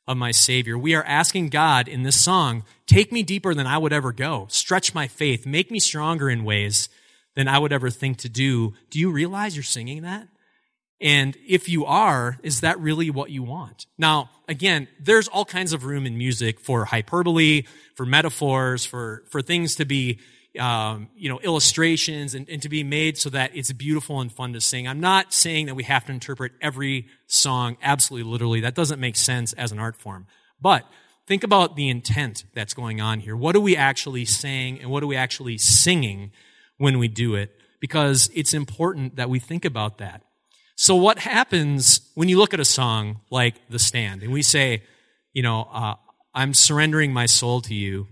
of 0.06 0.16
my 0.16 0.32
Savior. 0.32 0.76
We 0.76 0.94
are 0.94 1.04
asking 1.04 1.48
God 1.48 1.88
in 1.88 2.02
this 2.02 2.20
song, 2.20 2.64
take 2.86 3.12
me 3.12 3.22
deeper 3.22 3.54
than 3.54 3.66
I 3.66 3.78
would 3.78 3.92
ever 3.92 4.12
go. 4.12 4.46
Stretch 4.50 4.94
my 4.94 5.08
faith. 5.08 5.46
Make 5.46 5.70
me 5.70 5.80
stronger 5.80 6.28
in 6.28 6.44
ways 6.44 6.88
than 7.40 7.48
I 7.48 7.58
would 7.58 7.72
ever 7.72 7.88
think 7.88 8.18
to 8.18 8.28
do. 8.28 8.74
Do 8.90 8.98
you 8.98 9.10
realize 9.10 9.56
you're 9.56 9.62
singing 9.62 10.02
that? 10.02 10.28
And 11.00 11.34
if 11.48 11.70
you 11.70 11.86
are, 11.86 12.38
is 12.42 12.60
that 12.60 12.78
really 12.78 13.08
what 13.08 13.30
you 13.30 13.42
want? 13.42 13.86
Now, 13.96 14.28
again, 14.46 14.86
there's 15.00 15.26
all 15.26 15.46
kinds 15.46 15.72
of 15.72 15.86
room 15.86 16.04
in 16.04 16.18
music 16.18 16.60
for 16.60 16.84
hyperbole, 16.84 17.62
for 17.94 18.04
metaphors, 18.04 18.84
for, 18.84 19.24
for 19.30 19.40
things 19.40 19.76
to 19.76 19.86
be, 19.86 20.18
um, 20.58 21.08
you 21.16 21.30
know, 21.30 21.40
illustrations 21.40 22.34
and, 22.34 22.46
and 22.50 22.60
to 22.60 22.68
be 22.68 22.84
made 22.84 23.16
so 23.16 23.30
that 23.30 23.52
it's 23.54 23.72
beautiful 23.72 24.20
and 24.20 24.30
fun 24.30 24.52
to 24.52 24.60
sing. 24.60 24.86
I'm 24.86 25.00
not 25.00 25.32
saying 25.32 25.64
that 25.66 25.74
we 25.74 25.84
have 25.84 26.04
to 26.04 26.12
interpret 26.12 26.52
every 26.60 27.06
song 27.26 27.78
absolutely 27.82 28.30
literally. 28.30 28.60
That 28.60 28.74
doesn't 28.74 29.00
make 29.00 29.16
sense 29.16 29.54
as 29.54 29.72
an 29.72 29.78
art 29.78 29.96
form. 29.96 30.26
But 30.60 30.84
think 31.26 31.42
about 31.42 31.74
the 31.74 31.88
intent 31.88 32.44
that's 32.54 32.74
going 32.74 33.00
on 33.00 33.20
here. 33.20 33.34
What 33.34 33.56
are 33.56 33.60
we 33.60 33.78
actually 33.78 34.26
saying 34.26 34.80
and 34.80 34.90
what 34.90 35.02
are 35.02 35.06
we 35.06 35.16
actually 35.16 35.56
singing 35.56 36.32
when 36.80 36.98
we 36.98 37.08
do 37.08 37.34
it? 37.34 37.54
Because 37.78 38.30
it's 38.34 38.54
important 38.54 39.16
that 39.16 39.28
we 39.28 39.38
think 39.38 39.66
about 39.66 39.98
that. 39.98 40.22
So 40.76 40.96
what 40.96 41.18
happens 41.18 42.00
when 42.14 42.30
you 42.30 42.38
look 42.38 42.54
at 42.54 42.60
a 42.60 42.64
song 42.64 43.20
like 43.30 43.54
The 43.68 43.78
Stand 43.78 44.22
and 44.22 44.32
we 44.32 44.40
say, 44.40 44.82
you 45.34 45.42
know, 45.42 45.68
uh, 45.70 45.96
I'm 46.34 46.54
surrendering 46.54 47.12
my 47.12 47.26
soul 47.26 47.60
to 47.62 47.74
you, 47.74 48.08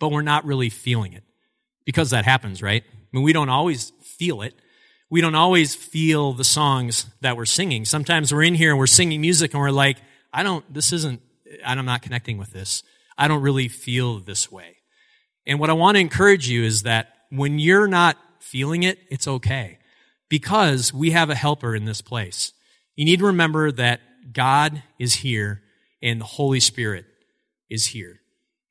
but 0.00 0.10
we're 0.10 0.22
not 0.22 0.44
really 0.44 0.68
feeling 0.68 1.12
it? 1.12 1.22
Because 1.84 2.10
that 2.10 2.24
happens, 2.24 2.60
right? 2.60 2.82
I 2.84 3.06
mean, 3.12 3.22
we 3.22 3.32
don't 3.32 3.50
always 3.50 3.92
feel 4.02 4.42
it. 4.42 4.54
We 5.10 5.20
don't 5.20 5.36
always 5.36 5.76
feel 5.76 6.32
the 6.32 6.42
songs 6.42 7.06
that 7.20 7.36
we're 7.36 7.44
singing. 7.44 7.84
Sometimes 7.84 8.34
we're 8.34 8.42
in 8.42 8.56
here 8.56 8.70
and 8.70 8.78
we're 8.80 8.88
singing 8.88 9.20
music 9.20 9.54
and 9.54 9.60
we're 9.60 9.70
like, 9.70 9.98
I 10.32 10.42
don't, 10.42 10.64
this 10.74 10.92
isn't, 10.92 11.20
I'm 11.64 11.84
not 11.86 12.02
connecting 12.02 12.36
with 12.36 12.52
this. 12.52 12.82
I 13.16 13.28
don't 13.28 13.42
really 13.42 13.68
feel 13.68 14.18
this 14.18 14.50
way. 14.50 14.78
And 15.46 15.60
what 15.60 15.70
I 15.70 15.74
want 15.74 15.94
to 15.94 16.00
encourage 16.00 16.48
you 16.48 16.64
is 16.64 16.82
that 16.82 17.13
when 17.36 17.58
you're 17.58 17.86
not 17.86 18.16
feeling 18.40 18.82
it, 18.82 18.98
it's 19.10 19.26
okay 19.26 19.78
because 20.28 20.92
we 20.92 21.10
have 21.10 21.30
a 21.30 21.34
helper 21.34 21.74
in 21.74 21.84
this 21.84 22.00
place. 22.00 22.52
You 22.96 23.04
need 23.04 23.18
to 23.18 23.26
remember 23.26 23.72
that 23.72 24.00
God 24.32 24.82
is 24.98 25.14
here 25.14 25.62
and 26.02 26.20
the 26.20 26.24
Holy 26.24 26.60
Spirit 26.60 27.06
is 27.70 27.86
here. 27.86 28.20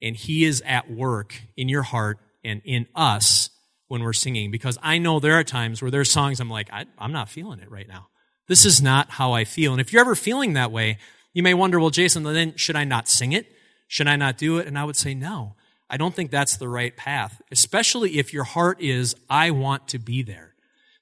And 0.01 0.15
He 0.15 0.43
is 0.43 0.61
at 0.65 0.91
work 0.91 1.35
in 1.55 1.69
your 1.69 1.83
heart 1.83 2.19
and 2.43 2.61
in 2.65 2.87
us 2.95 3.49
when 3.87 4.03
we're 4.03 4.13
singing. 4.13 4.51
Because 4.51 4.77
I 4.81 4.97
know 4.97 5.19
there 5.19 5.33
are 5.33 5.43
times 5.43 5.81
where 5.81 5.91
there's 5.91 6.11
songs 6.11 6.39
I'm 6.39 6.49
like, 6.49 6.69
I, 6.71 6.85
am 6.99 7.11
not 7.11 7.29
feeling 7.29 7.59
it 7.59 7.71
right 7.71 7.87
now. 7.87 8.07
This 8.47 8.65
is 8.65 8.81
not 8.81 9.11
how 9.11 9.31
I 9.31 9.45
feel. 9.45 9.71
And 9.71 9.81
if 9.81 9.93
you're 9.93 10.01
ever 10.01 10.15
feeling 10.15 10.53
that 10.53 10.71
way, 10.71 10.97
you 11.33 11.43
may 11.43 11.53
wonder, 11.53 11.79
well, 11.79 11.89
Jason, 11.89 12.23
then 12.23 12.55
should 12.55 12.75
I 12.75 12.83
not 12.83 13.07
sing 13.07 13.31
it? 13.31 13.47
Should 13.87 14.07
I 14.07 14.15
not 14.15 14.37
do 14.37 14.57
it? 14.57 14.67
And 14.67 14.77
I 14.77 14.83
would 14.83 14.97
say, 14.97 15.13
no. 15.13 15.55
I 15.89 15.97
don't 15.97 16.13
think 16.13 16.31
that's 16.31 16.57
the 16.57 16.67
right 16.67 16.95
path, 16.95 17.41
especially 17.51 18.17
if 18.17 18.33
your 18.33 18.43
heart 18.43 18.81
is, 18.81 19.15
I 19.29 19.51
want 19.51 19.89
to 19.89 19.99
be 19.99 20.23
there. 20.23 20.53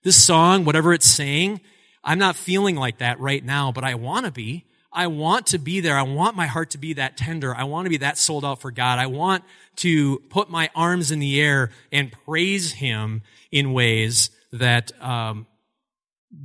This 0.04 0.24
song, 0.24 0.66
whatever 0.66 0.94
it's 0.94 1.10
saying, 1.10 1.62
I'm 2.04 2.20
not 2.20 2.36
feeling 2.36 2.76
like 2.76 2.98
that 2.98 3.20
right 3.20 3.44
now, 3.44 3.72
but 3.72 3.84
I 3.84 3.96
want 3.96 4.26
to 4.26 4.32
be. 4.32 4.66
I 4.92 5.08
want 5.08 5.48
to 5.48 5.58
be 5.58 5.80
there. 5.80 5.98
I 5.98 6.02
want 6.02 6.36
my 6.36 6.48
heart 6.48 6.72
to 6.72 6.78
be 6.78 6.94
that 6.94 7.16
tender. 7.16 7.56
I 7.56 7.64
want 7.64 7.86
to 7.86 7.90
be 7.90 7.98
that 7.98 8.18
sold 8.18 8.44
out 8.44 8.60
for 8.60 8.72
God. 8.72 9.00
I 9.00 9.06
want 9.06 9.44
to 9.78 10.20
put 10.30 10.50
my 10.50 10.70
arms 10.76 11.12
in 11.12 11.20
the 11.20 11.40
air 11.40 11.72
and 11.92 12.12
praise 12.26 12.74
Him 12.74 13.22
in 13.52 13.72
ways 13.72 14.32
that 14.52 14.92
um, 15.02 15.48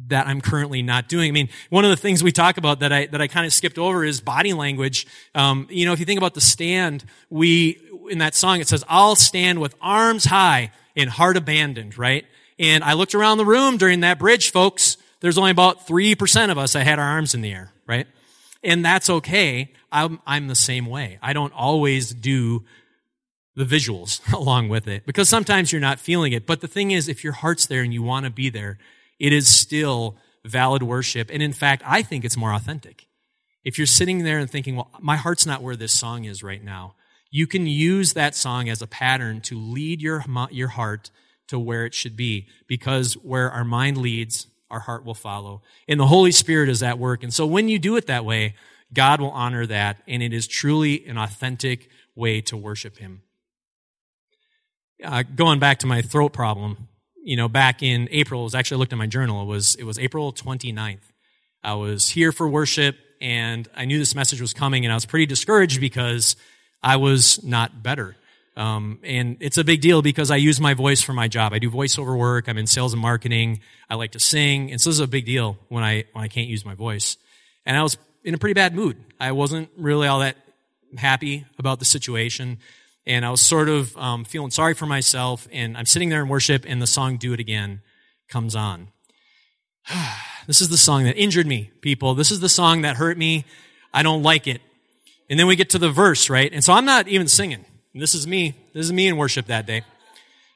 that 0.09 0.27
I'm 0.27 0.40
currently 0.40 0.83
not 0.83 1.09
doing. 1.09 1.29
I 1.29 1.33
mean, 1.33 1.49
one 1.70 1.85
of 1.85 1.90
the 1.90 1.96
things 1.96 2.22
we 2.22 2.33
talk 2.33 2.57
about 2.57 2.81
that 2.81 2.92
I 2.92 3.07
that 3.07 3.20
I 3.20 3.27
kind 3.27 3.46
of 3.46 3.53
skipped 3.53 3.79
over 3.79 4.05
is 4.05 4.20
body 4.20 4.53
language. 4.53 5.07
Um, 5.35 5.66
you 5.70 5.85
know, 5.85 5.92
if 5.92 5.99
you 5.99 6.07
think 6.07 6.18
about 6.18 6.35
the 6.35 6.40
stand, 6.40 7.05
we 7.31 7.81
in 8.09 8.19
that 8.19 8.35
song 8.35 8.61
it 8.61 8.69
says, 8.69 8.85
"I'll 8.88 9.16
stand 9.16 9.61
with 9.61 9.75
arms 9.81 10.25
high 10.25 10.73
and 10.97 11.11
heart 11.11 11.37
abandoned." 11.37 11.99
Right? 11.99 12.27
And 12.59 12.83
I 12.83 12.95
looked 12.95 13.14
around 13.14 13.38
the 13.38 13.45
room 13.45 13.77
during 13.77 14.01
that 14.01 14.19
bridge, 14.19 14.51
folks. 14.51 14.97
There's 15.21 15.38
only 15.38 15.51
about 15.51 15.87
3% 15.87 16.51
of 16.51 16.59
us 16.59 16.73
that 16.73 16.87
had 16.87 16.99
our 16.99 17.05
arms 17.05 17.35
in 17.35 17.40
the 17.40 17.53
air, 17.53 17.73
right? 17.87 18.07
And 18.62 18.85
that's 18.85 19.11
okay. 19.11 19.73
I'm, 19.92 20.21
I'm 20.27 20.49
the 20.49 20.55
same 20.55 20.87
way. 20.87 21.19
I 21.23 21.33
don't 21.33 21.53
always 21.53 22.12
do 22.12 22.64
the 23.55 23.64
visuals 23.64 24.21
along 24.33 24.69
with 24.69 24.87
it 24.87 25.07
because 25.07 25.29
sometimes 25.29 25.73
you're 25.73 25.81
not 25.81 25.99
feeling 25.99 26.33
it. 26.33 26.47
But 26.47 26.61
the 26.61 26.69
thing 26.69 26.90
is, 26.90 27.09
if 27.09 27.25
your 27.25 27.33
heart's 27.33 27.66
there 27.66 27.83
and 27.83 27.92
you 27.92 28.03
want 28.03 28.25
to 28.25 28.31
be 28.31 28.51
there, 28.51 28.79
it 29.19 29.33
is 29.33 29.55
still 29.55 30.16
valid 30.45 30.83
worship. 30.83 31.31
And 31.33 31.42
in 31.42 31.53
fact, 31.53 31.83
I 31.85 32.03
think 32.03 32.25
it's 32.25 32.37
more 32.37 32.53
authentic. 32.53 33.07
If 33.64 33.79
you're 33.79 33.87
sitting 33.87 34.23
there 34.23 34.38
and 34.38 34.49
thinking, 34.49 34.77
well, 34.77 34.90
my 35.01 35.16
heart's 35.16 35.47
not 35.47 35.62
where 35.62 35.77
this 35.77 35.92
song 35.92 36.25
is 36.25 36.42
right 36.42 36.62
now, 36.62 36.95
you 37.37 37.46
can 37.46 37.66
use 37.66 38.14
that 38.14 38.35
song 38.35 38.70
as 38.70 38.81
a 38.81 38.87
pattern 38.87 39.42
to 39.42 39.59
lead 39.59 40.01
your, 40.01 40.25
your 40.51 40.68
heart 40.68 41.11
to 41.49 41.59
where 41.59 41.85
it 41.85 41.92
should 41.92 42.16
be 42.16 42.46
because 42.66 43.12
where 43.18 43.51
our 43.51 43.62
mind 43.62 43.99
leads, 43.99 44.46
our 44.70 44.81
heart 44.81 45.05
will 45.05 45.14
follow. 45.14 45.61
And 45.87 46.01
the 46.01 46.07
Holy 46.07 46.33
Spirit 46.33 46.70
is 46.70 46.83
at 46.83 46.99
work. 46.99 47.22
And 47.22 47.35
so 47.35 47.44
when 47.44 47.68
you 47.68 47.79
do 47.79 47.96
it 47.96 48.07
that 48.07 48.25
way, 48.25 48.55
God 48.90 49.20
will 49.20 49.33
honor 49.33 49.66
that, 49.66 50.03
and 50.09 50.22
it 50.22 50.33
is 50.33 50.46
truly 50.46 51.07
an 51.07 51.18
authentic 51.18 51.90
way 52.14 52.40
to 52.40 52.57
worship 52.57 52.96
Him. 52.96 53.20
Uh, 55.05 55.22
going 55.22 55.59
back 55.59 55.81
to 55.81 55.87
my 55.87 56.01
throat 56.01 56.33
problem, 56.33 56.88
you 57.22 57.37
know, 57.37 57.49
back 57.49 57.83
in 57.83 58.09
April, 58.12 58.40
it 58.40 58.44
was 58.44 58.55
actually 58.55 58.77
I 58.77 58.79
looked 58.79 58.94
at 58.94 58.99
my 58.99 59.07
journal. 59.07 59.42
It 59.42 59.46
was 59.46 59.75
it 59.75 59.85
was 59.85 59.99
April 59.99 60.33
29th. 60.33 61.01
I 61.62 61.75
was 61.75 62.09
here 62.09 62.33
for 62.33 62.49
worship, 62.49 62.96
and 63.20 63.68
I 63.77 63.85
knew 63.85 63.99
this 63.99 64.14
message 64.14 64.40
was 64.40 64.55
coming, 64.55 64.87
and 64.87 64.92
I 64.92 64.94
was 64.94 65.05
pretty 65.05 65.27
discouraged 65.27 65.83
because 65.83 66.37
I 66.87 66.96
was 66.99 67.42
not 67.42 67.83
better. 67.83 68.14
Um, 68.57 69.01
and 69.03 69.38
it's 69.40 69.59
a 69.59 69.64
big 69.64 69.81
deal 69.81 70.03
because 70.03 70.31
I 70.31 70.37
use 70.37 70.61
my 70.61 70.75
voice 70.75 71.03
for 71.03 71.12
my 71.12 71.27
job. 71.27 71.53
I 71.53 71.59
do 71.59 71.68
voiceover 71.68 72.16
work. 72.16 72.49
I'm 72.49 72.59
in 72.59 72.68
sales 72.68 72.92
and 72.92 73.03
marketing. 73.03 73.59
I 73.90 73.96
like 73.96 74.12
to 74.12 74.20
sing. 74.20 74.70
And 74.70 74.81
so 74.81 74.90
this 74.90 74.94
is 74.94 75.01
a 75.01 75.09
big 75.09 75.27
deal 75.27 75.59
when 75.68 75.83
I, 75.83 76.05
when 76.12 76.22
I 76.22 76.29
can't 76.29 76.46
use 76.46 76.64
my 76.64 76.77
voice. 76.77 77.16
And 77.66 77.77
I 77.77 77.83
was 77.83 77.99
in 78.22 78.35
a 78.35 78.38
pretty 78.38 78.55
bad 78.55 78.72
mood. 78.72 78.99
I 79.18 79.33
wasn't 79.33 79.68
really 79.77 80.07
all 80.07 80.20
that 80.20 80.37
happy 80.96 81.44
about 81.59 81.81
the 81.81 81.85
situation. 81.85 82.59
And 83.05 83.27
I 83.27 83.31
was 83.31 83.40
sort 83.40 83.68
of 83.68 83.96
um, 83.96 84.25
feeling 84.25 84.53
sorry 84.53 84.75
for 84.75 84.87
myself. 84.87 85.49
And 85.51 85.77
I'm 85.77 85.87
sitting 85.87 86.09
there 86.09 86.22
in 86.22 86.29
worship 86.29 86.64
and 86.68 86.81
the 86.81 86.87
song 86.87 87.16
Do 87.16 87.33
It 87.33 87.40
Again 87.40 87.81
comes 88.29 88.55
on. 88.55 88.88
this 90.46 90.61
is 90.61 90.68
the 90.68 90.79
song 90.79 91.03
that 91.03 91.16
injured 91.16 91.49
me, 91.49 91.72
people. 91.81 92.14
This 92.14 92.31
is 92.31 92.39
the 92.39 92.49
song 92.49 92.82
that 92.82 92.95
hurt 92.95 93.18
me. 93.18 93.45
I 93.93 94.05
don't 94.05 94.22
like 94.22 94.47
it. 94.47 94.62
And 95.29 95.39
then 95.39 95.47
we 95.47 95.57
get 95.57 95.70
to 95.70 95.79
the 95.79 95.91
verse, 95.91 96.31
right? 96.31 96.53
And 96.53 96.62
so 96.62 96.72
I'm 96.72 96.85
not 96.85 97.09
even 97.09 97.29
singing. 97.29 97.64
This 97.95 98.14
is 98.14 98.27
me. 98.27 98.55
This 98.72 98.87
is 98.87 98.93
me 98.93 99.09
in 99.09 99.16
worship 99.16 99.47
that 99.47 99.66
day. 99.66 99.83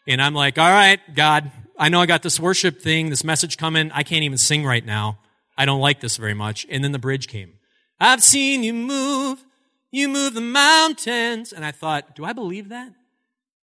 And 0.06 0.20
I'm 0.20 0.34
like, 0.34 0.58
all 0.58 0.70
right, 0.70 1.00
God, 1.14 1.50
I 1.78 1.88
know 1.88 2.00
I 2.00 2.06
got 2.06 2.22
this 2.22 2.38
worship 2.38 2.80
thing, 2.80 3.10
this 3.10 3.24
message 3.24 3.56
coming. 3.56 3.90
I 3.92 4.02
can't 4.02 4.22
even 4.22 4.38
sing 4.38 4.64
right 4.64 4.84
now. 4.84 5.18
I 5.56 5.64
don't 5.64 5.80
like 5.80 6.00
this 6.00 6.16
very 6.16 6.34
much. 6.34 6.66
And 6.70 6.84
then 6.84 6.92
the 6.92 6.98
bridge 6.98 7.28
came. 7.28 7.54
I've 7.98 8.22
seen 8.22 8.62
you 8.62 8.72
move. 8.72 9.44
You 9.90 10.08
move 10.08 10.34
the 10.34 10.40
mountains. 10.40 11.52
And 11.52 11.64
I 11.64 11.70
thought, 11.70 12.14
do 12.14 12.24
I 12.24 12.32
believe 12.32 12.68
that? 12.68 12.92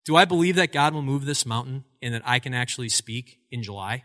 Do 0.05 0.17
I 0.17 0.25
believe 0.25 0.57
that 0.57 0.73
God 0.73 0.93
will 0.93 1.03
move 1.03 1.25
this 1.25 1.47
mountain 1.47 1.85
and 2.03 2.15
that 2.15 2.23
I 2.25 2.39
can 2.39 2.55
actually 2.55 2.91
speak 2.91 3.39
in 3.51 3.63
July? 3.63 4.05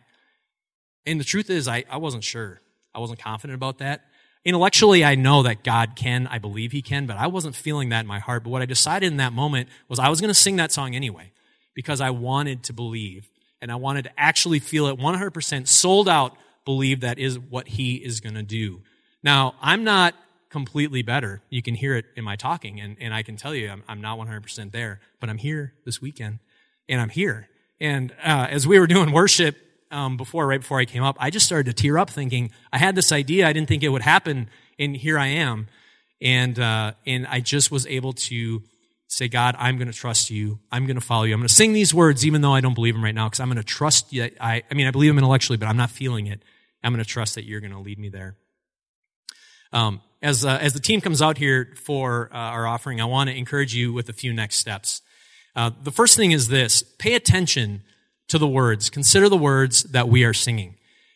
And 1.06 1.20
the 1.20 1.26
truth 1.26 1.50
is, 1.50 1.68
I, 1.68 1.84
I 1.90 1.98
wasn't 1.98 2.24
sure. 2.24 2.62
I 2.94 3.00
wasn't 3.00 3.20
confident 3.20 3.56
about 3.56 3.80
that. 3.80 4.06
Intellectually, 4.46 5.04
I 5.04 5.16
know 5.16 5.44
that 5.44 5.64
God 5.64 5.96
can. 5.96 6.28
I 6.28 6.40
believe 6.40 6.72
He 6.72 6.82
can, 6.82 7.06
but 7.06 7.18
I 7.18 7.28
wasn't 7.28 7.56
feeling 7.56 7.90
that 7.90 8.02
in 8.02 8.08
my 8.08 8.20
heart. 8.20 8.44
But 8.44 8.52
what 8.52 8.62
I 8.62 8.66
decided 8.66 9.12
in 9.12 9.18
that 9.18 9.34
moment 9.34 9.70
was 9.88 10.00
I 10.00 10.10
was 10.10 10.22
going 10.22 10.30
to 10.30 10.36
sing 10.36 10.56
that 10.58 10.72
song 10.72 10.96
anyway 10.96 11.32
because 11.74 12.02
I 12.02 12.10
wanted 12.10 12.64
to 12.64 12.74
believe 12.74 13.30
and 13.62 13.72
I 13.72 13.76
wanted 13.76 14.06
to 14.06 14.12
actually 14.18 14.60
feel 14.60 14.88
it 14.88 14.98
100% 14.98 15.68
sold 15.68 16.08
out, 16.08 16.38
believe 16.64 17.02
that 17.02 17.20
is 17.20 17.38
what 17.38 17.68
He 17.68 17.96
is 17.96 18.22
going 18.22 18.36
to 18.36 18.44
do. 18.44 18.82
Now, 19.22 19.56
I'm 19.62 19.84
not 19.84 20.16
completely 20.50 21.02
better. 21.02 21.42
You 21.50 21.62
can 21.62 21.76
hear 21.76 21.96
it 21.96 22.06
in 22.16 22.24
my 22.24 22.36
talking, 22.36 22.80
and, 22.80 22.96
and 23.00 23.14
I 23.14 23.24
can 23.24 23.36
tell 23.36 23.54
you 23.54 23.70
I'm, 23.70 23.84
I'm 23.88 24.02
not 24.02 24.18
100% 24.18 24.72
there, 24.72 25.00
but 25.20 25.30
I'm 25.30 25.38
here 25.38 25.74
this 25.86 26.02
weekend, 26.02 26.40
and 26.88 27.00
I'm 27.02 27.10
here. 27.10 27.50
And 27.80 28.12
uh, 28.24 28.48
as 28.50 28.66
we 28.68 28.80
were 28.80 28.88
doing 28.88 29.12
worship 29.12 29.58
um, 29.92 30.18
before, 30.18 30.48
right 30.48 30.62
before 30.62 30.80
I 30.80 30.86
came 30.86 31.04
up, 31.04 31.18
I 31.20 31.30
just 31.30 31.46
started 31.46 31.76
to 31.76 31.82
tear 31.82 31.98
up 31.98 32.10
thinking, 32.10 32.52
I 32.72 32.78
had 32.78 32.96
this 32.96 33.12
idea, 33.12 33.48
I 33.48 33.54
didn't 33.54 33.68
think 33.68 33.84
it 33.84 33.90
would 33.90 34.02
happen, 34.02 34.50
and 34.78 34.96
here 34.96 35.18
I 35.18 35.28
am. 35.28 35.68
And, 36.22 36.60
uh, 36.60 36.94
and 37.06 37.26
I 37.28 37.40
just 37.40 37.72
was 37.72 37.88
able 37.88 38.14
to 38.14 38.62
say, 39.08 39.28
God, 39.28 39.56
I'm 39.58 39.78
going 39.78 39.88
to 39.88 39.94
trust 39.94 40.30
you. 40.30 40.60
I'm 40.72 40.86
going 40.86 40.96
to 40.96 41.02
follow 41.02 41.24
you. 41.24 41.34
I'm 41.34 41.40
going 41.40 41.48
to 41.48 41.54
sing 41.54 41.74
these 41.74 41.94
words 41.94 42.26
even 42.26 42.42
though 42.42 42.54
I 42.54 42.62
don't 42.62 42.76
believe 42.76 42.94
them 42.94 43.04
right 43.04 43.16
now 43.16 43.28
because 43.28 43.40
I'm 43.40 43.48
going 43.48 43.58
to 43.58 43.64
trust 43.64 44.14
you. 44.14 44.30
I, 44.40 44.64
I 44.70 44.74
mean, 44.74 44.88
I 44.88 44.92
believe 44.92 45.10
them 45.10 45.18
intellectually, 45.18 45.58
but 45.58 45.68
I'm 45.68 45.78
not 45.78 45.90
feeling 45.90 46.28
it. 46.28 46.44
I'm 46.84 46.94
going 46.94 47.04
to 47.04 47.10
trust 47.10 47.36
that 47.36 47.46
you're 47.46 47.60
going 47.60 47.74
to 47.74 47.80
lead 47.80 47.98
me 47.98 48.10
there. 48.10 48.36
Um, 49.74 50.02
as, 50.22 50.46
uh, 50.46 50.58
as 50.62 50.74
the 50.74 50.80
team 50.80 51.02
comes 51.02 51.22
out 51.22 51.38
here 51.38 51.74
for 51.76 52.30
uh, 52.32 52.38
our 52.38 52.68
offering, 52.68 53.02
I 53.02 53.06
want 53.06 53.30
to 53.30 53.36
encourage 53.36 53.74
you 53.74 53.94
with 53.94 54.10
a 54.10 54.14
few 54.14 54.34
next 54.34 54.58
steps. 54.58 55.02
Uh, 55.56 55.72
the 55.82 55.92
first 55.92 56.16
thing 56.16 56.32
is 56.32 56.48
this 56.48 56.84
pay 56.84 57.16
attention 57.16 57.82
to 58.30 58.38
the 58.38 58.48
words. 58.48 58.90
Consider 58.90 59.30
the 59.30 59.38
words 59.38 59.84
that 59.84 60.08
we 60.08 60.24
are 60.24 60.34
singing. 60.34 60.76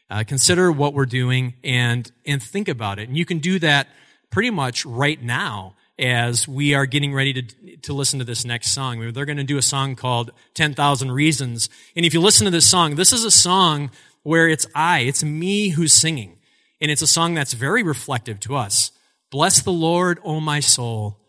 Uh, 0.09 0.23
consider 0.27 0.71
what 0.71 0.93
we're 0.93 1.05
doing 1.05 1.55
and, 1.63 2.11
and 2.25 2.43
think 2.43 2.67
about 2.67 2.99
it. 2.99 3.07
And 3.07 3.17
you 3.17 3.25
can 3.25 3.39
do 3.39 3.57
that 3.59 3.87
pretty 4.29 4.49
much 4.49 4.85
right 4.85 5.21
now 5.21 5.75
as 5.97 6.47
we 6.47 6.73
are 6.73 6.85
getting 6.85 7.13
ready 7.13 7.33
to, 7.33 7.77
to 7.77 7.93
listen 7.93 8.19
to 8.19 8.25
this 8.25 8.45
next 8.45 8.71
song. 8.71 8.99
They're 9.11 9.25
going 9.25 9.37
to 9.37 9.43
do 9.43 9.57
a 9.57 9.63
song 9.63 9.95
called 9.95 10.31
10,000 10.55 11.11
Reasons. 11.11 11.69
And 11.95 12.05
if 12.05 12.13
you 12.13 12.21
listen 12.21 12.45
to 12.45 12.51
this 12.51 12.69
song, 12.69 12.95
this 12.95 13.13
is 13.13 13.23
a 13.23 13.31
song 13.31 13.91
where 14.23 14.47
it's 14.47 14.65
I, 14.75 14.99
it's 14.99 15.23
me 15.23 15.69
who's 15.69 15.93
singing. 15.93 16.37
And 16.81 16.91
it's 16.91 17.01
a 17.01 17.07
song 17.07 17.33
that's 17.33 17.53
very 17.53 17.83
reflective 17.83 18.39
to 18.41 18.55
us. 18.55 18.91
Bless 19.31 19.61
the 19.61 19.71
Lord, 19.71 20.19
O 20.23 20.39
my 20.39 20.59
soul. 20.59 21.19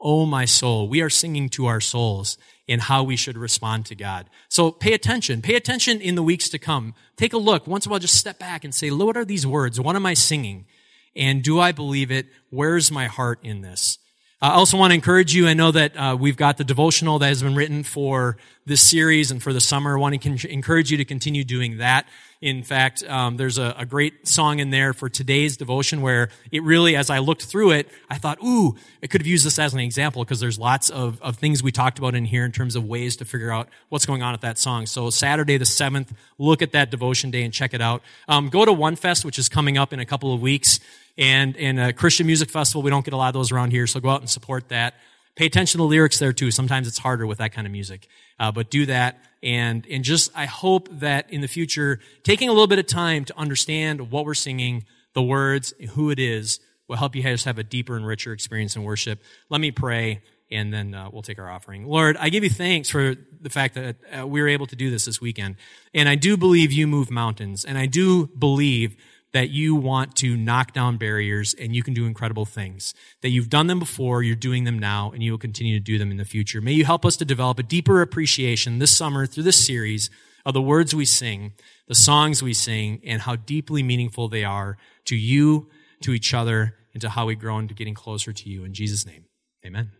O 0.00 0.26
my 0.26 0.44
soul. 0.44 0.88
We 0.88 1.02
are 1.02 1.10
singing 1.10 1.48
to 1.50 1.66
our 1.66 1.80
souls 1.80 2.36
in 2.66 2.80
how 2.80 3.02
we 3.02 3.16
should 3.16 3.36
respond 3.36 3.86
to 3.86 3.94
God. 3.94 4.28
So 4.48 4.70
pay 4.70 4.92
attention. 4.92 5.42
Pay 5.42 5.54
attention 5.54 6.00
in 6.00 6.14
the 6.14 6.22
weeks 6.22 6.48
to 6.50 6.58
come. 6.58 6.94
Take 7.16 7.32
a 7.32 7.38
look. 7.38 7.66
Once 7.66 7.84
in 7.84 7.90
a 7.90 7.92
while, 7.92 8.00
just 8.00 8.18
step 8.18 8.38
back 8.38 8.64
and 8.64 8.74
say, 8.74 8.90
Lord, 8.90 9.16
what 9.16 9.20
are 9.20 9.24
these 9.24 9.46
words? 9.46 9.80
What 9.80 9.96
am 9.96 10.06
I 10.06 10.14
singing? 10.14 10.66
And 11.14 11.42
do 11.42 11.60
I 11.60 11.72
believe 11.72 12.10
it? 12.10 12.26
Where's 12.50 12.90
my 12.90 13.06
heart 13.06 13.38
in 13.42 13.60
this? 13.60 13.98
I 14.40 14.50
also 14.50 14.76
want 14.76 14.90
to 14.90 14.94
encourage 14.94 15.34
you. 15.34 15.46
I 15.48 15.54
know 15.54 15.70
that 15.70 15.96
uh, 15.96 16.16
we've 16.18 16.36
got 16.36 16.58
the 16.58 16.64
devotional 16.64 17.18
that 17.18 17.28
has 17.28 17.42
been 17.42 17.54
written 17.54 17.82
for 17.82 18.36
this 18.66 18.82
series 18.82 19.30
and 19.30 19.42
for 19.42 19.52
the 19.52 19.60
summer. 19.60 19.96
I 19.96 20.00
want 20.00 20.20
to 20.20 20.52
encourage 20.52 20.90
you 20.90 20.98
to 20.98 21.04
continue 21.04 21.44
doing 21.44 21.78
that. 21.78 22.06
In 22.44 22.62
fact, 22.62 23.02
um, 23.04 23.38
there's 23.38 23.56
a, 23.56 23.74
a, 23.78 23.86
great 23.86 24.28
song 24.28 24.58
in 24.58 24.68
there 24.68 24.92
for 24.92 25.08
today's 25.08 25.56
devotion 25.56 26.02
where 26.02 26.28
it 26.52 26.62
really, 26.62 26.94
as 26.94 27.08
I 27.08 27.20
looked 27.20 27.42
through 27.46 27.70
it, 27.70 27.88
I 28.10 28.18
thought, 28.18 28.36
ooh, 28.44 28.76
I 29.02 29.06
could 29.06 29.22
have 29.22 29.26
used 29.26 29.46
this 29.46 29.58
as 29.58 29.72
an 29.72 29.80
example 29.80 30.22
because 30.22 30.40
there's 30.40 30.58
lots 30.58 30.90
of, 30.90 31.22
of 31.22 31.38
things 31.38 31.62
we 31.62 31.72
talked 31.72 31.98
about 31.98 32.14
in 32.14 32.26
here 32.26 32.44
in 32.44 32.52
terms 32.52 32.76
of 32.76 32.84
ways 32.84 33.16
to 33.16 33.24
figure 33.24 33.50
out 33.50 33.70
what's 33.88 34.04
going 34.04 34.22
on 34.22 34.34
at 34.34 34.42
that 34.42 34.58
song. 34.58 34.84
So 34.84 35.08
Saturday 35.08 35.56
the 35.56 35.64
7th, 35.64 36.10
look 36.36 36.60
at 36.60 36.72
that 36.72 36.90
devotion 36.90 37.30
day 37.30 37.44
and 37.44 37.54
check 37.54 37.72
it 37.72 37.80
out. 37.80 38.02
Um, 38.28 38.50
go 38.50 38.66
to 38.66 38.74
One 38.74 38.96
Fest, 38.96 39.24
which 39.24 39.38
is 39.38 39.48
coming 39.48 39.78
up 39.78 39.94
in 39.94 39.98
a 39.98 40.04
couple 40.04 40.34
of 40.34 40.42
weeks 40.42 40.80
and, 41.16 41.56
and 41.56 41.80
a 41.80 41.94
Christian 41.94 42.26
music 42.26 42.50
festival. 42.50 42.82
We 42.82 42.90
don't 42.90 43.06
get 43.06 43.14
a 43.14 43.16
lot 43.16 43.28
of 43.28 43.32
those 43.32 43.52
around 43.52 43.70
here, 43.70 43.86
so 43.86 44.00
go 44.00 44.10
out 44.10 44.20
and 44.20 44.28
support 44.28 44.68
that. 44.68 44.92
Pay 45.34 45.46
attention 45.46 45.78
to 45.78 45.84
the 45.84 45.88
lyrics 45.88 46.18
there 46.18 46.34
too. 46.34 46.50
Sometimes 46.50 46.88
it's 46.88 46.98
harder 46.98 47.26
with 47.26 47.38
that 47.38 47.54
kind 47.54 47.66
of 47.66 47.72
music. 47.72 48.06
Uh, 48.38 48.52
but 48.52 48.68
do 48.68 48.84
that. 48.86 49.18
And, 49.44 49.86
and 49.90 50.02
just, 50.02 50.30
I 50.34 50.46
hope 50.46 50.88
that 50.90 51.30
in 51.30 51.42
the 51.42 51.48
future, 51.48 52.00
taking 52.22 52.48
a 52.48 52.52
little 52.52 52.66
bit 52.66 52.78
of 52.78 52.86
time 52.86 53.26
to 53.26 53.38
understand 53.38 54.10
what 54.10 54.24
we're 54.24 54.34
singing, 54.34 54.86
the 55.12 55.22
words, 55.22 55.74
who 55.90 56.10
it 56.10 56.18
is, 56.18 56.60
will 56.88 56.96
help 56.96 57.14
you 57.14 57.22
guys 57.22 57.44
have 57.44 57.58
a 57.58 57.62
deeper 57.62 57.94
and 57.96 58.06
richer 58.06 58.32
experience 58.32 58.74
in 58.74 58.82
worship. 58.82 59.22
Let 59.50 59.60
me 59.60 59.70
pray 59.70 60.22
and 60.50 60.72
then 60.72 60.94
uh, 60.94 61.10
we'll 61.12 61.22
take 61.22 61.38
our 61.38 61.50
offering. 61.50 61.86
Lord, 61.86 62.16
I 62.18 62.28
give 62.28 62.44
you 62.44 62.50
thanks 62.50 62.88
for 62.88 63.14
the 63.40 63.50
fact 63.50 63.74
that 63.74 63.96
uh, 64.18 64.26
we 64.26 64.40
were 64.40 64.48
able 64.48 64.66
to 64.66 64.76
do 64.76 64.90
this 64.90 65.04
this 65.04 65.20
weekend. 65.20 65.56
And 65.92 66.08
I 66.08 66.14
do 66.14 66.36
believe 66.36 66.72
you 66.72 66.86
move 66.86 67.10
mountains. 67.10 67.64
And 67.64 67.76
I 67.76 67.86
do 67.86 68.28
believe 68.28 68.96
that 69.34 69.50
you 69.50 69.74
want 69.74 70.14
to 70.14 70.36
knock 70.36 70.72
down 70.72 70.96
barriers 70.96 71.54
and 71.54 71.74
you 71.74 71.82
can 71.82 71.92
do 71.92 72.06
incredible 72.06 72.44
things. 72.44 72.94
That 73.20 73.30
you've 73.30 73.50
done 73.50 73.66
them 73.66 73.80
before, 73.80 74.22
you're 74.22 74.36
doing 74.36 74.62
them 74.62 74.78
now, 74.78 75.10
and 75.10 75.22
you 75.24 75.32
will 75.32 75.38
continue 75.38 75.76
to 75.76 75.84
do 75.84 75.98
them 75.98 76.12
in 76.12 76.16
the 76.16 76.24
future. 76.24 76.60
May 76.60 76.72
you 76.72 76.84
help 76.84 77.04
us 77.04 77.16
to 77.16 77.24
develop 77.24 77.58
a 77.58 77.64
deeper 77.64 78.00
appreciation 78.00 78.78
this 78.78 78.96
summer 78.96 79.26
through 79.26 79.42
this 79.42 79.66
series 79.66 80.08
of 80.46 80.54
the 80.54 80.62
words 80.62 80.94
we 80.94 81.04
sing, 81.04 81.52
the 81.88 81.96
songs 81.96 82.44
we 82.44 82.54
sing, 82.54 83.00
and 83.04 83.22
how 83.22 83.34
deeply 83.34 83.82
meaningful 83.82 84.28
they 84.28 84.44
are 84.44 84.78
to 85.06 85.16
you, 85.16 85.68
to 86.02 86.12
each 86.12 86.32
other, 86.32 86.76
and 86.92 87.00
to 87.00 87.10
how 87.10 87.26
we 87.26 87.34
grow 87.34 87.58
into 87.58 87.74
getting 87.74 87.94
closer 87.94 88.32
to 88.32 88.48
you. 88.48 88.62
In 88.64 88.72
Jesus' 88.72 89.04
name, 89.04 89.24
amen. 89.66 89.90